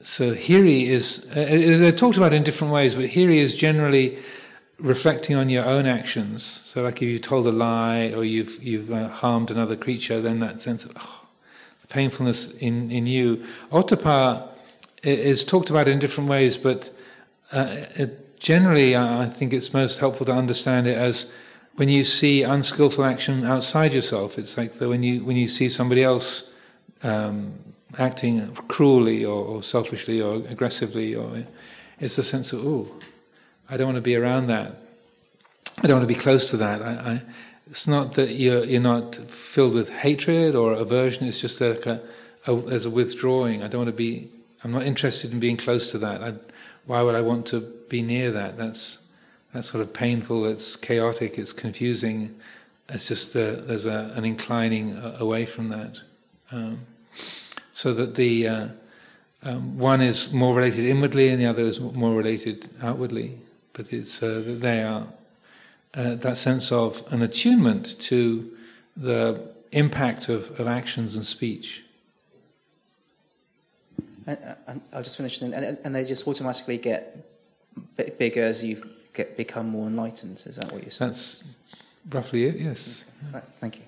so 0.00 0.34
hiri 0.34 0.86
is, 0.86 1.24
uh, 1.30 1.34
they're 1.34 1.92
talked 1.92 2.16
about 2.16 2.32
in 2.32 2.42
different 2.42 2.72
ways, 2.72 2.96
but 2.96 3.04
hiri 3.04 3.36
is 3.36 3.54
generally 3.56 4.18
reflecting 4.78 5.36
on 5.36 5.48
your 5.48 5.64
own 5.64 5.86
actions. 5.86 6.42
So, 6.64 6.82
like 6.82 6.96
if 6.96 7.08
you 7.08 7.18
told 7.18 7.46
a 7.46 7.52
lie 7.52 8.12
or 8.14 8.24
you've, 8.24 8.62
you've 8.62 8.92
uh, 8.92 9.08
harmed 9.08 9.50
another 9.52 9.76
creature, 9.76 10.20
then 10.20 10.40
that 10.40 10.60
sense 10.60 10.84
of 10.84 10.92
oh, 11.00 11.26
the 11.80 11.86
painfulness 11.86 12.50
in, 12.54 12.90
in 12.90 13.06
you. 13.06 13.46
Ottappa 13.70 14.48
is 15.04 15.44
talked 15.44 15.70
about 15.70 15.86
in 15.86 16.00
different 16.00 16.28
ways, 16.28 16.56
but 16.56 16.92
uh, 17.52 17.84
it, 17.94 18.25
generally, 18.46 18.96
I 18.96 19.26
think 19.26 19.52
it's 19.52 19.74
most 19.74 19.98
helpful 19.98 20.24
to 20.26 20.32
understand 20.32 20.86
it 20.86 20.96
as 20.96 21.28
when 21.74 21.88
you 21.88 22.04
see 22.04 22.44
unskillful 22.44 23.04
action 23.04 23.44
outside 23.44 23.92
yourself. 23.92 24.38
It's 24.38 24.56
like 24.56 24.74
the, 24.74 24.88
when 24.88 25.02
you 25.02 25.24
when 25.24 25.36
you 25.36 25.48
see 25.48 25.68
somebody 25.68 26.04
else 26.04 26.48
um, 27.02 27.54
acting 27.98 28.54
cruelly 28.68 29.24
or, 29.24 29.44
or, 29.44 29.62
selfishly 29.64 30.22
or 30.22 30.36
aggressively, 30.48 31.12
or 31.16 31.42
it's 31.98 32.18
a 32.18 32.22
sense 32.22 32.52
of, 32.52 32.64
oh, 32.64 32.86
I 33.68 33.76
don't 33.76 33.88
want 33.88 33.96
to 33.96 34.08
be 34.12 34.14
around 34.14 34.46
that. 34.46 34.76
I 35.82 35.88
don't 35.88 35.96
want 35.98 36.08
to 36.08 36.14
be 36.14 36.20
close 36.20 36.48
to 36.50 36.56
that. 36.58 36.82
I, 36.82 36.92
I, 37.12 37.22
it's 37.68 37.88
not 37.88 38.12
that 38.12 38.36
you're, 38.36 38.64
you're 38.64 38.80
not 38.80 39.16
filled 39.16 39.74
with 39.74 39.90
hatred 39.90 40.54
or 40.54 40.72
aversion, 40.72 41.26
it's 41.26 41.40
just 41.40 41.60
like 41.60 41.84
a, 41.84 42.00
a, 42.46 42.54
there's 42.54 42.86
a 42.86 42.90
withdrawing. 42.90 43.64
I 43.64 43.66
don't 43.66 43.80
want 43.80 43.90
to 43.90 43.96
be, 43.96 44.28
I'm 44.62 44.70
not 44.70 44.84
interested 44.84 45.32
in 45.32 45.40
being 45.40 45.56
close 45.56 45.90
to 45.90 45.98
that. 45.98 46.22
I, 46.22 46.34
why 46.86 47.02
would 47.02 47.14
I 47.14 47.20
want 47.20 47.46
to 47.46 47.60
be 47.88 48.02
near 48.02 48.30
that? 48.32 48.56
That's, 48.56 48.98
that's 49.52 49.68
sort 49.68 49.82
of 49.82 49.92
painful, 49.92 50.46
it's 50.46 50.76
chaotic, 50.76 51.38
it's 51.38 51.52
confusing. 51.52 52.34
It's 52.88 53.08
just 53.08 53.34
uh, 53.34 53.56
there's 53.56 53.86
a, 53.86 54.12
an 54.14 54.24
inclining 54.24 54.96
uh, 54.96 55.16
away 55.18 55.44
from 55.46 55.68
that. 55.70 56.00
Um, 56.52 56.80
so 57.72 57.92
that 57.92 58.14
the 58.14 58.48
uh, 58.48 58.68
um, 59.42 59.78
one 59.78 60.00
is 60.00 60.32
more 60.32 60.54
related 60.54 60.84
inwardly 60.84 61.28
and 61.28 61.40
the 61.40 61.46
other 61.46 61.64
is 61.64 61.80
more 61.80 62.14
related 62.14 62.68
outwardly. 62.82 63.38
But 63.72 63.92
it's 63.92 64.22
uh, 64.22 64.42
they 64.46 64.82
are 64.82 65.06
uh, 65.94 66.14
that 66.14 66.36
sense 66.36 66.70
of 66.70 67.02
an 67.12 67.22
attunement 67.22 67.98
to 68.00 68.50
the 68.96 69.40
impact 69.72 70.28
of, 70.28 70.58
of 70.60 70.66
actions 70.66 71.16
and 71.16 71.26
speech. 71.26 71.82
And, 74.26 74.38
and 74.66 74.80
I'll 74.92 75.02
just 75.02 75.16
finish, 75.16 75.40
and, 75.40 75.54
and, 75.54 75.94
they 75.94 76.04
just 76.04 76.26
automatically 76.26 76.78
get 76.78 77.16
bigger 78.18 78.42
as 78.42 78.64
you 78.64 78.82
get 79.14 79.36
become 79.36 79.68
more 79.68 79.86
enlightened. 79.86 80.42
Is 80.46 80.56
that 80.56 80.72
what 80.72 80.82
you're 80.82 80.90
saying? 80.90 81.12
That's 81.12 81.44
roughly 82.10 82.44
it. 82.44 82.56
Yes. 82.56 83.04
Okay. 83.30 83.44
Thank 83.60 83.76
you. 83.76 83.82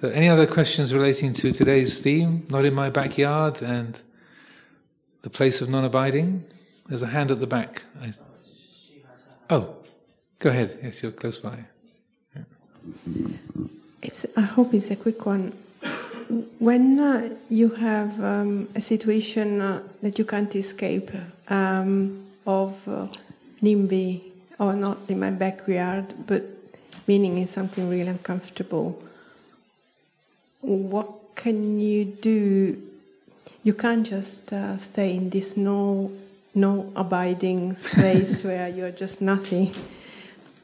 So, 0.00 0.08
any 0.08 0.28
other 0.28 0.46
questions 0.46 0.94
relating 0.94 1.32
to 1.34 1.52
today's 1.52 2.00
theme? 2.00 2.46
Not 2.50 2.64
in 2.64 2.74
my 2.74 2.88
backyard 2.90 3.62
and 3.62 3.98
the 5.22 5.30
place 5.30 5.60
of 5.60 5.68
non-abiding. 5.68 6.44
There's 6.86 7.02
a 7.02 7.08
hand 7.08 7.30
at 7.30 7.40
the 7.40 7.46
back. 7.46 7.82
I... 8.00 8.12
Oh, 9.50 9.76
go 10.38 10.50
ahead. 10.50 10.78
Yes, 10.82 11.02
you're 11.02 11.12
close 11.12 11.38
by. 11.38 11.58
Yeah. 12.34 12.42
It's. 14.02 14.24
I 14.36 14.42
hope 14.42 14.72
it's 14.72 14.90
a 14.90 14.96
quick 14.96 15.26
one. 15.26 15.52
When 16.58 16.98
uh, 16.98 17.36
you 17.48 17.70
have 17.70 18.22
um, 18.22 18.68
a 18.74 18.80
situation 18.80 19.60
uh, 19.60 19.82
that 20.02 20.18
you 20.18 20.24
can't 20.24 20.54
escape 20.56 21.10
um, 21.48 22.26
of 22.46 22.88
uh, 22.88 23.06
NIMBY, 23.62 24.22
or 24.58 24.74
not 24.74 24.98
in 25.08 25.20
my 25.20 25.30
backyard, 25.30 26.06
but 26.26 26.42
meaning 27.06 27.38
is 27.38 27.50
something 27.50 27.88
really 27.88 28.08
uncomfortable, 28.08 29.00
what 30.60 31.08
can 31.36 31.78
you 31.78 32.04
do? 32.04 32.82
You 33.62 33.74
can't 33.74 34.06
just 34.06 34.52
uh, 34.52 34.78
stay 34.78 35.16
in 35.16 35.30
this 35.30 35.56
no, 35.56 36.10
no 36.54 36.92
abiding 36.96 37.76
place 37.76 38.42
where 38.48 38.68
you're 38.68 38.90
just 38.90 39.20
nothing. 39.20 39.72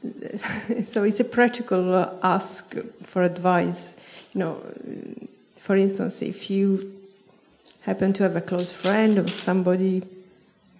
so 0.83 1.03
it's 1.03 1.19
a 1.19 1.25
practical 1.25 2.19
ask 2.21 2.75
for 3.03 3.23
advice. 3.23 3.95
You 4.33 4.39
know, 4.39 5.22
for 5.63 5.77
instance, 5.77 6.21
if 6.21 6.49
you 6.49 6.91
happen 7.83 8.11
to 8.11 8.23
have 8.23 8.35
a 8.35 8.41
close 8.41 8.69
friend 8.69 9.17
or 9.17 9.29
somebody, 9.29 10.03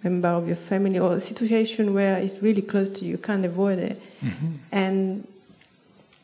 member 0.02 0.28
of 0.28 0.46
your 0.46 0.56
family, 0.56 0.98
or 0.98 1.14
a 1.14 1.20
situation 1.20 1.94
where 1.94 2.18
it's 2.18 2.42
really 2.42 2.60
close 2.60 2.90
to 2.90 3.06
you, 3.06 3.12
you 3.12 3.18
can't 3.18 3.46
avoid 3.46 3.78
it, 3.78 3.98
mm-hmm. 4.22 4.56
and 4.72 5.26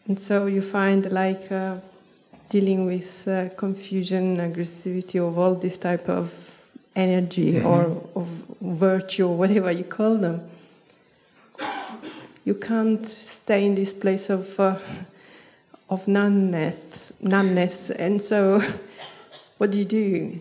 and 0.06 0.20
so 0.20 0.44
you 0.44 0.60
find 0.60 1.10
like 1.10 1.50
uh, 1.50 1.76
dealing 2.50 2.84
with 2.84 3.26
uh, 3.26 3.48
confusion, 3.56 4.36
aggressivity, 4.36 5.26
of 5.26 5.38
all 5.38 5.54
this 5.54 5.78
type 5.78 6.06
of 6.10 6.30
energy 6.94 7.54
mm-hmm. 7.54 7.66
or 7.66 7.80
of 8.14 8.26
virtue, 8.60 9.26
or 9.26 9.38
whatever 9.38 9.72
you 9.72 9.84
call 9.84 10.16
them. 10.16 10.42
You 12.44 12.54
can't 12.56 13.06
stay 13.06 13.64
in 13.64 13.74
this 13.74 13.94
place 13.94 14.28
of 14.28 14.60
uh, 14.60 14.76
of 15.90 16.06
numbness, 16.06 17.12
numbness, 17.20 17.90
and 17.90 18.22
so 18.22 18.62
what 19.58 19.70
do 19.72 19.78
you 19.78 19.84
do? 19.84 20.40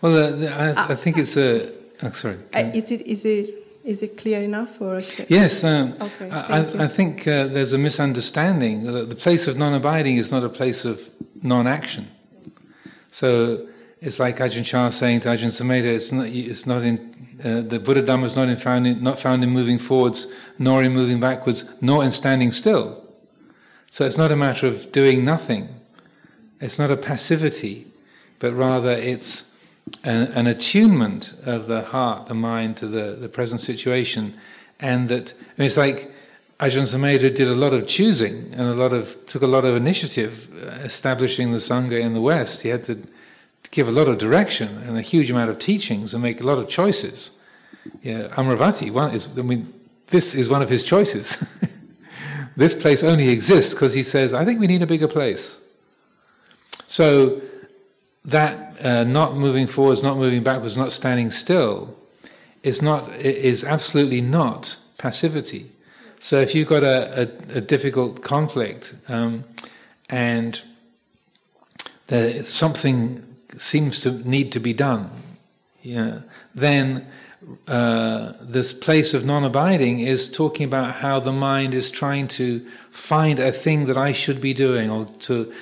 Well, 0.00 0.44
uh, 0.44 0.48
I, 0.48 0.92
I, 0.92 0.94
think 0.96 1.16
it's 1.16 1.36
a. 1.36 1.70
Oh, 2.02 2.10
sorry. 2.10 2.38
Uh, 2.52 2.70
is 2.74 2.90
it 2.90 3.02
is 3.02 3.24
it 3.24 3.54
is 3.84 4.02
it 4.02 4.16
clear 4.18 4.42
enough? 4.42 4.80
Or 4.80 5.00
yes, 5.28 5.64
um, 5.64 5.94
okay, 6.00 6.30
I, 6.30 6.84
I, 6.84 6.86
think 6.88 7.26
uh, 7.28 7.46
there's 7.46 7.72
a 7.72 7.78
misunderstanding. 7.78 8.84
The 8.84 9.14
place 9.14 9.46
of 9.46 9.56
non-abiding 9.56 10.16
is 10.16 10.32
not 10.32 10.42
a 10.42 10.48
place 10.48 10.84
of 10.84 11.08
non-action. 11.42 12.08
So 13.12 13.68
it's 14.00 14.18
like 14.18 14.38
Ajahn 14.38 14.64
Chah 14.64 14.90
saying 14.90 15.20
to 15.20 15.28
Ajahn 15.28 15.50
Sumedho, 15.50 15.84
it's 15.84 16.10
not, 16.10 16.26
it's 16.26 16.66
not 16.66 16.82
in 16.82 17.12
uh, 17.44 17.60
the 17.60 17.80
Buddha 17.80 18.02
Dhamma 18.02 18.24
is 18.24 18.36
not 18.36 18.48
in 18.48 18.56
found 18.56 18.86
in, 18.86 19.02
not 19.02 19.18
found 19.18 19.42
in 19.42 19.50
moving 19.50 19.78
forwards, 19.78 20.28
nor 20.58 20.82
in 20.82 20.92
moving 20.92 21.18
backwards, 21.18 21.68
nor 21.80 22.04
in 22.04 22.10
standing 22.10 22.52
still. 22.52 23.01
So 23.92 24.06
it's 24.06 24.16
not 24.16 24.32
a 24.32 24.36
matter 24.36 24.66
of 24.66 24.90
doing 24.90 25.22
nothing. 25.22 25.68
It's 26.62 26.78
not 26.78 26.90
a 26.90 26.96
passivity, 26.96 27.86
but 28.38 28.54
rather 28.54 28.92
it's 28.92 29.52
an, 30.02 30.32
an, 30.32 30.46
attunement 30.46 31.34
of 31.44 31.66
the 31.66 31.82
heart, 31.82 32.28
the 32.28 32.34
mind 32.34 32.78
to 32.78 32.86
the, 32.86 33.12
the 33.12 33.28
present 33.28 33.60
situation, 33.60 34.32
and 34.80 35.10
that 35.10 35.34
it's 35.58 35.76
like 35.76 36.10
Ajahn 36.58 36.86
Sumedho 36.86 37.34
did 37.34 37.48
a 37.48 37.54
lot 37.54 37.74
of 37.74 37.86
choosing 37.86 38.54
and 38.54 38.62
a 38.62 38.74
lot 38.74 38.94
of 38.94 39.14
took 39.26 39.42
a 39.42 39.46
lot 39.46 39.66
of 39.66 39.76
initiative 39.76 40.50
uh, 40.54 40.70
establishing 40.88 41.52
the 41.52 41.58
sangha 41.58 42.00
in 42.00 42.14
the 42.14 42.22
West. 42.22 42.62
He 42.62 42.70
had 42.70 42.84
to 42.84 42.98
give 43.72 43.88
a 43.88 43.92
lot 43.92 44.08
of 44.08 44.16
direction 44.16 44.78
and 44.88 44.96
a 44.96 45.02
huge 45.02 45.30
amount 45.30 45.50
of 45.50 45.58
teachings 45.58 46.14
and 46.14 46.22
make 46.22 46.40
a 46.40 46.44
lot 46.44 46.56
of 46.56 46.66
choices. 46.66 47.30
Yeah, 48.02 48.28
Amaravati 48.38 48.90
one 48.90 49.12
is 49.12 49.28
I 49.38 49.42
mean 49.42 49.70
this 50.06 50.34
is 50.34 50.48
one 50.48 50.62
of 50.62 50.70
his 50.70 50.82
choices. 50.82 51.46
this 52.56 52.74
place 52.74 53.02
only 53.02 53.28
exists 53.28 53.74
because 53.74 53.94
he 53.94 54.02
says, 54.02 54.34
I 54.34 54.44
think 54.44 54.60
we 54.60 54.66
need 54.66 54.82
a 54.82 54.86
bigger 54.86 55.08
place. 55.08 55.58
So 56.86 57.40
that 58.24 58.84
uh, 58.84 59.04
not 59.04 59.36
moving 59.36 59.66
forwards, 59.66 60.02
not 60.02 60.16
moving 60.16 60.42
backwards, 60.42 60.76
not 60.76 60.92
standing 60.92 61.30
still, 61.30 61.96
is 62.62 62.82
not 62.82 63.08
is 63.16 63.64
absolutely 63.64 64.20
not 64.20 64.76
passivity. 64.98 65.70
So 66.20 66.38
if 66.38 66.54
you've 66.54 66.68
got 66.68 66.84
a, 66.84 67.22
a, 67.22 67.58
a 67.58 67.60
difficult 67.60 68.22
conflict 68.22 68.94
um, 69.08 69.44
and 70.08 70.60
there, 72.06 72.44
something 72.44 73.24
seems 73.58 74.00
to 74.02 74.12
need 74.28 74.52
to 74.52 74.60
be 74.60 74.72
done, 74.72 75.10
you 75.82 75.96
know, 75.96 76.22
then 76.54 77.06
uh, 77.66 78.32
this 78.40 78.72
place 78.72 79.14
of 79.14 79.24
non-abiding 79.24 80.00
is 80.00 80.28
talking 80.28 80.64
about 80.64 80.96
how 80.96 81.20
the 81.20 81.32
mind 81.32 81.74
is 81.74 81.90
trying 81.90 82.28
to 82.28 82.60
find 82.90 83.38
a 83.38 83.52
thing 83.52 83.86
that 83.86 83.96
I 83.96 84.12
should 84.12 84.40
be 84.40 84.54
doing, 84.54 84.90
or 84.90 85.06
to 85.20 85.52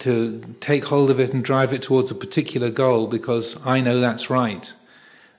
to 0.00 0.42
take 0.60 0.84
hold 0.84 1.08
of 1.08 1.18
it 1.18 1.32
and 1.32 1.42
drive 1.42 1.72
it 1.72 1.80
towards 1.80 2.10
a 2.10 2.14
particular 2.14 2.70
goal 2.70 3.06
because 3.06 3.58
I 3.64 3.80
know 3.80 4.00
that's 4.00 4.28
right. 4.28 4.74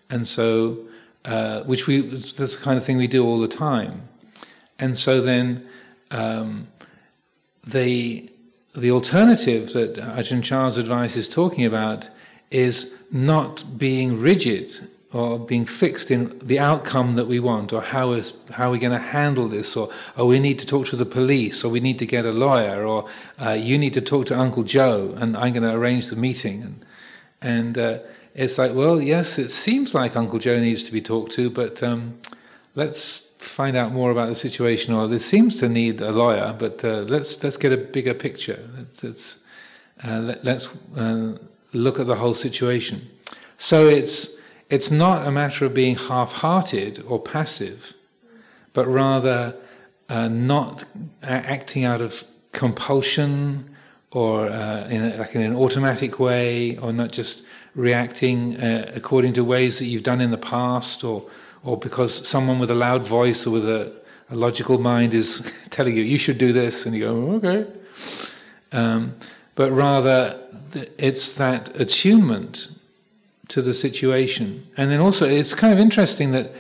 And 0.10 0.26
so, 0.26 0.80
uh, 1.24 1.62
which 1.64 1.86
we, 1.86 2.02
that's 2.02 2.34
the 2.34 2.64
kind 2.64 2.76
of 2.76 2.84
thing 2.84 2.98
we 2.98 3.06
do 3.06 3.24
all 3.24 3.40
the 3.40 3.48
time. 3.48 4.02
And 4.80 4.98
so 4.98 5.22
then, 5.22 5.68
um, 6.10 6.68
the, 7.66 8.30
the 8.76 8.90
alternative 8.90 9.74
that 9.74 9.96
Ajahn 9.96 10.44
Chah's 10.44 10.78
advice 10.80 11.16
is 11.16 11.28
talking 11.28 11.66
about 11.66 12.10
is 12.50 12.92
not 13.12 13.78
being 13.78 14.20
rigid 14.20 14.88
or 15.16 15.40
being 15.40 15.66
fixed 15.66 16.12
in 16.12 16.38
the 16.40 16.60
outcome 16.60 17.16
that 17.16 17.26
we 17.26 17.40
want, 17.40 17.72
or 17.72 17.82
how 17.82 18.12
is 18.12 18.34
how 18.52 18.68
are 18.68 18.72
we 18.72 18.80
going 18.80 18.92
to 18.92 19.08
handle 19.18 19.48
this, 19.48 19.78
or 19.78 19.90
oh, 20.18 20.26
we 20.26 20.40
need 20.40 20.60
to 20.60 20.66
talk 20.66 20.86
to 20.88 20.98
the 20.98 21.06
police, 21.06 21.64
or 21.64 21.70
we 21.70 21.80
need 21.80 21.98
to 22.00 22.06
get 22.06 22.26
a 22.26 22.34
lawyer, 22.34 22.86
or 22.86 23.08
uh, 23.42 23.52
you 23.52 23.78
need 23.78 23.94
to 23.94 24.02
talk 24.02 24.26
to 24.26 24.38
Uncle 24.38 24.64
Joe, 24.64 25.16
and 25.18 25.38
I'm 25.38 25.54
going 25.54 25.64
to 25.64 25.74
arrange 25.74 26.10
the 26.10 26.18
meeting, 26.18 26.64
and 26.64 26.86
and 27.42 27.78
uh, 27.78 28.00
it's 28.34 28.58
like, 28.58 28.74
well, 28.74 29.02
yes, 29.02 29.40
it 29.40 29.52
seems 29.52 29.96
like 29.96 30.18
Uncle 30.18 30.38
Joe 30.38 30.60
needs 30.60 30.84
to 30.84 30.92
be 30.92 31.02
talked 31.02 31.32
to, 31.34 31.50
but 31.50 31.82
um, 31.82 32.20
let's 32.76 33.22
find 33.40 33.78
out 33.78 33.94
more 33.94 34.12
about 34.12 34.28
the 34.28 34.36
situation, 34.36 34.94
or 34.94 35.08
this 35.08 35.26
seems 35.26 35.60
to 35.60 35.70
need 35.70 36.02
a 36.02 36.12
lawyer, 36.12 36.54
but 36.60 36.84
uh, 36.84 37.06
let's 37.08 37.42
let's 37.42 37.56
get 37.56 37.72
a 37.72 37.78
bigger 37.78 38.14
picture. 38.14 38.60
Let's, 38.78 39.02
let's, 39.02 39.46
uh, 40.04 40.20
let, 40.20 40.46
us 40.46 40.68
uh, 40.98 41.38
look 41.72 42.02
at 42.02 42.08
the 42.08 42.16
whole 42.16 42.34
situation. 42.34 43.08
So 43.58 43.88
it's 43.88 44.35
it's 44.70 44.92
not 44.92 45.28
a 45.28 45.32
matter 45.32 45.66
of 45.66 45.74
being 45.74 45.96
half 45.96 46.34
hearted 46.34 47.04
or 47.08 47.20
passive, 47.20 47.94
but 48.74 48.88
rather 48.88 49.56
uh, 50.10 50.28
not 50.28 50.84
acting 51.24 51.84
out 51.84 52.02
of 52.02 52.24
compulsion 52.52 53.76
or 54.12 54.48
uh, 54.48 54.88
in 54.88 55.04
a, 55.04 55.18
like 55.18 55.36
in 55.36 55.42
an 55.42 55.56
automatic 55.56 56.20
way, 56.20 56.78
or 56.78 56.94
not 56.94 57.12
just 57.12 57.44
reacting 57.76 58.56
uh, 58.56 58.90
according 58.96 59.34
to 59.34 59.44
ways 59.44 59.78
that 59.80 59.86
you've 59.86 60.04
done 60.04 60.22
in 60.22 60.32
the 60.32 60.38
past, 60.38 61.04
or, 61.04 61.30
or 61.64 61.78
because 61.78 62.26
someone 62.28 62.58
with 62.58 62.72
a 62.72 62.76
loud 62.76 63.06
voice 63.06 63.46
or 63.46 63.52
with 63.52 63.68
a, 63.68 63.92
a 64.30 64.36
logical 64.36 64.78
mind 64.78 65.14
is 65.14 65.52
telling 65.70 65.96
you, 65.98 66.04
you 66.04 66.18
should 66.18 66.38
do 66.38 66.54
this, 66.54 66.86
and 66.86 66.96
you 66.96 67.02
go, 67.02 67.32
okay. 67.34 67.70
Um, 68.72 69.16
but 69.56 69.72
rather, 69.72 70.40
it's 70.98 71.34
that 71.34 71.80
attunement 71.80 72.70
to 73.50 73.62
the 73.62 73.74
situation. 73.74 74.64
And 74.78 74.92
then 74.92 75.00
also, 75.00 75.28
it's 75.28 75.54
kind 75.54 75.74
of 75.74 75.80
interesting 75.80 76.32
that 76.32 76.54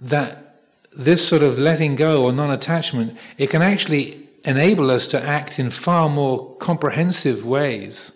that 0.00 0.56
this 0.92 1.26
sort 1.26 1.42
of 1.42 1.58
letting 1.58 1.94
go 1.96 2.24
or 2.24 2.32
non-attachment, 2.32 3.16
it 3.36 3.50
can 3.50 3.62
actually 3.62 4.20
enable 4.44 4.90
us 4.90 5.06
to 5.08 5.20
act 5.20 5.58
in 5.58 5.70
far 5.70 6.08
more 6.08 6.54
comprehensive 6.56 7.44
ways, 7.44 8.12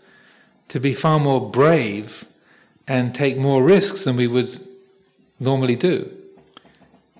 to 0.68 0.80
be 0.80 0.92
far 0.92 1.20
more 1.20 1.50
brave 1.50 2.24
and 2.88 3.14
take 3.14 3.36
more 3.36 3.62
risks 3.62 4.04
than 4.04 4.16
we 4.16 4.26
would 4.26 4.58
normally 5.38 5.76
do, 5.76 6.10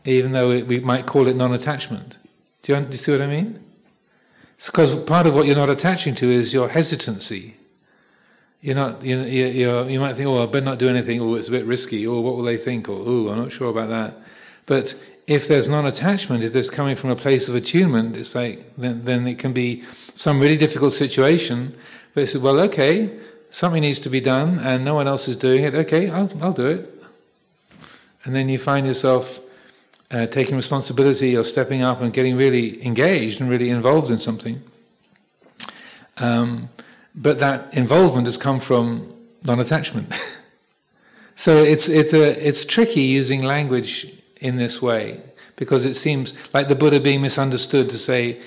even 0.05 0.33
though 0.33 0.61
we 0.65 0.81
might 0.81 1.07
call 1.07 1.29
it 1.29 1.37
non-attachment. 1.37 2.17
Do 2.63 2.73
you, 2.73 2.81
do 2.81 2.91
you 2.91 2.97
see 2.97 3.13
what 3.13 3.21
I 3.21 3.27
mean? 3.27 3.63
It's 4.55 4.71
because 4.71 4.95
part 5.05 5.27
of 5.27 5.35
what 5.35 5.47
you're 5.47 5.57
not 5.57 5.71
attaching 5.71 6.15
to 6.17 6.31
is 6.31 6.55
your 6.55 6.69
hesitancy. 6.69 7.57
You're 8.63 8.77
not, 8.77 9.05
you 9.05 9.19
you 9.21 9.89
you 9.89 9.99
might 9.99 10.15
think, 10.15 10.29
oh, 10.29 10.41
I 10.41 10.47
better 10.47 10.65
not 10.65 10.79
do 10.79 10.89
anything, 10.89 11.21
or 11.21 11.31
oh, 11.31 11.35
it's 11.35 11.49
a 11.49 11.51
bit 11.51 11.67
risky, 11.67 12.07
or 12.07 12.17
oh, 12.17 12.21
what 12.21 12.37
will 12.37 12.45
they 12.45 12.57
think, 12.57 12.89
or 12.89 12.97
oh, 13.05 13.29
I'm 13.29 13.39
not 13.39 13.51
sure 13.51 13.69
about 13.69 13.89
that. 13.89 14.15
But 14.67 14.95
if 15.27 15.49
there's 15.49 15.69
non-attachment, 15.69 16.45
if 16.45 16.53
there's 16.53 16.71
coming 16.71 16.95
from 16.95 17.11
a 17.11 17.17
place 17.17 17.49
of 17.49 17.57
attunement, 17.57 18.17
it's 18.17 18.37
like 18.37 18.77
then, 18.77 19.05
then 19.05 19.27
it 19.27 19.41
can 19.41 19.53
be 19.53 19.83
some 20.15 20.39
really 20.39 20.57
difficult 20.57 20.93
situation. 20.93 21.75
But 22.15 22.23
it's 22.23 22.37
well, 22.37 22.61
okay, 22.61 23.11
something 23.51 23.83
needs 23.83 23.99
to 24.01 24.09
be 24.09 24.21
done, 24.21 24.61
and 24.61 24.85
no 24.85 24.95
one 24.95 25.09
else 25.09 25.27
is 25.27 25.35
doing 25.35 25.65
it. 25.65 25.75
Okay, 25.75 26.09
I'll 26.09 26.31
I'll 26.41 26.53
do 26.53 26.67
it. 26.67 26.89
And 28.25 28.33
then 28.33 28.49
you 28.49 28.59
find 28.59 28.87
yourself 28.87 29.41
uh, 30.13 30.27
taking 30.27 30.55
responsibility 30.55 31.37
or 31.37 31.43
stepping 31.43 31.83
up 31.83 32.01
and 32.01 32.13
getting 32.13 32.37
really 32.37 32.85
engaged 32.87 33.41
and 33.41 33.51
really 33.51 33.71
involved 33.71 34.13
in 34.13 34.19
something. 34.19 34.63
Um, 36.19 36.69
but 37.15 37.39
that 37.39 37.73
involvement 37.75 38.27
has 38.27 38.39
come 38.39 38.61
from 38.61 39.13
non-attachment. 39.45 40.13
so 41.37 41.63
it's 41.63 41.89
it's 41.89 42.13
a 42.13 42.47
it's 42.47 42.65
tricky 42.65 43.03
using 43.03 43.43
language 43.43 44.07
in 44.41 44.57
this 44.57 44.81
way 44.81 45.21
because 45.57 45.85
it 45.85 45.95
seems 45.95 46.35
like 46.55 46.69
the 46.69 46.75
Buddha 46.75 47.01
being 47.01 47.23
misunderstood 47.23 47.91
to 47.91 47.99
say 47.99 48.41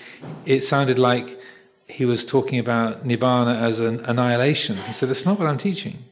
it 0.46 0.62
sounded 0.62 1.00
like 1.00 1.40
he 1.88 2.06
was 2.06 2.26
talking 2.26 2.60
about 2.60 3.04
nibbana 3.04 3.56
as 3.62 3.80
an 3.80 4.04
annihilation. 4.06 4.78
He 4.78 4.94
said 4.94 5.10
that's 5.10 5.26
not 5.26 5.40
what 5.40 5.48
I'm 5.48 5.58
teaching. 5.58 6.04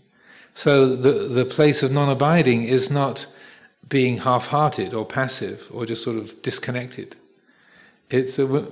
So 0.56 0.96
the 0.96 1.28
the 1.28 1.46
place 1.46 1.84
of 1.84 1.92
non-abiding 1.92 2.64
is 2.64 2.92
not 2.92 3.26
being 3.90 4.20
half-hearted 4.20 4.94
or 4.94 5.06
passive 5.06 5.70
or 5.74 5.86
just 5.86 6.04
sort 6.04 6.18
of 6.18 6.42
disconnected. 6.42 7.16
It's 8.10 8.40
a, 8.40 8.68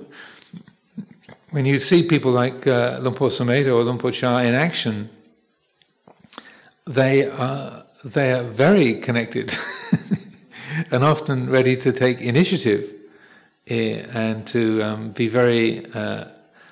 when 1.52 1.66
you 1.66 1.78
see 1.78 2.02
people 2.02 2.32
like 2.32 2.66
uh, 2.66 2.98
Luang 3.00 3.14
Por 3.14 3.28
Sumedho 3.28 3.76
or 3.76 3.84
Luang 3.84 3.98
Por 3.98 4.10
Chah 4.10 4.38
in 4.38 4.54
action, 4.54 5.10
they 6.86 7.28
are 7.28 7.84
they 8.04 8.32
are 8.32 8.42
very 8.42 8.94
connected 8.94 9.54
and 10.90 11.04
often 11.04 11.50
ready 11.50 11.76
to 11.76 11.92
take 11.92 12.20
initiative 12.20 12.92
eh, 13.68 14.04
and 14.12 14.46
to 14.46 14.82
um, 14.82 15.10
be 15.10 15.28
very 15.28 15.84
uh, 15.92 16.24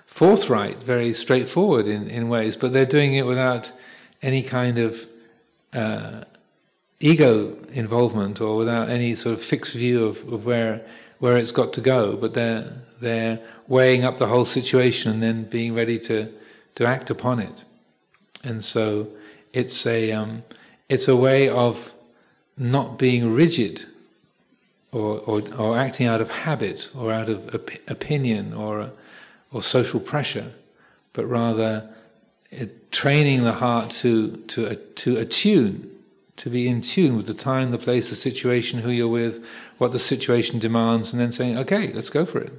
forthright, 0.07 0.83
very 0.83 1.13
straightforward 1.13 1.87
in, 1.87 2.09
in 2.09 2.29
ways, 2.29 2.57
but 2.57 2.73
they're 2.73 2.87
doing 2.87 3.15
it 3.15 3.27
without 3.27 3.71
any 4.23 4.43
kind 4.43 4.79
of 4.79 5.07
uh, 5.75 6.25
ego 6.99 7.55
involvement 7.73 8.41
or 8.41 8.57
without 8.57 8.89
any 8.89 9.15
sort 9.15 9.35
of 9.35 9.43
fixed 9.43 9.77
view 9.77 10.07
of, 10.07 10.27
of 10.33 10.47
where 10.47 10.81
where 11.19 11.37
it's 11.37 11.53
got 11.53 11.75
to 11.75 11.83
go, 11.83 12.17
but 12.17 12.33
they're 12.33 12.73
they're 13.01 13.39
weighing 13.71 14.05
up 14.05 14.19
the 14.19 14.27
whole 14.27 14.45
situation 14.45 15.13
and 15.13 15.23
then 15.23 15.45
being 15.45 15.73
ready 15.75 15.99
to 15.99 16.29
to 16.75 16.85
act 16.85 17.09
upon 17.09 17.39
it. 17.39 17.63
And 18.45 18.63
so 18.63 19.09
it's 19.55 19.87
a 19.87 20.13
um, 20.13 20.43
it's 20.91 21.09
a 21.09 21.17
way 21.17 21.49
of 21.49 21.95
not 22.59 22.99
being 22.99 23.33
rigid 23.33 23.87
or, 24.93 25.21
or, 25.21 25.43
or 25.57 25.79
acting 25.79 26.07
out 26.07 26.21
of 26.21 26.31
habit 26.31 26.91
or 26.95 27.13
out 27.13 27.29
of 27.29 27.55
op- 27.55 27.89
opinion 27.89 28.53
or 28.53 28.91
or 29.53 29.63
social 29.63 30.01
pressure, 30.01 30.53
but 31.13 31.25
rather 31.25 31.89
it, 32.51 32.93
training 32.93 33.45
the 33.45 33.53
heart 33.53 33.91
to 33.91 34.37
to 34.49 34.75
to 34.75 35.17
attune 35.17 35.89
to 36.37 36.51
be 36.51 36.67
in 36.67 36.81
tune 36.81 37.17
with 37.17 37.27
the 37.27 37.35
time, 37.35 37.71
the 37.71 37.79
place, 37.79 38.09
the 38.09 38.17
situation, 38.17 38.81
who 38.81 38.91
you're 38.91 39.07
with, 39.07 39.47
what 39.77 39.93
the 39.93 39.99
situation 39.99 40.59
demands, 40.59 41.13
and 41.13 41.21
then 41.21 41.31
saying, 41.31 41.59
okay, 41.59 41.93
let's 41.93 42.09
go 42.09 42.25
for 42.25 42.41
it. 42.41 42.51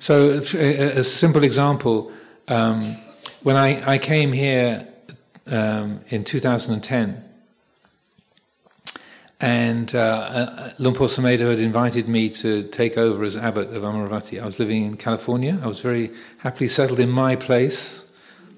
So, 0.00 0.30
a, 0.30 1.02
simple 1.02 1.42
example 1.42 2.12
um, 2.46 2.96
when 3.42 3.56
I, 3.56 3.94
I 3.94 3.98
came 3.98 4.32
here 4.32 4.86
um, 5.48 6.00
in 6.08 6.22
2010, 6.22 7.24
and 9.40 9.94
uh, 9.94 9.98
uh, 9.98 10.70
Luang 10.78 10.94
Sumedho 10.94 11.50
had 11.50 11.58
invited 11.58 12.06
me 12.06 12.28
to 12.28 12.62
take 12.68 12.96
over 12.96 13.24
as 13.24 13.36
abbot 13.36 13.74
of 13.74 13.82
Amaravati. 13.82 14.40
I 14.40 14.46
was 14.46 14.60
living 14.60 14.84
in 14.84 14.96
California. 14.96 15.58
I 15.62 15.66
was 15.66 15.80
very 15.80 16.12
happily 16.38 16.68
settled 16.68 17.00
in 17.00 17.10
my 17.10 17.34
place. 17.34 18.04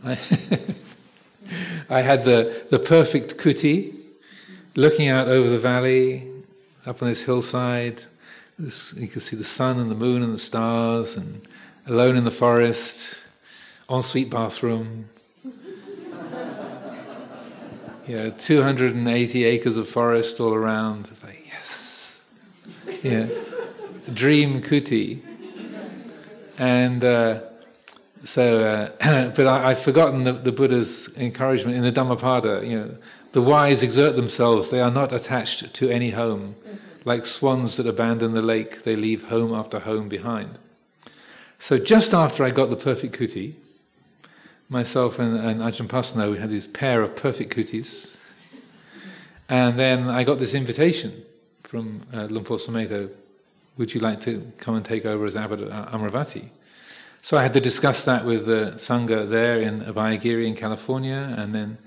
I 0.05 0.14
had 1.88 2.26
the, 2.26 2.66
the 2.68 2.79
perfect 2.79 3.38
kuti, 3.38 3.94
looking 4.74 5.09
out 5.09 5.29
over 5.29 5.48
the 5.48 5.59
valley, 5.59 6.26
up 6.85 7.03
on 7.03 7.09
this 7.09 7.22
hillside. 7.22 8.05
This, 8.61 8.92
you 8.94 9.09
can 9.09 9.23
see 9.23 9.37
the 9.37 9.44
sun 9.44 9.81
and 9.81 9.90
the 9.90 9.94
moon 9.94 10.23
and 10.23 10.35
the 10.35 10.38
stars, 10.38 11.16
and 11.16 11.40
alone 11.87 12.14
in 12.14 12.25
the 12.25 12.31
forest, 12.31 13.25
ensuite 13.88 14.29
bathroom. 14.29 15.09
yeah, 18.07 18.29
280 18.29 19.44
acres 19.44 19.79
of 19.79 19.88
forest 19.88 20.40
all 20.40 20.53
around. 20.53 21.09
It's 21.11 21.25
like, 21.25 21.42
yes. 21.46 22.20
Yeah. 23.03 23.29
Dream 24.12 24.61
kuti. 24.61 25.23
And 26.59 27.03
uh, 27.03 27.40
so, 28.25 28.62
uh, 29.01 29.31
but 29.35 29.46
I, 29.46 29.70
have 29.70 29.79
forgotten 29.79 30.25
the, 30.25 30.35
the, 30.35 30.53
Buddha's 30.53 31.09
encouragement 31.16 31.79
in 31.79 31.83
the 31.83 31.90
Dhammapada. 31.90 32.61
You 32.62 32.79
know, 32.79 32.94
the 33.33 33.40
wise 33.40 33.83
exert 33.83 34.16
themselves; 34.16 34.68
they 34.68 34.83
are 34.83 34.90
not 34.90 35.14
attached 35.14 35.73
to 35.73 35.88
any 35.88 36.11
home. 36.11 36.57
Like 37.05 37.25
swans 37.25 37.77
that 37.77 37.87
abandon 37.87 38.33
the 38.33 38.43
lake, 38.43 38.85
they 38.85 38.97
leave 38.97 39.25
home 39.25 39.55
after 39.55 39.81
home 39.81 40.09
behind. 40.09 40.59
So, 41.59 41.79
just 41.79 42.15
after 42.15 42.45
I 42.45 42.51
got 42.51 42.71
the 42.71 42.77
perfect 42.77 43.19
kuti, 43.19 43.55
myself 44.69 45.19
and, 45.19 45.39
and 45.39 45.61
Ajahn 45.61 45.89
Pasanno, 45.89 46.33
we 46.33 46.39
had 46.39 46.51
this 46.51 46.67
pair 46.67 47.03
of 47.03 47.17
perfect 47.17 47.55
kutis, 47.55 48.17
and 49.49 49.79
then 49.79 50.09
I 50.09 50.25
got 50.25 50.39
this 50.39 50.55
invitation 50.55 51.25
from 51.63 52.03
uh, 52.13 52.27
Sumedho, 52.27 53.11
would 53.77 53.95
you 53.95 54.01
like 54.01 54.21
to 54.23 54.53
come 54.59 54.75
and 54.75 54.85
take 54.85 55.07
over 55.07 55.25
as 55.25 55.37
abbot 55.37 55.61
at 55.61 55.89
Amaravati? 55.89 56.49
So 57.23 57.37
I 57.37 57.43
had 57.43 57.53
to 57.53 57.61
discuss 57.61 58.05
that 58.07 58.25
with 58.25 58.47
the 58.47 58.73
Sangha 58.77 59.29
there 59.29 59.61
in 59.61 59.83
Abhayagiri 59.83 60.47
in 60.47 60.57
California 60.57 61.35
and 61.37 61.55
then 61.55 61.79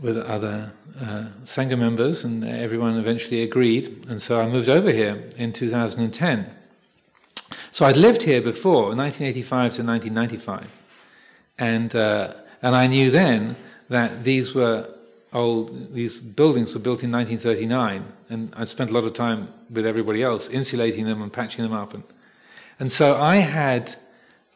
with 0.00 0.18
other 0.18 0.72
uh, 1.00 1.24
Sangha 1.44 1.78
members, 1.78 2.24
and 2.24 2.44
everyone 2.44 2.98
eventually 2.98 3.42
agreed. 3.42 4.06
And 4.08 4.20
so 4.20 4.40
I 4.40 4.46
moved 4.46 4.68
over 4.68 4.90
here 4.90 5.22
in 5.36 5.52
2010. 5.52 6.50
So 7.70 7.86
I'd 7.86 7.96
lived 7.96 8.22
here 8.22 8.40
before, 8.40 8.94
1985 8.94 9.74
to 9.74 9.82
1995. 9.82 10.82
And, 11.58 11.94
uh, 11.94 12.34
and 12.62 12.74
I 12.74 12.86
knew 12.86 13.10
then 13.10 13.56
that 13.88 14.24
these 14.24 14.54
were 14.54 14.88
old, 15.32 15.92
these 15.92 16.16
buildings 16.16 16.74
were 16.74 16.80
built 16.80 17.02
in 17.02 17.10
1939, 17.12 18.04
and 18.30 18.52
I 18.56 18.64
spent 18.64 18.90
a 18.90 18.92
lot 18.92 19.04
of 19.04 19.12
time 19.12 19.48
with 19.70 19.86
everybody 19.86 20.22
else 20.22 20.48
insulating 20.48 21.04
them 21.04 21.20
and 21.22 21.32
patching 21.32 21.64
them 21.64 21.72
up. 21.72 21.94
And, 21.94 22.04
and 22.78 22.92
so 22.92 23.20
I 23.20 23.36
had 23.36 23.94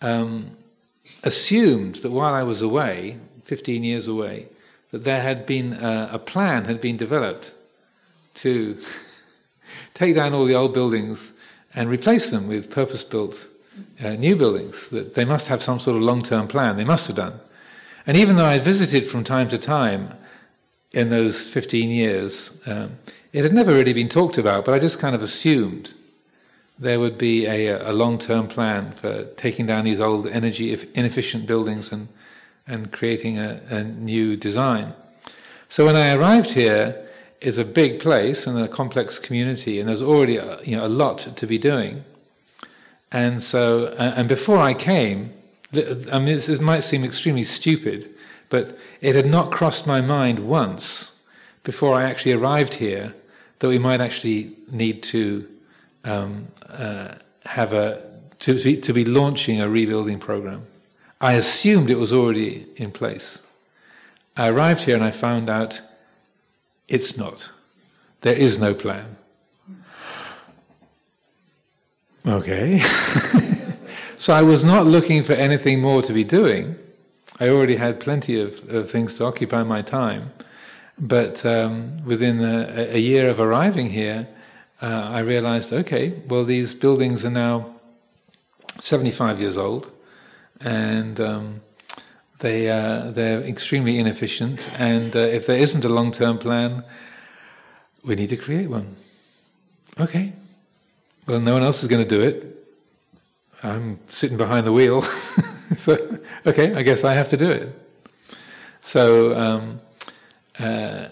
um, 0.00 0.50
assumed 1.24 1.96
that 1.96 2.10
while 2.10 2.34
I 2.34 2.42
was 2.44 2.62
away, 2.62 3.18
15 3.44 3.82
years 3.82 4.08
away, 4.08 4.46
that 4.90 5.04
there 5.04 5.20
had 5.20 5.46
been 5.46 5.72
a, 5.74 6.10
a 6.12 6.18
plan 6.18 6.64
had 6.64 6.80
been 6.80 6.96
developed 6.96 7.52
to 8.34 8.78
take 9.94 10.14
down 10.14 10.32
all 10.32 10.44
the 10.44 10.54
old 10.54 10.72
buildings 10.72 11.32
and 11.74 11.90
replace 11.90 12.30
them 12.30 12.48
with 12.48 12.70
purpose-built 12.70 13.46
uh, 14.02 14.10
new 14.10 14.36
buildings. 14.36 14.88
That 14.88 15.14
they 15.14 15.24
must 15.24 15.48
have 15.48 15.62
some 15.62 15.78
sort 15.78 15.96
of 15.96 16.02
long-term 16.02 16.48
plan. 16.48 16.76
They 16.76 16.84
must 16.84 17.06
have 17.08 17.16
done. 17.16 17.38
And 18.06 18.16
even 18.16 18.36
though 18.36 18.46
I 18.46 18.58
visited 18.58 19.06
from 19.06 19.22
time 19.24 19.48
to 19.48 19.58
time 19.58 20.14
in 20.92 21.10
those 21.10 21.48
15 21.48 21.90
years, 21.90 22.58
um, 22.66 22.92
it 23.32 23.42
had 23.42 23.52
never 23.52 23.74
really 23.74 23.92
been 23.92 24.08
talked 24.08 24.38
about. 24.38 24.64
But 24.64 24.74
I 24.74 24.78
just 24.78 24.98
kind 24.98 25.14
of 25.14 25.22
assumed 25.22 25.92
there 26.78 27.00
would 27.00 27.18
be 27.18 27.44
a, 27.44 27.90
a 27.90 27.92
long-term 27.92 28.48
plan 28.48 28.92
for 28.92 29.24
taking 29.36 29.66
down 29.66 29.84
these 29.84 30.00
old 30.00 30.26
energy 30.26 30.76
inefficient 30.94 31.46
buildings 31.46 31.92
and 31.92 32.08
and 32.68 32.92
creating 32.92 33.38
a, 33.38 33.60
a, 33.70 33.82
new 33.82 34.36
design. 34.36 34.92
So 35.68 35.86
when 35.86 35.96
I 35.96 36.14
arrived 36.14 36.52
here, 36.52 37.04
it's 37.40 37.58
a 37.58 37.64
big 37.64 37.98
place 37.98 38.46
and 38.46 38.58
a 38.58 38.68
complex 38.68 39.18
community, 39.18 39.80
and 39.80 39.88
there's 39.88 40.02
already 40.02 40.36
a, 40.36 40.60
you 40.62 40.76
know 40.76 40.86
a 40.86 40.88
lot 40.88 41.18
to 41.18 41.46
be 41.46 41.58
doing. 41.58 42.04
And 43.10 43.42
so, 43.42 43.88
and 43.98 44.28
before 44.28 44.58
I 44.58 44.74
came, 44.74 45.32
I 45.72 46.18
mean, 46.18 46.26
this 46.26 46.60
might 46.60 46.80
seem 46.80 47.04
extremely 47.04 47.44
stupid, 47.44 48.10
but 48.50 48.76
it 49.00 49.14
had 49.14 49.26
not 49.26 49.50
crossed 49.50 49.86
my 49.86 50.00
mind 50.00 50.40
once 50.40 51.12
before 51.64 51.94
I 51.94 52.04
actually 52.04 52.32
arrived 52.32 52.74
here 52.74 53.14
that 53.58 53.68
we 53.68 53.78
might 53.78 54.00
actually 54.00 54.52
need 54.70 55.02
to 55.04 55.48
um, 56.04 56.48
uh, 56.68 57.14
have 57.44 57.72
a 57.72 58.02
to 58.40 58.80
to 58.80 58.92
be 58.92 59.04
launching 59.04 59.60
a 59.60 59.68
rebuilding 59.68 60.18
program. 60.18 60.62
I 61.20 61.34
assumed 61.34 61.90
it 61.90 61.98
was 61.98 62.12
already 62.12 62.66
in 62.76 62.90
place. 62.90 63.42
I 64.36 64.48
arrived 64.48 64.82
here 64.82 64.94
and 64.94 65.04
I 65.04 65.10
found 65.10 65.50
out 65.50 65.80
it's 66.86 67.16
not. 67.16 67.50
There 68.20 68.34
is 68.34 68.58
no 68.58 68.74
plan. 68.74 69.16
Okay. 72.26 72.78
so 74.16 74.32
I 74.32 74.42
was 74.42 74.64
not 74.64 74.86
looking 74.86 75.22
for 75.22 75.32
anything 75.32 75.80
more 75.80 76.02
to 76.02 76.12
be 76.12 76.24
doing. 76.24 76.76
I 77.40 77.48
already 77.48 77.76
had 77.76 78.00
plenty 78.00 78.40
of, 78.40 78.68
of 78.68 78.90
things 78.90 79.14
to 79.16 79.24
occupy 79.24 79.62
my 79.62 79.82
time. 79.82 80.32
But 80.98 81.46
um, 81.46 82.04
within 82.04 82.40
a, 82.40 82.94
a, 82.94 82.98
year 82.98 83.28
of 83.28 83.38
arriving 83.38 83.90
here, 83.90 84.26
uh, 84.82 84.86
I 84.86 85.20
realized 85.20 85.72
okay, 85.72 86.20
well, 86.26 86.44
these 86.44 86.74
buildings 86.74 87.24
are 87.24 87.30
now 87.30 87.74
75 88.80 89.40
years 89.40 89.56
old, 89.56 89.92
and 90.60 91.20
um, 91.20 91.60
they, 92.40 92.70
uh, 92.70 93.10
they're 93.10 93.40
extremely 93.42 93.98
inefficient. 93.98 94.70
And 94.78 95.14
uh, 95.14 95.20
if 95.20 95.46
there 95.46 95.58
isn't 95.58 95.84
a 95.84 95.88
long 95.88 96.12
term 96.12 96.38
plan, 96.38 96.84
we 98.04 98.14
need 98.14 98.30
to 98.30 98.36
create 98.36 98.70
one. 98.70 98.96
Okay, 100.00 100.32
well, 101.26 101.40
no 101.40 101.54
one 101.54 101.62
else 101.62 101.82
is 101.82 101.88
going 101.88 102.06
to 102.06 102.08
do 102.08 102.22
it. 102.22 102.54
I'm 103.62 103.98
sitting 104.06 104.36
behind 104.36 104.66
the 104.66 104.72
wheel. 104.72 105.00
so, 105.76 106.18
okay, 106.46 106.74
I 106.74 106.82
guess 106.82 107.02
I 107.02 107.14
have 107.14 107.28
to 107.30 107.36
do 107.36 107.50
it. 107.50 107.68
So, 108.80 109.36
um, 109.36 109.80
uh, 110.58 111.08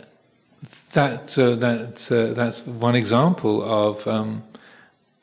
that, 0.93 1.39
uh, 1.39 1.57
that, 1.57 2.11
uh, 2.11 2.33
that's 2.35 2.67
one 2.67 2.95
example 2.95 3.63
of, 3.63 4.07
um, 4.07 4.45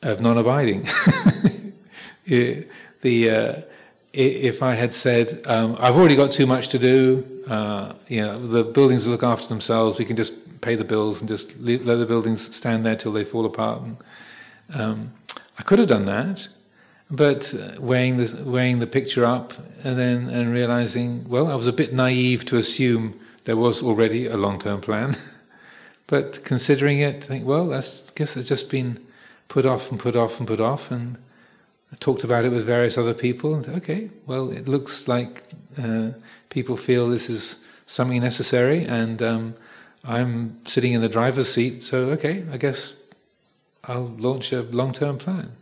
of 0.02 0.20
non 0.20 0.36
abiding. 0.36 0.82
the, 2.26 2.66
uh, 3.02 3.73
if 4.14 4.62
I 4.62 4.74
had 4.74 4.94
said, 4.94 5.42
um, 5.46 5.76
I've 5.78 5.96
already 5.96 6.16
got 6.16 6.30
too 6.30 6.46
much 6.46 6.68
to 6.68 6.78
do, 6.78 7.42
uh, 7.48 7.92
you 8.08 8.22
know, 8.22 8.38
the 8.38 8.62
buildings 8.62 9.06
look 9.06 9.22
after 9.22 9.48
themselves, 9.48 9.98
we 9.98 10.04
can 10.04 10.16
just 10.16 10.60
pay 10.60 10.76
the 10.76 10.84
bills 10.84 11.20
and 11.20 11.28
just 11.28 11.58
let 11.60 11.84
the 11.84 12.06
buildings 12.06 12.54
stand 12.54 12.84
there 12.84 12.96
till 12.96 13.12
they 13.12 13.24
fall 13.24 13.44
apart. 13.44 13.82
And, 13.82 13.96
um, 14.74 15.12
I 15.58 15.62
could 15.62 15.78
have 15.78 15.88
done 15.88 16.04
that, 16.06 16.48
but 17.10 17.54
weighing 17.78 18.16
the, 18.16 18.44
weighing 18.44 18.78
the 18.78 18.86
picture 18.86 19.24
up 19.24 19.52
and 19.84 19.98
then 19.98 20.28
and 20.28 20.52
realizing, 20.52 21.28
well, 21.28 21.48
I 21.48 21.54
was 21.54 21.66
a 21.66 21.72
bit 21.72 21.92
naive 21.92 22.44
to 22.46 22.56
assume 22.56 23.18
there 23.44 23.56
was 23.56 23.82
already 23.82 24.26
a 24.26 24.36
long 24.36 24.58
term 24.58 24.80
plan. 24.80 25.14
but 26.06 26.40
considering 26.44 27.00
it, 27.00 27.16
I 27.16 27.20
think, 27.20 27.46
well, 27.46 27.68
that's, 27.68 28.10
I 28.10 28.14
guess 28.16 28.36
it's 28.36 28.48
just 28.48 28.70
been 28.70 28.98
put 29.48 29.66
off 29.66 29.90
and 29.90 30.00
put 30.00 30.16
off 30.16 30.38
and 30.38 30.48
put 30.48 30.60
off. 30.60 30.90
And 30.90 31.18
I 31.92 31.96
talked 31.96 32.24
about 32.24 32.44
it 32.44 32.50
with 32.50 32.64
various 32.64 32.98
other 32.98 33.14
people. 33.14 33.54
And 33.54 33.68
okay, 33.76 34.10
well, 34.26 34.50
it 34.50 34.66
looks 34.68 35.08
like 35.08 35.44
uh, 35.78 36.10
people 36.50 36.76
feel 36.76 37.08
this 37.08 37.30
is 37.30 37.58
something 37.86 38.20
necessary, 38.20 38.84
and 38.84 39.22
um, 39.22 39.54
I'm 40.04 40.64
sitting 40.66 40.92
in 40.92 41.00
the 41.00 41.08
driver's 41.08 41.52
seat, 41.52 41.82
so 41.82 42.10
okay, 42.10 42.44
I 42.52 42.56
guess 42.56 42.94
I'll 43.84 44.14
launch 44.18 44.52
a 44.52 44.62
long 44.62 44.92
term 44.92 45.18
plan. 45.18 45.52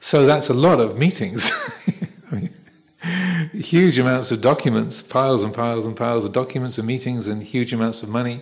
So 0.00 0.26
that's 0.26 0.50
a 0.50 0.54
lot 0.54 0.78
of 0.80 0.98
meetings. 0.98 1.50
huge 3.52 3.98
amounts 3.98 4.30
of 4.30 4.40
documents, 4.40 5.02
piles 5.02 5.42
and 5.42 5.54
piles 5.54 5.86
and 5.86 5.96
piles 5.96 6.24
of 6.24 6.32
documents 6.32 6.78
and 6.78 6.86
meetings, 6.86 7.26
and 7.26 7.42
huge 7.42 7.72
amounts 7.72 8.02
of 8.02 8.08
money. 8.08 8.40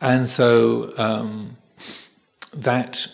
And 0.00 0.28
so 0.28 0.92
um, 0.98 1.56
that 2.54 3.06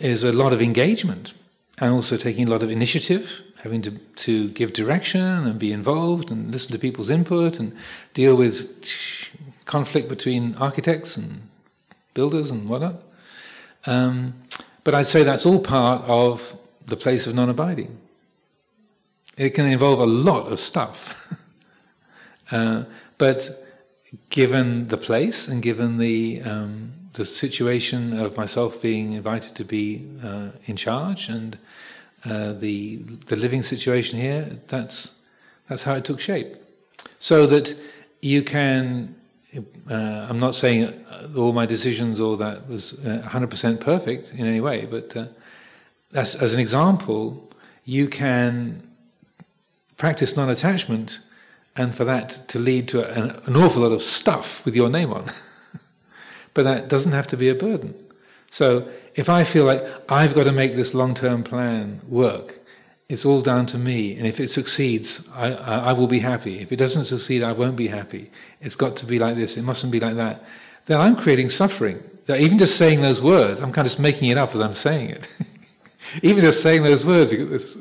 is 0.00 0.24
a 0.24 0.32
lot 0.32 0.52
of 0.52 0.60
engagement 0.60 1.34
and 1.78 1.92
also 1.92 2.16
taking 2.16 2.48
a 2.48 2.50
lot 2.50 2.62
of 2.62 2.70
initiative, 2.70 3.42
having 3.62 3.82
to, 3.82 3.90
to 4.16 4.48
give 4.50 4.72
direction 4.72 5.20
and 5.20 5.58
be 5.58 5.72
involved 5.72 6.30
and 6.30 6.50
listen 6.50 6.72
to 6.72 6.78
people's 6.78 7.10
input 7.10 7.58
and 7.58 7.76
deal 8.14 8.34
with 8.34 8.84
conflict 9.66 10.08
between 10.08 10.54
architects 10.56 11.16
and 11.16 11.42
builders 12.14 12.50
and 12.50 12.68
whatnot. 12.68 12.96
Um, 13.86 14.34
but 14.84 14.94
I'd 14.94 15.06
say 15.06 15.22
that's 15.22 15.46
all 15.46 15.60
part 15.60 16.02
of 16.06 16.56
the 16.86 16.96
place 16.96 17.26
of 17.26 17.34
non 17.34 17.48
abiding. 17.48 17.98
It 19.36 19.50
can 19.50 19.66
involve 19.66 20.00
a 20.00 20.06
lot 20.06 20.52
of 20.52 20.58
stuff. 20.58 21.34
uh, 22.50 22.84
but 23.16 23.48
given 24.28 24.88
the 24.88 24.96
place 24.96 25.48
and 25.48 25.62
given 25.62 25.98
the, 25.98 26.42
um, 26.42 26.92
the 27.14 27.24
situation 27.24 28.18
of 28.18 28.36
myself 28.36 28.80
being 28.80 29.12
invited 29.12 29.54
to 29.56 29.64
be 29.64 30.06
uh, 30.22 30.50
in 30.66 30.76
charge 30.76 31.28
and 31.28 31.58
uh, 32.24 32.52
the, 32.52 32.96
the 33.26 33.36
living 33.36 33.62
situation 33.62 34.18
here, 34.18 34.58
that's, 34.68 35.14
that's 35.68 35.82
how 35.82 35.94
it 35.94 36.04
took 36.04 36.20
shape. 36.20 36.54
So 37.18 37.46
that 37.46 37.74
you 38.20 38.42
can 38.42 39.14
uh, 39.90 40.26
I'm 40.28 40.38
not 40.38 40.54
saying 40.54 40.84
uh, 40.84 41.28
all 41.36 41.52
my 41.52 41.66
decisions 41.66 42.20
or 42.20 42.36
that 42.36 42.68
was 42.68 42.94
uh, 43.04 43.22
100% 43.26 43.80
perfect 43.80 44.32
in 44.34 44.46
any 44.46 44.60
way, 44.60 44.86
but 44.86 45.16
uh, 45.16 45.26
as, 46.14 46.36
as 46.36 46.54
an 46.54 46.60
example, 46.60 47.50
you 47.84 48.08
can 48.08 48.82
practice 49.96 50.36
non 50.36 50.48
attachment 50.48 51.18
and 51.76 51.94
for 51.94 52.04
that 52.04 52.48
to 52.48 52.58
lead 52.58 52.88
to 52.88 53.08
an, 53.10 53.30
an 53.46 53.56
awful 53.56 53.82
lot 53.82 53.92
of 53.92 54.02
stuff 54.02 54.64
with 54.64 54.76
your 54.76 54.88
name 54.88 55.12
on. 55.12 55.26
but 56.54 56.64
that 56.64 56.88
doesn't 56.88 57.12
have 57.12 57.26
to 57.28 57.36
be 57.36 57.48
a 57.48 57.54
burden. 57.54 57.94
So 58.50 58.88
if 59.14 59.28
I 59.28 59.44
feel 59.44 59.64
like 59.64 59.84
I've 60.10 60.34
got 60.34 60.44
to 60.44 60.52
make 60.52 60.74
this 60.74 60.94
long 60.94 61.14
term 61.14 61.42
plan 61.42 62.00
work, 62.08 62.58
it's 63.08 63.24
all 63.24 63.40
down 63.40 63.66
to 63.66 63.78
me. 63.78 64.16
And 64.16 64.26
if 64.26 64.38
it 64.38 64.48
succeeds, 64.48 65.28
I, 65.34 65.52
I, 65.52 65.78
I, 65.78 65.92
will 65.92 66.06
be 66.06 66.20
happy. 66.20 66.60
If 66.60 66.70
it 66.70 66.76
doesn't 66.76 67.04
succeed, 67.04 67.42
I 67.42 67.52
won't 67.52 67.76
be 67.76 67.88
happy. 67.88 68.30
It's 68.60 68.76
got 68.76 68.96
to 68.98 69.06
be 69.06 69.18
like 69.18 69.34
this, 69.34 69.56
it 69.56 69.62
mustn't 69.62 69.90
be 69.90 69.98
like 69.98 70.14
that. 70.14 70.44
Then 70.86 71.00
I'm 71.00 71.16
creating 71.16 71.50
suffering. 71.50 72.02
That 72.26 72.40
even 72.40 72.58
just 72.58 72.76
saying 72.76 73.02
those 73.02 73.20
words, 73.20 73.60
I'm 73.60 73.72
kind 73.72 73.86
of 73.86 73.90
just 73.90 74.00
making 74.00 74.28
it 74.28 74.38
up 74.38 74.54
as 74.54 74.60
I'm 74.60 74.76
saying 74.76 75.10
it. 75.10 75.28
even 76.22 76.40
just 76.40 76.62
saying 76.62 76.84
those 76.84 77.04
words, 77.04 77.32
you 77.32 77.38
get 77.38 77.50
this. 77.50 77.76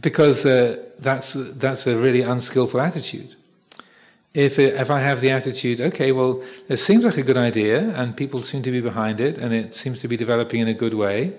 Because 0.00 0.44
uh, 0.44 0.84
that's, 0.98 1.34
that's 1.34 1.86
a 1.86 1.96
really 1.96 2.22
unskillful 2.22 2.80
attitude. 2.80 3.34
If, 4.34 4.58
it, 4.58 4.74
if 4.74 4.90
I 4.90 5.00
have 5.00 5.20
the 5.20 5.30
attitude, 5.30 5.80
okay, 5.80 6.12
well, 6.12 6.42
it 6.68 6.76
seems 6.76 7.04
like 7.04 7.16
a 7.16 7.22
good 7.22 7.36
idea, 7.36 7.90
and 7.96 8.16
people 8.16 8.42
seem 8.42 8.62
to 8.62 8.70
be 8.70 8.80
behind 8.80 9.20
it, 9.20 9.38
and 9.38 9.52
it 9.52 9.74
seems 9.74 10.00
to 10.00 10.08
be 10.08 10.16
developing 10.16 10.60
in 10.60 10.68
a 10.68 10.74
good 10.74 10.94
way, 10.94 11.32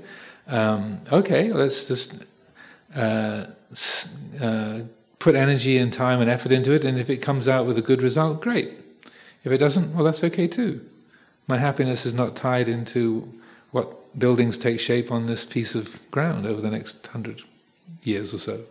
um, 0.48 1.00
okay, 1.12 1.54
let's 1.54 1.88
just 1.88 2.16
uh, 2.96 3.46
uh, 4.42 4.80
put 5.20 5.36
energy 5.36 5.78
and 5.78 5.94
time 5.94 6.20
and 6.20 6.30
effort 6.30 6.52
into 6.52 6.72
it, 6.72 6.84
and 6.84 6.98
if 6.98 7.10
it 7.10 7.18
comes 7.18 7.48
out 7.48 7.66
with 7.66 7.78
a 7.78 7.82
good 7.82 8.02
result, 8.02 8.42
great. 8.42 8.74
If 9.44 9.52
it 9.52 9.60
doesn't, 9.60 9.94
well, 9.94 10.04
that's 10.04 10.24
okay 10.24 10.48
too. 10.48 10.82
My 11.48 11.58
happiness 11.58 12.06
is 12.06 12.14
not 12.14 12.36
tied 12.36 12.68
into 12.68 13.32
what 13.72 14.18
buildings 14.18 14.58
take 14.58 14.80
shape 14.80 15.12
on 15.12 15.28
this 15.28 15.46
piece 15.46 15.76
of 15.76 16.00
ground 16.12 16.46
over 16.46 16.62
the 16.62 16.72
next 16.72 17.06
hundred 17.08 17.44
years 18.04 18.34
or 18.34 18.40
so. 18.40 18.62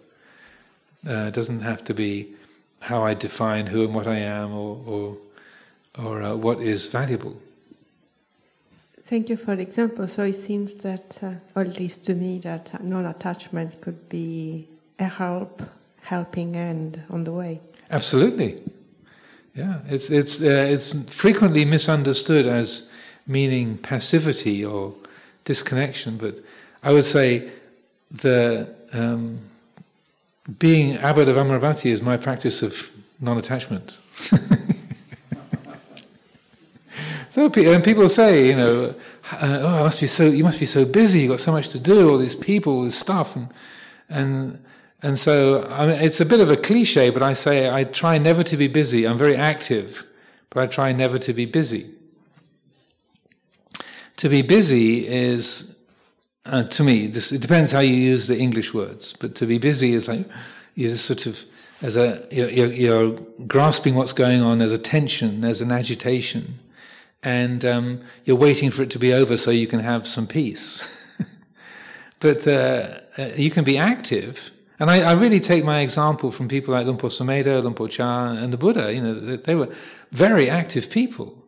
Uh, 1.06 1.26
it 1.26 1.34
doesn't 1.34 1.60
have 1.60 1.84
to 1.84 1.94
be 1.94 2.34
how 2.80 3.04
I 3.04 3.14
define 3.14 3.66
who 3.66 3.84
and 3.84 3.94
what 3.94 4.06
I 4.06 4.18
am 4.18 4.52
or, 4.54 4.76
or, 4.86 5.16
or 5.98 6.22
uh, 6.22 6.34
what 6.36 6.60
is 6.60 6.88
valuable. 6.88 7.36
Thank 9.02 9.30
you 9.30 9.36
for 9.36 9.56
the 9.56 9.62
example. 9.62 10.06
So 10.06 10.24
it 10.24 10.34
seems 10.36 10.74
that, 10.74 11.18
uh, 11.22 11.32
or 11.54 11.62
at 11.62 11.78
least 11.78 12.04
to 12.06 12.14
me, 12.14 12.38
that 12.40 12.82
non-attachment 12.84 13.80
could 13.80 14.08
be 14.08 14.68
a 14.98 15.04
help, 15.04 15.62
helping 16.02 16.54
hand 16.54 17.02
on 17.08 17.24
the 17.24 17.32
way. 17.32 17.60
Absolutely. 17.90 18.60
Yeah, 19.54 19.80
it's 19.88 20.10
it's 20.10 20.40
uh, 20.40 20.68
it's 20.70 20.92
frequently 21.10 21.64
misunderstood 21.64 22.46
as 22.46 22.88
meaning 23.26 23.78
passivity 23.78 24.64
or 24.64 24.94
disconnection, 25.44 26.16
but 26.16 26.36
I 26.82 26.92
would 26.92 27.04
say 27.04 27.50
the 28.10 28.68
um, 28.92 29.40
being 30.58 30.96
abbot 30.96 31.28
of 31.28 31.36
Amaravati 31.36 31.90
is 31.90 32.02
my 32.02 32.16
practice 32.16 32.62
of 32.62 32.90
non-attachment. 33.20 33.96
So 37.38 37.44
and 37.44 37.84
people 37.84 38.08
say, 38.08 38.48
you 38.48 38.56
know, 38.56 38.94
uh, 39.30 39.60
oh, 39.62 39.84
must 39.84 40.00
be 40.00 40.08
so, 40.08 40.24
you 40.24 40.42
must 40.42 40.58
be 40.58 40.66
so 40.66 40.84
busy. 40.84 41.20
You've 41.20 41.30
got 41.30 41.38
so 41.38 41.52
much 41.52 41.68
to 41.68 41.78
do. 41.78 42.10
All 42.10 42.18
these 42.18 42.34
people, 42.34 42.72
all 42.72 42.82
this 42.82 42.98
stuff, 42.98 43.36
and 43.36 43.48
and 44.08 44.64
and 45.02 45.16
so 45.16 45.64
I 45.70 45.86
mean, 45.86 46.00
it's 46.00 46.20
a 46.20 46.24
bit 46.24 46.40
of 46.40 46.50
a 46.50 46.56
cliche, 46.56 47.10
but 47.10 47.22
I 47.22 47.34
say 47.34 47.70
I 47.70 47.84
try 47.84 48.18
never 48.18 48.42
to 48.42 48.56
be 48.56 48.66
busy. 48.66 49.06
I'm 49.06 49.18
very 49.18 49.36
active, 49.36 50.04
but 50.50 50.64
I 50.64 50.66
try 50.66 50.90
never 50.90 51.16
to 51.18 51.32
be 51.32 51.44
busy. 51.44 51.90
To 54.16 54.28
be 54.28 54.42
busy 54.42 55.06
is, 55.06 55.76
uh, 56.48 56.64
to 56.64 56.82
me, 56.82 57.06
this, 57.06 57.32
it 57.32 57.40
depends 57.40 57.72
how 57.72 57.80
you 57.80 57.94
use 57.94 58.26
the 58.26 58.38
English 58.38 58.74
words, 58.74 59.12
but 59.12 59.34
to 59.36 59.46
be 59.46 59.58
busy 59.58 59.94
is 59.94 60.08
like 60.08 60.26
you're 60.74 60.90
sort 60.96 61.26
of 61.26 61.44
There's 61.80 61.96
a 61.96 62.26
you're, 62.30 62.72
you're, 62.72 63.12
grasping 63.46 63.94
what's 63.94 64.12
going 64.12 64.42
on. 64.42 64.58
There's 64.58 64.72
a 64.72 64.78
tension. 64.78 65.40
There's 65.40 65.60
an 65.60 65.70
agitation, 65.70 66.58
and 67.22 67.64
um, 67.64 68.00
you're 68.24 68.36
waiting 68.36 68.70
for 68.70 68.82
it 68.82 68.90
to 68.90 68.98
be 68.98 69.12
over 69.12 69.36
so 69.36 69.50
you 69.52 69.68
can 69.68 69.80
have 69.80 70.06
some 70.06 70.26
peace. 70.26 71.06
but 72.20 72.46
uh, 72.48 72.98
uh, 73.16 73.30
you 73.36 73.50
can 73.50 73.62
be 73.62 73.78
active, 73.78 74.50
and 74.80 74.90
I, 74.90 75.02
I, 75.02 75.12
really 75.12 75.38
take 75.38 75.64
my 75.64 75.80
example 75.80 76.32
from 76.32 76.48
people 76.48 76.74
like 76.74 76.84
Luang 76.84 76.98
Por 76.98 77.10
Sumedho, 77.10 77.62
Luang 77.62 77.74
Por 77.74 77.88
Chah, 77.88 78.32
and 78.32 78.52
the 78.52 78.58
Buddha. 78.58 78.92
You 78.92 79.00
know, 79.00 79.36
they 79.36 79.54
were 79.54 79.72
very 80.10 80.50
active 80.50 80.90
people, 80.90 81.44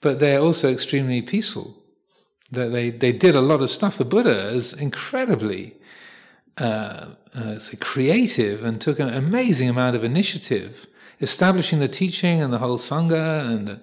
but 0.00 0.18
they're 0.18 0.40
also 0.40 0.72
extremely 0.72 1.22
peaceful. 1.22 1.79
That 2.50 2.72
they 2.72 2.90
they 2.90 3.12
did 3.12 3.34
a 3.34 3.40
lot 3.40 3.60
of 3.60 3.70
stuff. 3.70 3.96
The 3.98 4.04
Buddha 4.04 4.48
is 4.48 4.72
incredibly 4.72 5.76
uh, 6.58 7.06
uh, 7.34 7.58
creative 7.80 8.64
and 8.64 8.80
took 8.80 8.98
an 8.98 9.08
amazing 9.08 9.68
amount 9.68 9.96
of 9.96 10.04
initiative, 10.04 10.86
establishing 11.20 11.78
the 11.78 11.88
teaching 11.88 12.42
and 12.42 12.52
the 12.52 12.58
whole 12.58 12.78
sangha 12.78 13.48
and 13.48 13.80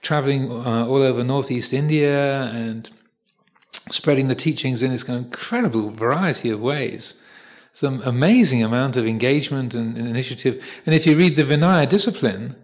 traveling 0.00 0.50
uh, 0.50 0.86
all 0.86 1.02
over 1.02 1.22
northeast 1.22 1.72
India 1.72 2.44
and 2.44 2.90
spreading 3.90 4.28
the 4.28 4.34
teachings 4.34 4.82
in 4.82 4.90
this 4.90 5.04
kind 5.04 5.18
of 5.18 5.24
incredible 5.26 5.90
variety 5.90 6.50
of 6.50 6.60
ways. 6.60 7.14
Some 7.72 8.02
amazing 8.04 8.62
amount 8.62 8.96
of 8.96 9.06
engagement 9.06 9.74
and, 9.74 9.96
and, 9.96 10.08
initiative. 10.08 10.64
And 10.84 10.94
if 10.94 11.06
you 11.06 11.16
read 11.16 11.36
the 11.36 11.42
Vinaya 11.42 11.88
discipline, 11.88 12.56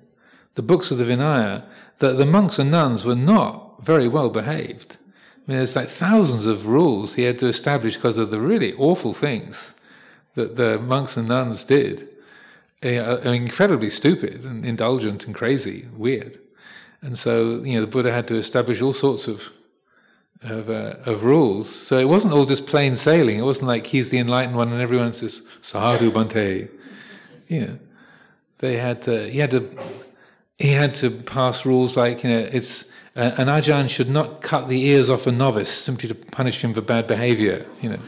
the 0.55 0.63
books 0.63 0.91
of 0.91 0.99
the 0.99 1.05
Vinaya, 1.05 1.65
the, 1.99 2.13
the 2.13 2.27
monks 2.27 2.59
and 2.59 2.71
nuns 2.71 3.05
were 3.05 3.15
not 3.15 3.85
very 3.85 4.09
well 4.09 4.31
behaved. 4.31 4.97
I 5.47 5.53
mean, 5.53 5.59
there's 5.59 5.77
like 5.77 5.89
thousands 5.89 6.47
of 6.47 6.67
rules 6.67 7.15
he 7.15 7.23
had 7.23 7.39
to 7.39 7.47
establish 7.47 7.95
because 7.95 8.19
of 8.19 8.31
the 8.31 8.41
really 8.41 8.75
awful 8.75 9.13
things 9.13 9.75
that 10.35 10.57
the 10.57 10.79
monks 10.79 11.17
and 11.17 11.29
nuns 11.29 11.63
did. 11.65 12.09
Uh, 12.85 13.19
incredibly 13.25 13.91
stupid 13.91 14.45
and 14.45 14.65
indulgent 14.65 15.27
and 15.27 15.35
crazy, 15.35 15.89
weird. 15.97 16.39
And 17.01 17.17
so, 17.17 17.63
you 17.63 17.75
know, 17.75 17.81
the 17.83 17.87
Buddha 17.87 18.13
had 18.13 18.29
to 18.29 18.35
establish 18.35 18.83
all 18.83 18.93
sorts 18.93 19.29
of 19.29 19.53
of, 20.43 20.69
uh, 20.69 20.97
of 21.07 21.25
rules. 21.25 21.69
So 21.69 21.99
it 21.99 22.05
wasn't 22.05 22.35
all 22.35 22.45
just 22.45 22.67
plain 22.67 22.95
sailing. 22.95 23.39
It 23.39 23.45
wasn't 23.45 23.69
like 23.69 23.87
he's 23.87 24.11
the 24.11 24.19
enlightened 24.19 24.57
one 24.57 24.71
and 24.71 24.81
everyone 24.81 25.13
says 25.15 25.43
Sadhu 25.63 26.11
Bhante. 26.11 26.69
You 27.49 27.61
know, 27.61 27.79
they 28.59 28.77
had 28.77 29.03
to. 29.03 29.29
He 29.31 29.39
had 29.39 29.51
to. 29.53 29.79
He 30.59 30.73
had 30.73 30.95
to 30.95 31.11
pass 31.11 31.67
rules 31.67 31.97
like 31.97 32.25
you 32.25 32.31
know 32.31 32.49
it's 32.51 32.87
uh, 33.17 33.33
an 33.39 33.47
ajahn 33.47 33.89
should 33.89 34.11
not 34.11 34.43
cut 34.43 34.69
the 34.69 34.85
ears 34.85 35.09
off 35.09 35.27
a 35.27 35.33
novice 35.33 35.73
simply 35.73 36.09
to 36.09 36.15
punish 36.15 36.63
him 36.63 36.75
for 36.75 36.83
bad 36.83 37.07
behavior, 37.07 37.67
you 37.81 37.89
know. 37.89 38.01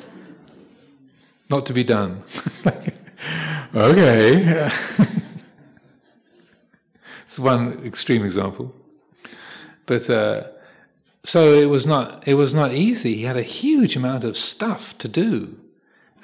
Not 1.48 1.64
to 1.66 1.72
be 1.72 1.82
done. 1.82 2.22
okay. 3.74 4.70
it's 7.22 7.38
one 7.38 7.82
extreme 7.86 8.22
example. 8.22 8.74
But 9.86 10.10
uh, 10.10 10.44
so 11.24 11.54
it 11.54 11.66
was 11.66 11.86
not 11.86 12.28
it 12.28 12.34
was 12.34 12.52
not 12.52 12.74
easy. 12.74 13.14
He 13.14 13.22
had 13.22 13.38
a 13.38 13.42
huge 13.42 13.96
amount 13.96 14.24
of 14.24 14.36
stuff 14.36 14.98
to 14.98 15.08
do. 15.08 15.58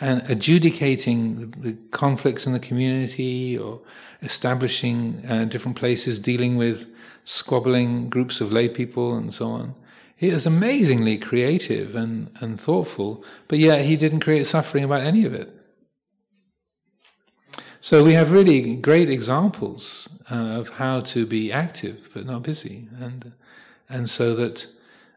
And 0.00 0.22
adjudicating 0.28 1.50
the 1.52 1.76
conflicts 1.90 2.46
in 2.46 2.52
the 2.52 2.58
community 2.58 3.56
or 3.56 3.80
establishing 4.22 5.24
uh, 5.28 5.44
different 5.44 5.76
places, 5.76 6.18
dealing 6.18 6.56
with 6.56 6.92
squabbling 7.24 8.08
groups 8.08 8.40
of 8.40 8.52
lay 8.52 8.68
people 8.68 9.16
and 9.16 9.32
so 9.32 9.50
on. 9.50 9.74
He 10.16 10.28
is 10.28 10.46
amazingly 10.46 11.18
creative 11.18 11.94
and, 11.94 12.30
and 12.40 12.60
thoughtful, 12.60 13.24
but 13.48 13.58
yet 13.58 13.84
he 13.84 13.96
didn't 13.96 14.20
create 14.20 14.46
suffering 14.46 14.84
about 14.84 15.02
any 15.02 15.24
of 15.24 15.34
it. 15.34 15.52
So 17.80 18.02
we 18.02 18.14
have 18.14 18.32
really 18.32 18.76
great 18.76 19.10
examples 19.10 20.08
uh, 20.30 20.34
of 20.34 20.70
how 20.70 21.00
to 21.00 21.26
be 21.26 21.52
active 21.52 22.08
but 22.14 22.24
not 22.24 22.42
busy, 22.42 22.88
and 22.98 23.32
and 23.90 24.08
so 24.08 24.34
that 24.34 24.66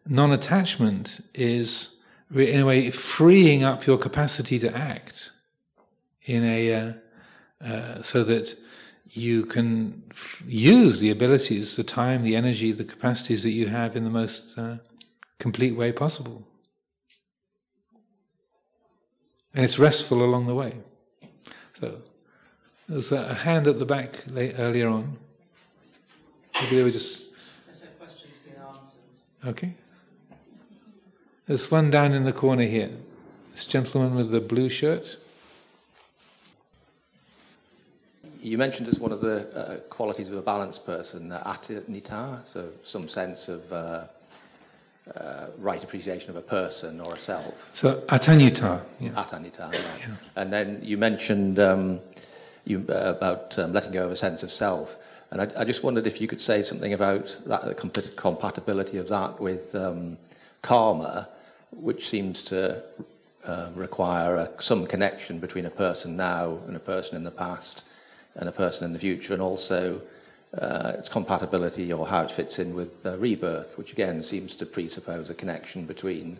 non-attachment 0.05 1.21
is 1.33 1.95
in 2.33 2.59
a 2.59 2.65
way 2.65 2.91
freeing 2.91 3.63
up 3.63 3.85
your 3.85 3.97
capacity 3.97 4.59
to 4.59 4.75
act 4.75 5.31
in 6.23 6.43
a 6.43 6.73
uh, 6.73 6.93
uh, 7.65 8.01
so 8.01 8.23
that 8.23 8.55
you 9.09 9.45
can 9.45 10.03
f- 10.11 10.43
use 10.45 10.99
the 10.99 11.09
abilities, 11.09 11.75
the 11.75 11.83
time, 11.83 12.23
the 12.23 12.35
energy, 12.35 12.71
the 12.71 12.83
capacities 12.83 13.43
that 13.43 13.51
you 13.51 13.67
have 13.67 13.95
in 13.95 14.03
the 14.03 14.09
most 14.09 14.57
uh, 14.57 14.77
complete 15.39 15.75
way 15.75 15.91
possible. 15.91 16.45
And 19.53 19.63
it's 19.63 19.79
restful 19.79 20.21
along 20.21 20.45
the 20.45 20.53
way. 20.53 20.75
So, 21.73 21.89
there 21.89 21.99
there's 22.89 23.11
a 23.11 23.33
hand 23.33 23.67
at 23.67 23.79
the 23.79 23.85
back 23.85 24.23
earlier 24.35 24.89
on. 24.89 25.17
Maybe 26.61 26.75
they 26.75 26.83
were 26.83 26.91
just. 26.91 27.27
Okay. 29.45 29.73
There's 31.47 31.71
one 31.71 31.89
down 31.89 32.11
in 32.11 32.25
the 32.25 32.33
corner 32.33 32.65
here. 32.65 32.89
This 33.51 33.65
gentleman 33.65 34.15
with 34.15 34.31
the 34.31 34.41
blue 34.41 34.67
shirt. 34.67 35.15
You 38.41 38.57
mentioned 38.57 38.89
as 38.89 38.99
one 38.99 39.13
of 39.13 39.21
the 39.21 39.47
uh, 39.57 39.77
qualities 39.89 40.29
of 40.29 40.35
a 40.35 40.41
balanced 40.41 40.85
person, 40.85 41.31
uh, 41.31 41.41
atanita, 41.45 42.45
so 42.45 42.67
some 42.83 43.07
sense 43.07 43.47
of 43.47 43.71
uh, 43.71 44.03
uh, 45.15 45.47
right 45.59 45.81
appreciation 45.81 46.31
of 46.31 46.35
a 46.35 46.41
person 46.41 46.99
or 46.99 47.15
a 47.15 47.17
self. 47.17 47.71
So 47.73 48.01
attaññuta. 48.07 48.81
Yeah. 48.99 49.11
Attaññuta, 49.11 49.71
right. 49.71 49.85
yeah. 49.99 50.15
And 50.35 50.51
then 50.51 50.81
you 50.83 50.97
mentioned 50.97 51.59
um, 51.59 52.01
you, 52.65 52.85
uh, 52.89 53.13
about 53.15 53.57
um, 53.57 53.71
letting 53.71 53.93
go 53.93 54.03
of 54.03 54.11
a 54.11 54.17
sense 54.17 54.43
of 54.43 54.51
self. 54.51 54.97
And 55.31 55.41
I, 55.41 55.61
I, 55.61 55.63
just 55.63 55.81
wondered 55.81 56.07
if 56.07 56.19
you 56.19 56.27
could 56.27 56.41
say 56.41 56.61
something 56.61 56.91
about 56.91 57.39
that, 57.45 57.63
the 57.63 57.73
comp- 57.73 58.15
compatibility 58.17 58.97
of 58.97 59.07
that 59.07 59.39
with 59.39 59.73
um, 59.75 60.17
karma, 60.61 61.29
which 61.79 62.07
seems 62.07 62.43
to 62.43 62.83
uh, 63.45 63.69
require 63.75 64.35
a, 64.35 64.61
some 64.61 64.85
connection 64.85 65.39
between 65.39 65.65
a 65.65 65.69
person 65.69 66.17
now 66.17 66.59
and 66.67 66.75
a 66.75 66.79
person 66.79 67.15
in 67.15 67.23
the 67.23 67.31
past 67.31 67.83
and 68.35 68.49
a 68.49 68.51
person 68.51 68.85
in 68.85 68.93
the 68.93 68.99
future, 68.99 69.33
and 69.33 69.41
also 69.41 70.01
uh, 70.57 70.93
its 70.95 71.09
compatibility 71.09 71.91
or 71.91 72.07
how 72.07 72.21
it 72.23 72.31
fits 72.31 72.59
in 72.59 72.75
with 72.75 73.05
uh, 73.05 73.17
rebirth, 73.17 73.77
which 73.77 73.91
again 73.91 74.21
seems 74.21 74.55
to 74.55 74.65
presuppose 74.65 75.29
a 75.29 75.33
connection 75.33 75.85
between 75.85 76.37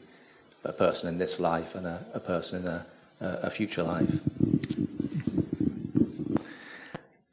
a 0.63 0.73
person 0.73 1.07
in 1.07 1.17
this 1.17 1.39
life 1.39 1.75
and 1.75 1.85
a, 1.85 2.05
a 2.13 2.19
person 2.19 2.61
in 2.61 2.67
a, 2.67 2.85
a, 3.19 3.49
future 3.49 3.83
life. 3.83 4.19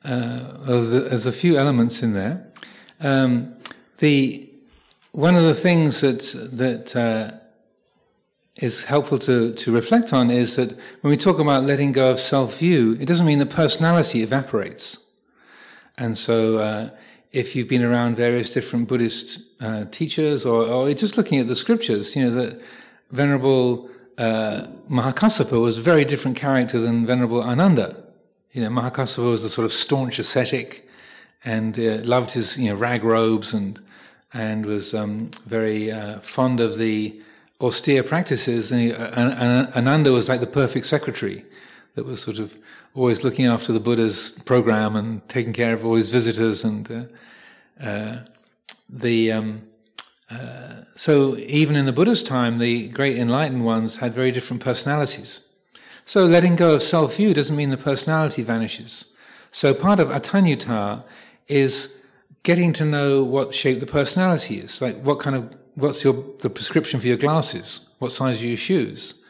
Uh, 0.05 0.59
well, 0.67 0.83
there's, 0.83 1.27
a, 1.27 1.33
few 1.33 1.57
elements 1.57 2.03
in 2.03 2.13
there. 2.13 2.47
Um, 3.01 3.55
the 3.99 4.49
one 5.13 5.35
of 5.35 5.45
the 5.45 5.55
things 5.55 6.01
that 6.01 6.21
that 6.53 6.97
uh, 6.97 7.39
is 8.57 8.85
helpful 8.85 9.19
to, 9.19 9.53
to 9.55 9.73
reflect 9.73 10.13
on 10.13 10.31
is 10.31 10.57
that 10.57 10.71
when 11.01 11.11
we 11.11 11.17
talk 11.17 11.39
about 11.39 11.65
letting 11.65 11.93
go 11.93 12.11
of 12.11 12.21
self 12.21 12.59
view, 12.59 12.97
it 13.01 13.07
doesn't 13.07 13.27
mean 13.27 13.39
the 13.39 13.47
personality 13.47 14.23
evaporates. 14.23 14.99
And 15.99 16.17
so, 16.17 16.59
uh, 16.59 16.91
if 17.33 17.57
you've 17.57 17.69
been 17.69 17.83
around 17.83 18.15
various 18.15 18.53
different 18.53 18.87
Buddhist 18.87 19.41
uh, 19.61 19.87
teachers 19.91 20.47
or, 20.47 20.67
or, 20.67 20.95
just 20.95 21.17
looking 21.17 21.41
at 21.41 21.49
the 21.49 21.57
scriptures, 21.57 22.15
you 22.15 22.25
know, 22.25 22.31
that 22.31 22.63
Venerable 23.11 23.91
uh, 24.19 24.69
Mahakassapa 24.89 25.61
was 25.61 25.79
a 25.79 25.81
very 25.81 26.05
different 26.05 26.37
character 26.37 26.79
than 26.79 27.05
Venerable 27.05 27.43
Ananda. 27.43 27.97
You 28.53 28.63
know, 28.63 28.69
Mahakassapa 28.69 29.29
was 29.29 29.43
the 29.43 29.49
sort 29.49 29.65
of 29.65 29.73
staunch 29.73 30.21
ascetic 30.21 30.89
and 31.45 31.77
uh, 31.77 31.99
loved 32.05 32.31
his, 32.31 32.57
you 32.57 32.69
know, 32.69 32.77
rag 32.77 33.03
robes 33.03 33.53
and, 33.53 33.81
and 34.33 34.65
was 34.65 34.95
um, 34.95 35.33
very 35.45 35.91
uh, 35.91 36.21
fond 36.21 36.61
of 36.61 36.79
the 36.79 37.21
austere 37.65 38.03
practices. 38.03 38.71
And, 38.71 38.81
he, 38.81 38.93
and, 38.93 39.69
Ananda 39.75 40.13
was 40.13 40.29
like 40.29 40.41
the 40.41 40.47
perfect 40.47 40.87
secretary 40.87 41.45
that 41.95 42.05
was 42.05 42.21
sort 42.23 42.39
of 42.39 42.59
always 42.95 43.25
looking 43.25 43.47
after 43.47 43.73
the 43.73 43.81
Buddha's 43.81 44.31
program 44.45 44.97
and 44.97 45.27
taking 45.29 45.53
care 45.53 45.75
of 45.75 45.85
all 45.85 45.95
his 45.95 46.11
visitors. 46.11 46.65
And 46.65 47.11
uh, 47.81 47.85
uh, 47.85 48.19
the 48.89 49.33
um, 49.33 49.63
uh, 50.31 50.85
so 50.97 51.37
even 51.39 51.77
in 51.77 51.87
the 51.87 51.93
Buddha's 51.93 52.23
time, 52.23 52.59
the 52.59 52.89
great 52.89 53.19
enlightened 53.19 53.65
ones 53.65 53.97
had 53.97 54.15
very 54.15 54.33
different 54.33 54.63
personalities. 54.63 55.47
So 56.05 56.27
letting 56.27 56.57
go 56.57 56.75
of 56.75 56.83
self-view 56.83 57.35
doesn't 57.35 57.57
mean 57.57 57.71
the 57.71 57.77
personality 57.77 58.43
vanishes. 58.43 59.07
So 59.53 59.73
part 59.73 60.01
of 60.01 60.09
attaññuta 60.09 61.05
is 61.49 61.95
getting 62.43 62.73
to 62.75 62.85
know 62.85 63.23
what 63.23 63.55
shape 63.55 63.81
the 63.81 63.87
personality 63.87 64.59
is, 64.59 64.83
like 64.83 65.01
what 65.01 65.19
kind 65.19 65.37
of 65.37 65.57
what's 65.75 66.05
your 66.05 66.25
the 66.41 66.51
prescription 66.51 67.01
for 67.01 67.07
your 67.07 67.17
glasses? 67.17 67.89
What 67.99 68.13
size 68.13 68.43
are 68.43 68.47
your 68.47 68.57
shoes? 68.57 69.23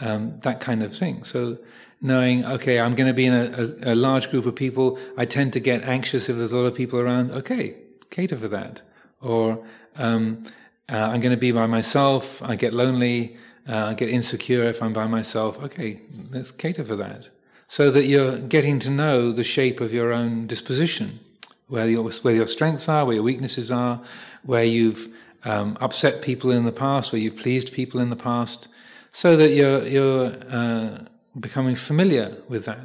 Um, 0.00 0.40
that 0.40 0.60
kind 0.60 0.82
of 0.82 0.96
thing. 0.96 1.24
So 1.24 1.58
knowing, 2.00 2.44
okay, 2.44 2.80
I'm 2.80 2.94
going 2.94 3.06
to 3.06 3.14
be 3.14 3.26
in 3.26 3.34
a, 3.34 3.90
a, 3.90 3.92
a, 3.92 3.94
large 3.94 4.30
group 4.30 4.46
of 4.46 4.56
people. 4.56 4.98
I 5.16 5.24
tend 5.24 5.52
to 5.52 5.60
get 5.60 5.82
anxious 5.84 6.28
if 6.28 6.36
there's 6.36 6.52
a 6.52 6.58
lot 6.58 6.66
of 6.66 6.74
people 6.74 6.98
around. 6.98 7.30
Okay, 7.30 7.76
cater 8.10 8.36
for 8.36 8.48
that. 8.48 8.82
Or 9.20 9.64
um, 9.96 10.44
uh, 10.90 10.96
I'm 10.96 11.20
going 11.20 11.34
to 11.34 11.40
be 11.40 11.52
by 11.52 11.66
myself. 11.66 12.42
I 12.42 12.56
get 12.56 12.74
lonely. 12.74 13.36
Uh, 13.68 13.86
I 13.86 13.94
get 13.94 14.08
insecure 14.08 14.64
if 14.64 14.82
I'm 14.82 14.92
by 14.92 15.06
myself. 15.06 15.62
Okay, 15.62 16.00
let's 16.30 16.50
cater 16.50 16.84
for 16.84 16.96
that. 16.96 17.28
so 17.68 17.90
that 17.90 18.04
you're 18.04 18.36
getting 18.38 18.78
to 18.80 18.90
know 18.90 19.32
the 19.32 19.42
shape 19.42 19.80
of 19.80 19.94
your 19.94 20.12
own 20.12 20.46
disposition, 20.46 21.20
where 21.68 21.88
your, 21.88 22.10
where 22.20 22.34
your 22.34 22.46
strengths 22.46 22.86
are, 22.86 23.06
where 23.06 23.14
your 23.14 23.22
weaknesses 23.22 23.70
are, 23.70 24.02
where 24.42 24.64
you've 24.64 25.08
um, 25.44 25.76
upset 25.80 26.22
people 26.22 26.50
in 26.50 26.64
the 26.64 26.72
past, 26.72 27.12
where 27.12 27.20
you've 27.20 27.36
pleased 27.36 27.72
people 27.72 28.00
in 28.00 28.10
the 28.10 28.16
past, 28.16 28.68
so 29.12 29.36
that 29.36 29.50
you're, 29.50 29.86
you're 29.86 30.32
uh, 30.50 30.98
becoming 31.38 31.76
familiar 31.76 32.36
with 32.48 32.64
that. 32.66 32.80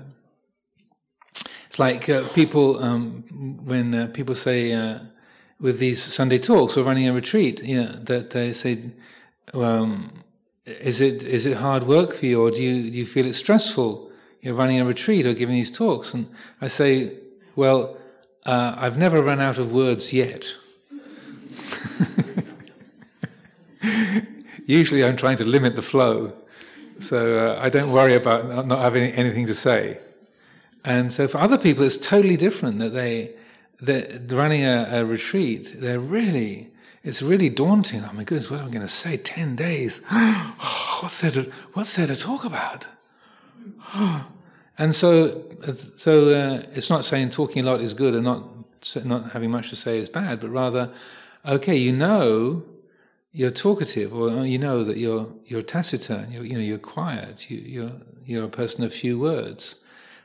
It's 1.68 1.80
like 1.80 2.10
uh, 2.10 2.28
people, 2.30 2.84
um, 2.84 3.24
when 3.64 3.94
uh, 3.94 4.08
people 4.08 4.36
say 4.36 4.74
uh, 4.74 5.00
with 5.60 5.80
these 5.80 6.02
Sunday 6.02 6.38
talks 6.38 6.78
or 6.78 6.84
running 6.84 7.08
a 7.08 7.14
retreat, 7.14 7.62
you 7.64 7.84
know, 7.84 7.92
that 8.04 8.32
they 8.32 8.54
say, 8.54 8.92
um, 9.54 10.24
is 10.66 11.02
it 11.02 11.24
is 11.24 11.46
it 11.46 11.58
hard 11.58 11.86
work 11.86 12.14
for 12.14 12.26
you, 12.26 12.42
or 12.42 12.52
do 12.52 12.62
you 12.62 12.92
do 12.92 12.98
you 12.98 13.06
feel 13.06 13.26
it 13.26 13.34
stressful? 13.34 14.12
You're 14.42 14.56
running 14.56 14.80
a 14.80 14.86
retreat 14.86 15.26
or 15.26 15.34
giving 15.34 15.56
these 15.56 15.72
talks, 15.72 16.14
and 16.14 16.30
I 16.62 16.68
say, 16.68 17.14
well, 17.56 17.98
uh, 18.46 18.76
I've 18.78 18.98
never 18.98 19.22
run 19.22 19.40
out 19.40 19.58
of 19.58 19.72
words 19.72 20.14
yet. 20.14 20.54
Usually, 24.66 25.04
I'm 25.04 25.16
trying 25.16 25.38
to 25.38 25.46
limit 25.46 25.76
the 25.76 25.82
flow, 25.82 26.34
so 27.00 27.40
uh, 27.40 27.60
I 27.62 27.70
don't 27.70 27.92
worry 27.92 28.16
about 28.16 28.68
not 28.68 28.80
having 28.80 29.12
anything 29.12 29.48
to 29.48 29.54
say. 29.54 30.00
And 30.84 31.14
so, 31.14 31.28
for 31.28 31.38
other 31.40 31.58
people, 31.58 31.84
it's 31.84 31.98
totally 31.98 32.38
different. 32.38 32.80
That 32.80 32.94
they 32.94 33.36
they're 33.80 34.20
running 34.30 34.64
a, 34.64 34.88
a 34.92 35.06
retreat. 35.06 35.74
They're 35.76 36.00
really 36.00 36.72
it's 37.08 37.22
really 37.22 37.50
daunting. 37.50 38.04
Oh 38.04 38.12
my 38.12 38.26
goodness, 38.26 38.52
what 38.52 38.60
am 38.60 38.68
I 38.68 38.70
going 38.70 38.82
to 38.82 38.88
say? 38.92 39.16
Ten 39.16 39.56
days. 39.56 40.02
what's 41.00 41.22
there 41.22 41.32
to 41.32 41.44
What's 41.74 41.96
there 41.96 42.08
to 42.08 42.18
talk 42.18 42.44
about? 42.44 42.88
and 44.78 44.94
so, 44.94 45.46
so 45.96 46.30
uh, 46.30 46.64
it's 46.74 46.90
not 46.90 47.06
saying 47.06 47.30
talking 47.30 47.64
a 47.64 47.66
lot 47.66 47.80
is 47.80 47.94
good 47.94 48.14
and 48.14 48.26
not 48.26 48.44
not 49.06 49.32
having 49.32 49.52
much 49.52 49.70
to 49.70 49.76
say 49.76 50.00
is 50.00 50.10
bad, 50.10 50.40
but 50.42 50.50
rather, 50.50 50.92
okay, 51.46 51.76
you 51.76 51.92
know, 51.92 52.64
you're 53.38 53.52
talkative, 53.52 54.12
or 54.16 54.46
you 54.48 54.58
know 54.58 54.84
that 54.84 54.98
you're 54.98 55.28
you're 55.46 55.62
taciturn. 55.62 56.32
You're, 56.32 56.44
you 56.44 56.54
know, 56.54 56.66
you're 56.72 56.80
quiet. 56.96 57.52
You, 57.52 57.58
you're 57.58 57.92
you're 58.26 58.46
a 58.46 58.50
person 58.50 58.84
of 58.84 58.92
few 58.92 59.20
words. 59.20 59.76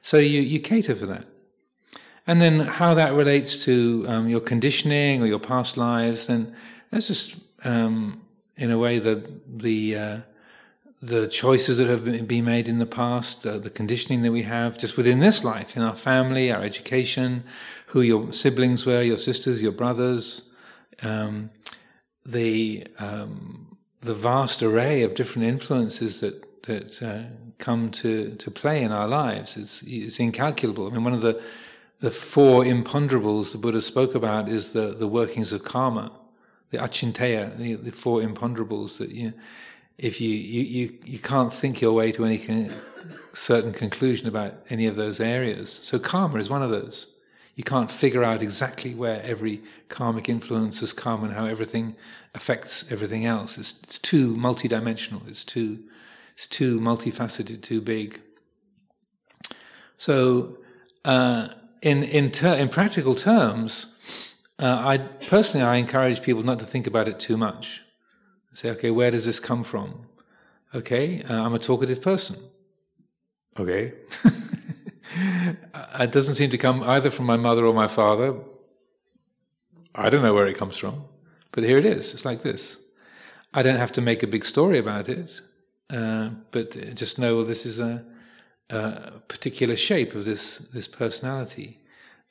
So 0.00 0.16
you 0.16 0.40
you 0.40 0.60
cater 0.60 0.94
for 0.94 1.06
that. 1.06 1.26
And 2.26 2.40
then 2.40 2.60
how 2.60 2.94
that 2.94 3.12
relates 3.12 3.64
to 3.66 4.06
um, 4.08 4.28
your 4.28 4.40
conditioning 4.40 5.22
or 5.22 5.26
your 5.26 5.40
past 5.40 5.76
lives, 5.76 6.28
then 6.28 6.54
that's 6.90 7.08
just, 7.08 7.36
um, 7.64 8.22
in 8.56 8.70
a 8.70 8.78
way, 8.78 8.98
the 8.98 9.16
the 9.46 9.96
uh, 9.96 10.18
the 11.02 11.26
choices 11.26 11.76
that 11.78 11.88
have 11.88 12.04
been 12.28 12.44
made 12.44 12.66
in 12.68 12.78
the 12.78 12.86
past, 12.86 13.44
uh, 13.44 13.58
the 13.58 13.70
conditioning 13.70 14.22
that 14.22 14.32
we 14.32 14.44
have 14.44 14.78
just 14.78 14.96
within 14.96 15.18
this 15.18 15.44
life, 15.44 15.76
in 15.76 15.82
our 15.82 15.96
family, 15.96 16.50
our 16.50 16.62
education, 16.62 17.42
who 17.88 18.00
your 18.00 18.32
siblings 18.32 18.86
were, 18.86 19.02
your 19.02 19.18
sisters, 19.18 19.60
your 19.62 19.72
brothers, 19.72 20.42
um, 21.02 21.50
the 22.24 22.86
um, 22.98 23.76
the 24.00 24.14
vast 24.14 24.62
array 24.62 25.02
of 25.02 25.14
different 25.14 25.48
influences 25.48 26.20
that 26.20 26.62
that 26.62 27.02
uh, 27.02 27.22
come 27.58 27.90
to 27.90 28.34
to 28.34 28.50
play 28.50 28.82
in 28.82 28.92
our 28.92 29.08
lives 29.08 29.56
is 29.56 29.82
is 29.84 30.18
incalculable. 30.18 30.86
I 30.86 30.90
mean, 30.90 31.04
one 31.04 31.14
of 31.14 31.22
the 31.22 31.42
the 32.02 32.10
four 32.10 32.64
imponderables 32.64 33.52
the 33.52 33.58
Buddha 33.58 33.80
spoke 33.80 34.16
about 34.16 34.48
is 34.48 34.72
the, 34.72 34.88
the 34.88 35.06
workings 35.06 35.52
of 35.52 35.62
karma, 35.62 36.10
the 36.70 36.78
acinteyya, 36.78 37.56
the, 37.56 37.74
the 37.74 37.92
four 37.92 38.20
imponderables 38.20 38.98
that 38.98 39.10
you, 39.10 39.32
if 39.98 40.20
you, 40.20 40.30
you, 40.30 40.62
you, 40.62 40.98
you 41.04 41.18
can't 41.20 41.52
think 41.52 41.80
your 41.80 41.92
way 41.92 42.10
to 42.10 42.24
any 42.24 42.38
con- 42.38 42.74
certain 43.34 43.72
conclusion 43.72 44.26
about 44.26 44.54
any 44.68 44.88
of 44.88 44.96
those 44.96 45.20
areas. 45.20 45.70
So 45.70 46.00
karma 46.00 46.40
is 46.40 46.50
one 46.50 46.60
of 46.60 46.70
those. 46.70 47.06
You 47.54 47.64
can't 47.64 47.90
figure 47.90 48.24
out 48.24 48.40
exactly 48.40 48.94
where 48.94 49.22
every 49.22 49.62
karmic 49.88 50.28
influence 50.28 50.82
is 50.82 50.92
come 50.92 51.22
and 51.22 51.34
how 51.34 51.44
everything 51.44 51.96
affects 52.34 52.90
everything 52.90 53.26
else. 53.26 53.58
It's, 53.58 53.74
it's 53.82 53.98
too 53.98 54.34
multidimensional. 54.34 55.26
It's 55.28 55.44
too, 55.44 55.80
it's 56.34 56.46
too 56.46 56.80
multifaceted, 56.80 57.60
too 57.62 57.80
big. 57.80 58.20
So, 59.98 60.58
uh, 61.04 61.48
in 61.82 62.02
in 62.04 62.30
ter- 62.30 62.56
in 62.56 62.68
practical 62.68 63.14
terms, 63.14 63.86
uh, 64.58 64.78
I 64.84 64.98
personally 64.98 65.66
I 65.66 65.76
encourage 65.76 66.22
people 66.22 66.42
not 66.42 66.58
to 66.60 66.64
think 66.66 66.86
about 66.86 67.08
it 67.08 67.18
too 67.18 67.36
much. 67.36 67.82
Say, 68.54 68.70
okay, 68.70 68.90
where 68.90 69.10
does 69.10 69.24
this 69.26 69.40
come 69.40 69.64
from? 69.64 70.06
Okay, 70.74 71.22
uh, 71.22 71.42
I'm 71.42 71.54
a 71.54 71.58
talkative 71.58 72.00
person. 72.00 72.36
Okay, 73.58 73.92
it 75.14 76.12
doesn't 76.12 76.34
seem 76.34 76.50
to 76.50 76.58
come 76.58 76.82
either 76.82 77.10
from 77.10 77.26
my 77.26 77.36
mother 77.36 77.64
or 77.66 77.74
my 77.74 77.88
father. 77.88 78.34
I 79.94 80.10
don't 80.10 80.22
know 80.22 80.34
where 80.34 80.46
it 80.46 80.56
comes 80.56 80.76
from, 80.76 81.04
but 81.50 81.64
here 81.64 81.76
it 81.76 81.86
is. 81.86 82.14
It's 82.14 82.24
like 82.24 82.42
this. 82.42 82.78
I 83.54 83.62
don't 83.62 83.76
have 83.76 83.92
to 83.92 84.00
make 84.00 84.22
a 84.22 84.26
big 84.26 84.44
story 84.44 84.78
about 84.78 85.08
it, 85.08 85.40
uh, 85.90 86.30
but 86.50 86.94
just 86.94 87.18
know 87.18 87.36
well, 87.36 87.44
this 87.44 87.66
is 87.66 87.78
a 87.78 88.04
a 88.70 89.20
particular 89.28 89.76
shape 89.76 90.14
of 90.14 90.24
this 90.24 90.58
this 90.72 90.88
personality, 90.88 91.78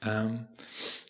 um, 0.01 0.47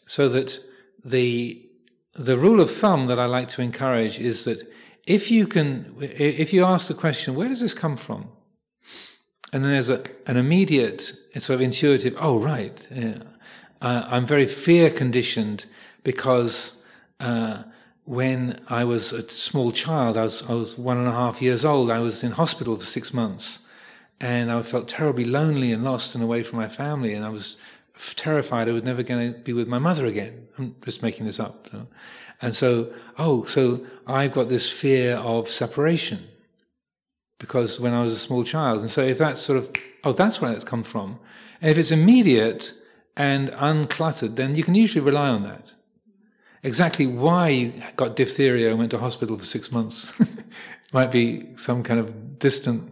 so 0.05 0.27
that 0.27 0.59
the 1.05 1.65
the 2.13 2.37
rule 2.37 2.59
of 2.59 2.69
thumb 2.69 3.07
that 3.07 3.19
I 3.19 3.25
like 3.25 3.47
to 3.49 3.61
encourage 3.61 4.19
is 4.19 4.43
that 4.43 4.69
if 5.07 5.31
you 5.31 5.47
can, 5.47 5.95
if 6.01 6.51
you 6.51 6.65
ask 6.65 6.87
the 6.87 6.93
question, 6.93 7.35
where 7.35 7.47
does 7.47 7.61
this 7.61 7.73
come 7.73 7.95
from? 7.95 8.29
And 9.53 9.63
then 9.63 9.71
there's 9.71 9.89
a, 9.89 10.03
an 10.27 10.37
immediate, 10.37 11.13
sort 11.37 11.55
of 11.55 11.61
intuitive, 11.61 12.15
oh, 12.19 12.39
right, 12.39 12.87
uh, 13.81 14.05
I'm 14.07 14.25
very 14.25 14.45
fear 14.45 14.89
conditioned 14.89 15.65
because 16.03 16.73
uh, 17.19 17.63
when 18.05 18.61
I 18.69 18.83
was 18.83 19.11
a 19.11 19.27
small 19.29 19.71
child, 19.71 20.17
I 20.17 20.23
was, 20.23 20.49
I 20.49 20.53
was 20.53 20.77
one 20.77 20.97
and 20.97 21.07
a 21.07 21.11
half 21.11 21.41
years 21.41 21.65
old, 21.65 21.89
I 21.89 21.99
was 21.99 22.23
in 22.23 22.31
hospital 22.31 22.75
for 22.75 22.85
six 22.85 23.13
months 23.13 23.59
and 24.21 24.51
I 24.51 24.61
felt 24.61 24.87
terribly 24.87 25.25
lonely 25.25 25.71
and 25.71 25.83
lost 25.83 26.13
and 26.13 26.23
away 26.23 26.43
from 26.43 26.59
my 26.59 26.67
family, 26.67 27.13
and 27.13 27.25
I 27.25 27.29
was 27.29 27.57
terrified 28.15 28.69
I 28.69 28.71
was 28.71 28.83
never 28.83 29.01
going 29.01 29.33
to 29.33 29.39
be 29.39 29.51
with 29.51 29.67
my 29.67 29.79
mother 29.79 30.05
again. 30.05 30.47
I'm 30.57 30.75
just 30.83 31.01
making 31.01 31.25
this 31.25 31.39
up. 31.39 31.67
So. 31.71 31.87
And 32.41 32.55
so, 32.55 32.93
oh, 33.17 33.43
so 33.45 33.85
I've 34.05 34.31
got 34.31 34.47
this 34.47 34.71
fear 34.71 35.15
of 35.15 35.47
separation 35.47 36.27
because 37.41 37.79
when 37.79 37.91
I 37.91 38.03
was 38.03 38.13
a 38.13 38.19
small 38.19 38.43
child. 38.43 38.81
And 38.81 38.91
so 38.91 39.01
if 39.01 39.17
that's 39.17 39.41
sort 39.41 39.57
of, 39.57 39.71
oh, 40.03 40.13
that's 40.13 40.39
where 40.39 40.53
it's 40.53 40.63
come 40.63 40.83
from. 40.83 41.19
And 41.59 41.71
if 41.71 41.77
it's 41.77 41.91
immediate 41.91 42.71
and 43.17 43.49
uncluttered, 43.49 44.35
then 44.35 44.55
you 44.55 44.63
can 44.63 44.75
usually 44.75 45.03
rely 45.03 45.29
on 45.29 45.41
that. 45.41 45.73
Exactly 46.61 47.07
why 47.07 47.49
you 47.49 47.73
got 47.95 48.15
diphtheria 48.15 48.69
and 48.69 48.77
went 48.77 48.91
to 48.91 48.99
hospital 48.99 49.39
for 49.39 49.45
six 49.45 49.71
months 49.71 50.37
might 50.93 51.09
be 51.09 51.57
some 51.57 51.81
kind 51.81 51.99
of 51.99 52.37
distant 52.37 52.87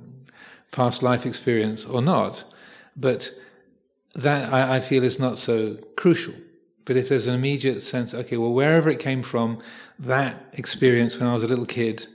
past 0.71 1.03
life 1.03 1.27
experience 1.27 1.85
or 1.85 2.01
not. 2.01 2.43
But 2.97 3.31
that 4.15 4.51
I, 4.51 4.77
I, 4.77 4.79
feel 4.79 5.03
is 5.03 5.19
not 5.19 5.37
so 5.37 5.75
crucial. 5.95 6.33
But 6.85 6.97
if 6.97 7.07
there's 7.07 7.27
an 7.27 7.35
immediate 7.35 7.81
sense, 7.83 8.15
okay, 8.15 8.37
well, 8.37 8.51
wherever 8.51 8.89
it 8.89 8.97
came 8.97 9.21
from, 9.21 9.61
that 9.99 10.43
experience 10.53 11.19
when 11.19 11.29
I 11.29 11.35
was 11.35 11.43
a 11.43 11.47
little 11.47 11.67
kid, 11.67 12.07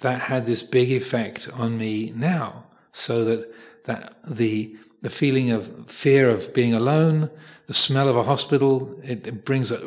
that 0.00 0.20
had 0.22 0.46
this 0.46 0.62
big 0.62 0.90
effect 0.90 1.48
on 1.52 1.78
me 1.78 2.12
now, 2.14 2.64
so 2.92 3.24
that 3.24 3.52
that 3.84 4.16
the 4.26 4.76
the 5.02 5.10
feeling 5.10 5.50
of 5.50 5.90
fear 5.90 6.28
of 6.28 6.52
being 6.52 6.74
alone, 6.74 7.30
the 7.66 7.74
smell 7.74 8.08
of 8.08 8.16
a 8.16 8.22
hospital, 8.22 8.98
it, 9.02 9.26
it 9.26 9.44
brings 9.44 9.72
a, 9.72 9.78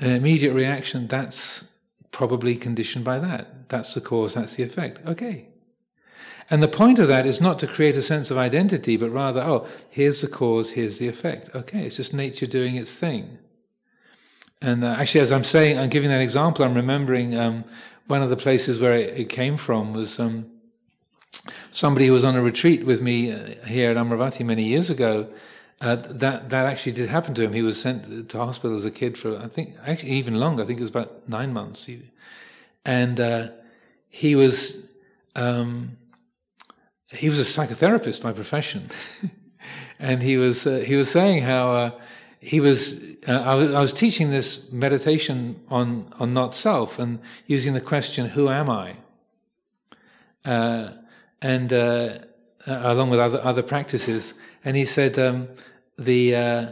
an 0.00 0.10
immediate 0.10 0.54
reaction. 0.54 1.06
That's 1.06 1.64
probably 2.10 2.56
conditioned 2.56 3.04
by 3.04 3.18
that. 3.20 3.68
That's 3.68 3.94
the 3.94 4.00
cause. 4.00 4.34
That's 4.34 4.56
the 4.56 4.64
effect. 4.64 5.06
Okay, 5.06 5.48
and 6.50 6.62
the 6.62 6.68
point 6.68 6.98
of 6.98 7.08
that 7.08 7.26
is 7.26 7.40
not 7.40 7.58
to 7.58 7.66
create 7.66 7.96
a 7.96 8.02
sense 8.02 8.30
of 8.30 8.38
identity, 8.38 8.96
but 8.96 9.10
rather, 9.10 9.40
oh, 9.40 9.66
here's 9.90 10.22
the 10.22 10.28
cause, 10.28 10.70
here's 10.70 10.98
the 10.98 11.08
effect. 11.08 11.50
Okay, 11.54 11.84
it's 11.84 11.96
just 11.96 12.14
nature 12.14 12.46
doing 12.46 12.76
its 12.76 12.94
thing. 12.94 13.38
And 14.62 14.82
uh, 14.82 14.96
actually, 14.98 15.20
as 15.20 15.30
I'm 15.30 15.44
saying, 15.44 15.78
I'm 15.78 15.90
giving 15.90 16.10
that 16.10 16.22
example, 16.22 16.64
I'm 16.64 16.74
remembering 16.74 17.36
um, 17.36 17.64
one 18.08 18.22
of 18.22 18.30
the 18.30 18.36
places 18.36 18.80
where 18.80 18.94
it, 18.94 19.28
came 19.28 19.56
from 19.56 19.92
was 19.92 20.18
um, 20.18 20.46
somebody 21.70 22.06
who 22.06 22.12
was 22.12 22.24
on 22.24 22.34
a 22.34 22.42
retreat 22.42 22.84
with 22.84 23.00
me 23.00 23.30
uh, 23.30 23.54
here 23.66 23.90
at 23.90 23.96
Amaravati 23.96 24.44
many 24.44 24.64
years 24.64 24.90
ago. 24.90 25.28
Uh, 25.80 25.94
that 25.94 26.48
that 26.50 26.66
actually 26.66 26.90
did 26.90 27.08
happen 27.08 27.34
to 27.34 27.42
him. 27.42 27.52
He 27.52 27.62
was 27.62 27.80
sent 27.80 28.28
to 28.30 28.38
hospital 28.38 28.76
as 28.76 28.84
a 28.84 28.90
kid 28.90 29.16
for 29.16 29.38
I 29.38 29.46
think 29.46 29.76
actually 29.86 30.10
even 30.12 30.34
longer. 30.40 30.64
I 30.64 30.66
think 30.66 30.80
it 30.80 30.82
was 30.82 30.90
about 30.90 31.28
nine 31.28 31.52
months. 31.52 31.88
And 32.84 33.20
uh, 33.20 33.48
he 34.08 34.34
was 34.34 34.76
um, 35.36 35.96
he 37.12 37.28
was 37.28 37.38
a 37.38 37.44
psychotherapist 37.44 38.22
by 38.22 38.32
profession, 38.32 38.88
and 40.00 40.20
he 40.20 40.36
was 40.36 40.66
uh, 40.66 40.78
he 40.78 40.96
was 40.96 41.10
saying 41.10 41.42
how 41.42 41.70
uh, 41.70 41.90
he 42.40 42.60
was, 42.60 43.00
uh, 43.26 43.32
I 43.32 43.54
was 43.54 43.74
I 43.74 43.80
was 43.80 43.92
teaching 43.92 44.30
this 44.30 44.70
meditation 44.70 45.60
on 45.68 46.12
on 46.18 46.32
not 46.32 46.54
self 46.54 46.98
and 46.98 47.18
using 47.46 47.74
the 47.74 47.80
question 47.80 48.26
"Who 48.26 48.48
am 48.48 48.70
I?" 48.70 48.96
Uh, 50.44 50.90
and 51.42 51.72
uh, 51.72 52.18
uh, 52.66 52.80
along 52.84 53.10
with 53.10 53.18
other 53.18 53.40
other 53.42 53.62
practices, 53.62 54.34
and 54.64 54.76
he 54.76 54.84
said 54.84 55.18
um, 55.18 55.48
the. 55.98 56.34
Uh, 56.34 56.66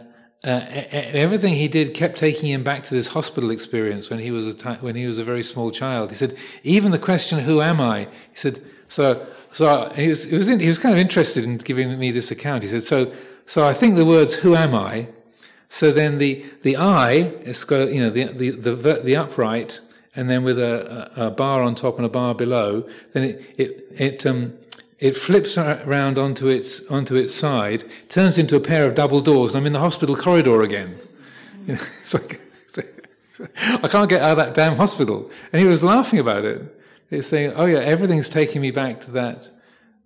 uh, 0.44 0.60
everything 0.92 1.54
he 1.54 1.66
did 1.66 1.92
kept 1.92 2.16
taking 2.16 2.48
him 2.48 2.62
back 2.62 2.84
to 2.84 2.94
this 2.94 3.08
hospital 3.08 3.50
experience 3.50 4.10
when 4.10 4.20
he 4.20 4.30
was 4.30 4.46
a 4.46 4.54
t- 4.54 4.78
when 4.80 4.94
he 4.94 5.04
was 5.04 5.18
a 5.18 5.24
very 5.24 5.42
small 5.42 5.72
child. 5.72 6.10
He 6.10 6.14
said, 6.14 6.36
even 6.62 6.92
the 6.92 7.00
question, 7.00 7.40
"Who 7.40 7.60
am 7.60 7.80
I?" 7.80 8.04
He 8.04 8.36
said, 8.36 8.62
so 8.86 9.26
so 9.50 9.90
he 9.96 10.06
was 10.06 10.24
he 10.24 10.36
was 10.36 10.48
in, 10.48 10.60
he 10.60 10.68
was 10.68 10.78
kind 10.78 10.94
of 10.94 11.00
interested 11.00 11.42
in 11.42 11.56
giving 11.56 11.98
me 11.98 12.12
this 12.12 12.30
account. 12.30 12.62
He 12.62 12.68
said, 12.68 12.84
so 12.84 13.12
so 13.46 13.66
I 13.66 13.72
think 13.72 13.96
the 13.96 14.04
words 14.04 14.34
"Who 14.34 14.54
am 14.54 14.72
I?" 14.72 15.08
So 15.68 15.90
then 15.90 16.18
the 16.18 16.44
the 16.62 16.74
got 16.74 17.92
you 17.92 18.02
know 18.02 18.10
the 18.10 18.24
the 18.24 18.50
the, 18.50 19.00
the 19.04 19.16
upright, 19.16 19.80
and 20.14 20.30
then 20.30 20.44
with 20.44 20.58
a, 20.58 21.10
a, 21.16 21.30
bar 21.30 21.62
on 21.62 21.74
top 21.74 21.96
and 21.96 22.06
a 22.06 22.08
bar 22.08 22.34
below. 22.34 22.88
Then 23.12 23.24
it 23.24 23.54
it 23.56 23.86
it 23.90 24.26
um 24.26 24.54
it 24.98 25.16
flips 25.16 25.58
around 25.58 26.18
onto 26.18 26.48
its 26.48 26.86
onto 26.90 27.16
its 27.16 27.34
side, 27.34 27.84
turns 28.08 28.38
into 28.38 28.56
a 28.56 28.60
pair 28.60 28.86
of 28.86 28.94
double 28.94 29.20
doors, 29.20 29.54
and 29.54 29.62
I'm 29.62 29.66
in 29.66 29.72
the 29.72 29.80
hospital 29.80 30.16
corridor 30.16 30.62
again. 30.62 30.98
You 31.66 31.74
know, 31.74 31.80
it's 32.02 32.14
like 32.14 32.40
I 33.82 33.88
can't 33.88 34.08
get 34.08 34.22
out 34.22 34.32
of 34.32 34.36
that 34.38 34.54
damn 34.54 34.76
hospital. 34.76 35.30
And 35.52 35.60
he 35.60 35.68
was 35.68 35.82
laughing 35.82 36.18
about 36.18 36.44
it. 36.44 36.62
He's 37.10 37.26
saying, 37.26 37.52
"Oh 37.56 37.66
yeah, 37.66 37.78
everything's 37.78 38.28
taking 38.28 38.62
me 38.62 38.70
back 38.70 39.00
to 39.02 39.10
that 39.12 39.48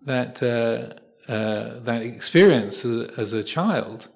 that 0.02 0.42
uh, 0.42 1.32
uh, 1.32 1.80
that 1.80 2.02
experience 2.02 2.84
as, 2.84 3.10
as, 3.18 3.32
a 3.32 3.44
child, 3.44 4.08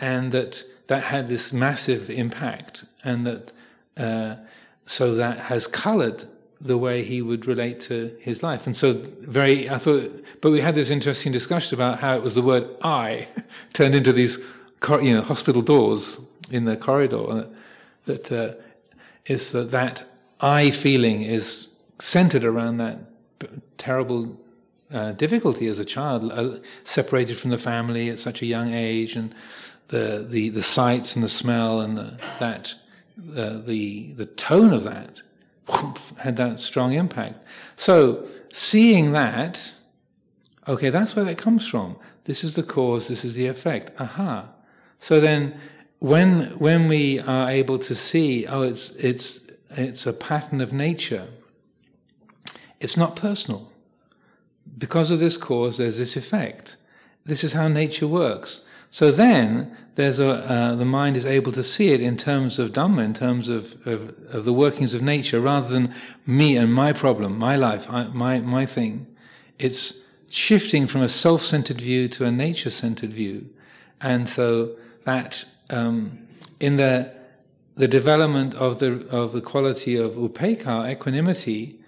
and 0.00 0.32
that 0.32 0.64
that 0.88 1.04
had 1.04 1.28
this 1.28 1.52
massive 1.52 2.10
impact, 2.10 2.84
and 3.04 3.26
that 3.26 3.52
uh, 3.96 4.36
so 4.86 5.14
that 5.14 5.38
has 5.38 5.66
coloured 5.66 6.24
the 6.60 6.76
way 6.76 7.02
he 7.02 7.22
would 7.22 7.46
relate 7.46 7.80
to 7.80 8.14
his 8.20 8.42
life. 8.42 8.66
And 8.66 8.76
so, 8.76 8.92
very, 9.20 9.70
I 9.70 9.78
thought, 9.78 10.22
but 10.42 10.50
we 10.50 10.60
had 10.60 10.74
this 10.74 10.90
interesting 10.90 11.32
discussion 11.32 11.74
about 11.74 12.00
how 12.00 12.16
it 12.16 12.22
was 12.22 12.34
the 12.34 12.42
word 12.42 12.68
I 12.82 13.28
turned 13.72 13.94
into 13.94 14.12
these, 14.12 14.38
you 14.88 15.14
know, 15.14 15.22
hospital 15.22 15.62
doors 15.62 16.18
in 16.50 16.64
the 16.64 16.76
corridor. 16.76 17.48
That 18.06 18.32
uh, 18.32 18.54
is 19.26 19.52
that 19.52 19.70
that 19.70 20.04
I 20.40 20.70
feeling 20.70 21.22
is 21.22 21.68
centered 21.98 22.44
around 22.44 22.78
that 22.78 22.98
terrible 23.78 24.38
uh, 24.92 25.12
difficulty 25.12 25.66
as 25.68 25.78
a 25.78 25.84
child, 25.84 26.32
uh, 26.32 26.58
separated 26.84 27.38
from 27.38 27.50
the 27.50 27.58
family 27.58 28.08
at 28.08 28.18
such 28.18 28.42
a 28.42 28.46
young 28.46 28.74
age, 28.74 29.16
and 29.16 29.34
the 29.90 30.26
the, 30.28 30.48
the 30.48 30.62
sights 30.62 31.14
and 31.14 31.24
the 31.24 31.28
smell 31.28 31.80
and 31.80 31.98
the, 31.98 32.18
that 32.38 32.74
uh, 33.36 33.58
the 33.64 34.12
the 34.12 34.26
tone 34.26 34.72
of 34.72 34.84
that 34.84 35.20
had 36.18 36.36
that 36.36 36.58
strong 36.58 36.94
impact. 36.94 37.44
So 37.76 38.26
seeing 38.52 39.12
that, 39.12 39.74
okay, 40.66 40.90
that's 40.90 41.14
where 41.14 41.24
that 41.24 41.38
comes 41.38 41.66
from. 41.66 41.96
This 42.24 42.44
is 42.44 42.56
the 42.56 42.62
cause, 42.62 43.08
this 43.08 43.24
is 43.24 43.34
the 43.34 43.46
effect. 43.46 43.90
Aha. 44.00 44.48
So 44.98 45.20
then 45.20 45.58
when 45.98 46.58
when 46.58 46.88
we 46.88 47.20
are 47.20 47.50
able 47.50 47.78
to 47.80 47.94
see, 47.94 48.46
oh, 48.46 48.62
it's 48.62 48.90
it's 48.90 49.42
it's 49.70 50.06
a 50.06 50.12
pattern 50.12 50.60
of 50.60 50.72
nature, 50.72 51.28
it's 52.80 52.96
not 52.96 53.16
personal. 53.16 53.70
Because 54.78 55.10
of 55.10 55.18
this 55.18 55.36
cause, 55.36 55.78
there's 55.78 55.98
this 55.98 56.16
effect. 56.16 56.76
This 57.24 57.44
is 57.44 57.52
how 57.52 57.68
nature 57.68 58.06
works. 58.06 58.62
So 58.90 59.12
then, 59.12 59.76
there's 59.94 60.18
a, 60.18 60.30
uh, 60.30 60.74
the 60.74 60.84
mind 60.84 61.16
is 61.16 61.26
able 61.26 61.52
to 61.52 61.62
see 61.62 61.92
it 61.92 62.00
in 62.00 62.16
terms 62.16 62.58
of 62.58 62.72
Dhamma, 62.72 63.04
in 63.04 63.14
terms 63.14 63.48
of, 63.48 63.86
of, 63.86 64.14
of 64.34 64.44
the 64.44 64.52
workings 64.52 64.94
of 64.94 65.02
nature, 65.02 65.40
rather 65.40 65.68
than 65.68 65.94
me 66.26 66.56
and 66.56 66.72
my 66.72 66.92
problem, 66.92 67.38
my 67.38 67.56
life, 67.56 67.88
I, 67.90 68.04
my, 68.08 68.40
my 68.40 68.66
thing. 68.66 69.06
It's 69.58 70.00
shifting 70.28 70.86
from 70.86 71.02
a 71.02 71.08
self 71.08 71.42
centered 71.42 71.80
view 71.80 72.08
to 72.08 72.24
a 72.24 72.30
nature 72.30 72.70
centered 72.70 73.12
view. 73.12 73.50
And 74.00 74.28
so 74.28 74.76
that 75.04 75.44
um, 75.68 76.26
in 76.58 76.76
the, 76.76 77.12
the 77.76 77.88
development 77.88 78.54
of 78.54 78.78
the, 78.78 79.06
of 79.08 79.32
the 79.32 79.40
quality 79.40 79.96
of 79.96 80.12
upekkha, 80.14 80.90
equanimity, 80.90 81.79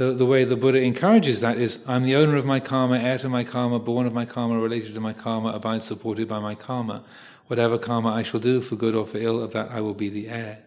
the, 0.00 0.14
the 0.14 0.24
way 0.24 0.44
the 0.44 0.56
Buddha 0.56 0.80
encourages 0.80 1.42
that 1.42 1.58
is 1.58 1.78
I'm 1.86 2.04
the 2.04 2.16
owner 2.16 2.36
of 2.36 2.46
my 2.46 2.58
karma, 2.58 2.98
heir 2.98 3.18
to 3.18 3.28
my 3.28 3.44
karma, 3.44 3.78
born 3.78 4.06
of 4.06 4.14
my 4.14 4.24
karma, 4.24 4.58
related 4.58 4.94
to 4.94 5.00
my 5.00 5.12
karma, 5.12 5.50
abide 5.50 5.82
supported 5.82 6.26
by 6.26 6.38
my 6.38 6.54
karma. 6.54 7.04
Whatever 7.48 7.76
karma 7.76 8.08
I 8.08 8.22
shall 8.22 8.40
do, 8.40 8.62
for 8.62 8.76
good 8.76 8.94
or 8.94 9.06
for 9.06 9.18
ill, 9.18 9.42
of 9.42 9.52
that 9.52 9.70
I 9.70 9.82
will 9.82 9.92
be 9.92 10.08
the 10.08 10.28
heir. 10.28 10.60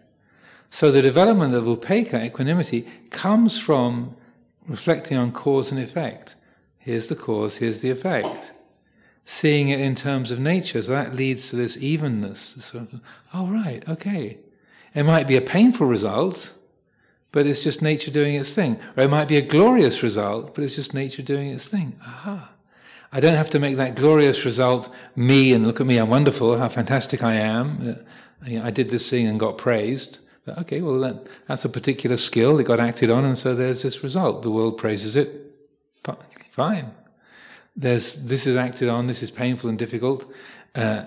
So 0.69 0.91
the 0.91 1.01
development 1.01 1.55
of 1.55 1.63
upekkha, 1.63 2.23
equanimity, 2.23 2.87
comes 3.09 3.57
from 3.57 4.15
reflecting 4.67 5.17
on 5.17 5.31
cause 5.31 5.71
and 5.71 5.79
effect. 5.79 6.35
Here's 6.77 7.07
the 7.07 7.15
cause, 7.15 7.55
here's 7.55 7.81
the 7.81 7.89
effect. 7.89 8.53
Seeing 9.25 9.69
it 9.69 9.79
in 9.79 9.95
terms 9.95 10.29
of 10.29 10.37
nature, 10.37 10.83
so 10.83 10.91
that 10.91 11.15
leads 11.15 11.49
to 11.49 11.55
this 11.55 11.75
evenness. 11.77 12.71
Of, 12.75 13.01
oh, 13.33 13.47
right, 13.47 13.83
okay. 13.89 14.37
It 14.93 15.05
might 15.05 15.27
be 15.27 15.37
a 15.37 15.41
painful 15.41 15.87
result, 15.87 16.53
but 17.33 17.47
it's 17.47 17.63
just 17.63 17.81
nature 17.81 18.11
doing 18.11 18.35
its 18.35 18.53
thing. 18.53 18.79
Or 18.95 19.03
it 19.03 19.09
might 19.09 19.27
be 19.27 19.37
a 19.37 19.41
glorious 19.41 20.01
result, 20.01 20.55
but 20.55 20.63
it's 20.63 20.75
just 20.75 20.93
nature 20.93 21.23
doing 21.23 21.49
its 21.49 21.67
thing. 21.67 21.99
Aha. 22.05 22.51
I 23.11 23.19
don't 23.19 23.33
have 23.33 23.49
to 23.49 23.59
make 23.59 23.75
that 23.77 23.95
glorious 23.95 24.45
result 24.45 24.89
me 25.15 25.51
and 25.51 25.67
look 25.67 25.81
at 25.81 25.87
me, 25.87 25.97
I'm 25.97 26.09
wonderful, 26.09 26.57
how 26.57 26.69
fantastic 26.69 27.23
I 27.23 27.33
am. 27.33 27.97
Uh, 28.45 28.59
I 28.61 28.71
did 28.71 28.89
this 28.89 29.09
thing 29.09 29.27
and 29.27 29.39
got 29.39 29.57
praised. 29.57 30.19
But 30.45 30.59
okay, 30.59 30.81
well, 30.81 30.99
that, 30.99 31.27
that's 31.47 31.65
a 31.65 31.69
particular 31.69 32.17
skill. 32.17 32.59
It 32.59 32.65
got 32.65 32.79
acted 32.79 33.09
on, 33.09 33.25
and 33.25 33.37
so 33.37 33.55
there's 33.55 33.81
this 33.81 34.03
result. 34.03 34.43
The 34.43 34.51
world 34.51 34.77
praises 34.77 35.15
it. 35.15 35.39
Fine. 36.51 36.93
There's, 37.75 38.17
this 38.17 38.45
is 38.45 38.55
acted 38.55 38.89
on, 38.89 39.07
this 39.07 39.23
is 39.23 39.31
painful 39.31 39.71
and 39.71 39.79
difficult. 39.79 40.31
Uh, 40.75 41.05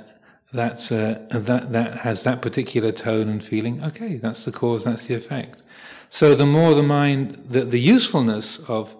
that's, 0.52 0.90
uh, 0.90 1.24
that, 1.30 1.70
that 1.70 1.98
has 1.98 2.24
that 2.24 2.42
particular 2.42 2.90
tone 2.90 3.28
and 3.28 3.44
feeling. 3.44 3.84
Okay, 3.84 4.16
that's 4.16 4.44
the 4.44 4.50
cause, 4.50 4.82
that's 4.82 5.06
the 5.06 5.14
effect. 5.14 5.62
So 6.10 6.34
the 6.34 6.46
more 6.46 6.74
the 6.74 6.82
mind, 6.82 7.46
the, 7.48 7.64
the 7.64 7.80
usefulness 7.80 8.58
of, 8.68 8.96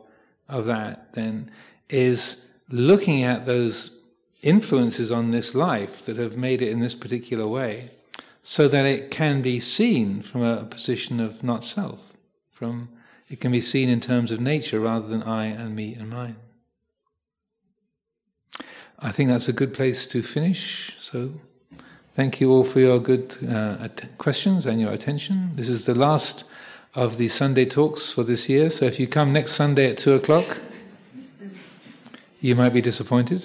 of 0.48 0.66
that 0.66 1.12
then 1.14 1.50
is 1.88 2.36
looking 2.68 3.22
at 3.22 3.46
those 3.46 3.92
influences 4.42 5.11
on 5.11 5.30
this 5.30 5.54
life 5.54 6.04
that 6.07 6.16
have 6.16 6.36
made 6.36 6.62
it 6.62 6.70
in 6.70 6.80
this 6.80 6.94
particular 6.94 7.46
way 7.46 7.90
so 8.42 8.68
that 8.68 8.84
it 8.84 9.11
can 9.11 9.42
be 9.42 9.59
seen 9.59 10.22
from 10.22 10.42
a 10.42 10.64
position 10.64 11.20
of 11.20 11.42
not 11.42 11.64
self 11.64 12.12
from 12.52 12.88
it 13.28 13.40
can 13.40 13.52
be 13.52 13.61
seen 13.61 13.88
in 13.88 14.00
terms 14.00 14.30
of 14.30 14.40
nature 14.40 14.80
rather 14.80 15.09
than 15.09 15.22
I 15.22 15.46
and 15.46 15.74
me 15.74 15.94
and 15.94 16.09
mine. 16.09 16.36
I 18.98 19.11
think 19.11 19.28
that's 19.28 19.48
a 19.48 19.52
good 19.52 19.74
place 19.74 20.07
to 20.07 20.22
finish. 20.22 20.96
So, 21.00 21.32
thank 22.14 22.40
you 22.40 22.50
all 22.50 22.64
for 22.64 22.80
your 22.80 22.98
good 22.98 23.36
uh, 23.46 23.88
questions 24.16 24.64
and 24.64 24.80
your 24.80 24.92
attention. 24.92 25.50
This 25.54 25.68
is 25.68 25.84
the 25.84 25.94
last 25.94 26.44
of 26.97 27.16
the 27.18 27.28
Sunday 27.28 27.66
talks 27.66 28.11
for 28.11 28.24
this 28.24 28.49
year. 28.49 28.70
So, 28.70 28.86
if 28.86 28.99
you 28.99 29.07
come 29.07 29.32
next 29.32 29.53
Sunday 29.53 29.90
at 29.90 29.99
two 29.99 30.14
o'clock, 30.14 30.59
you 32.40 32.57
might 32.57 32.72
be 32.72 32.80
disappointed. 32.80 33.44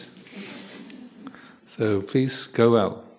So 1.67 2.01
please 2.01 2.47
go 2.47 2.71
well. 2.71 3.10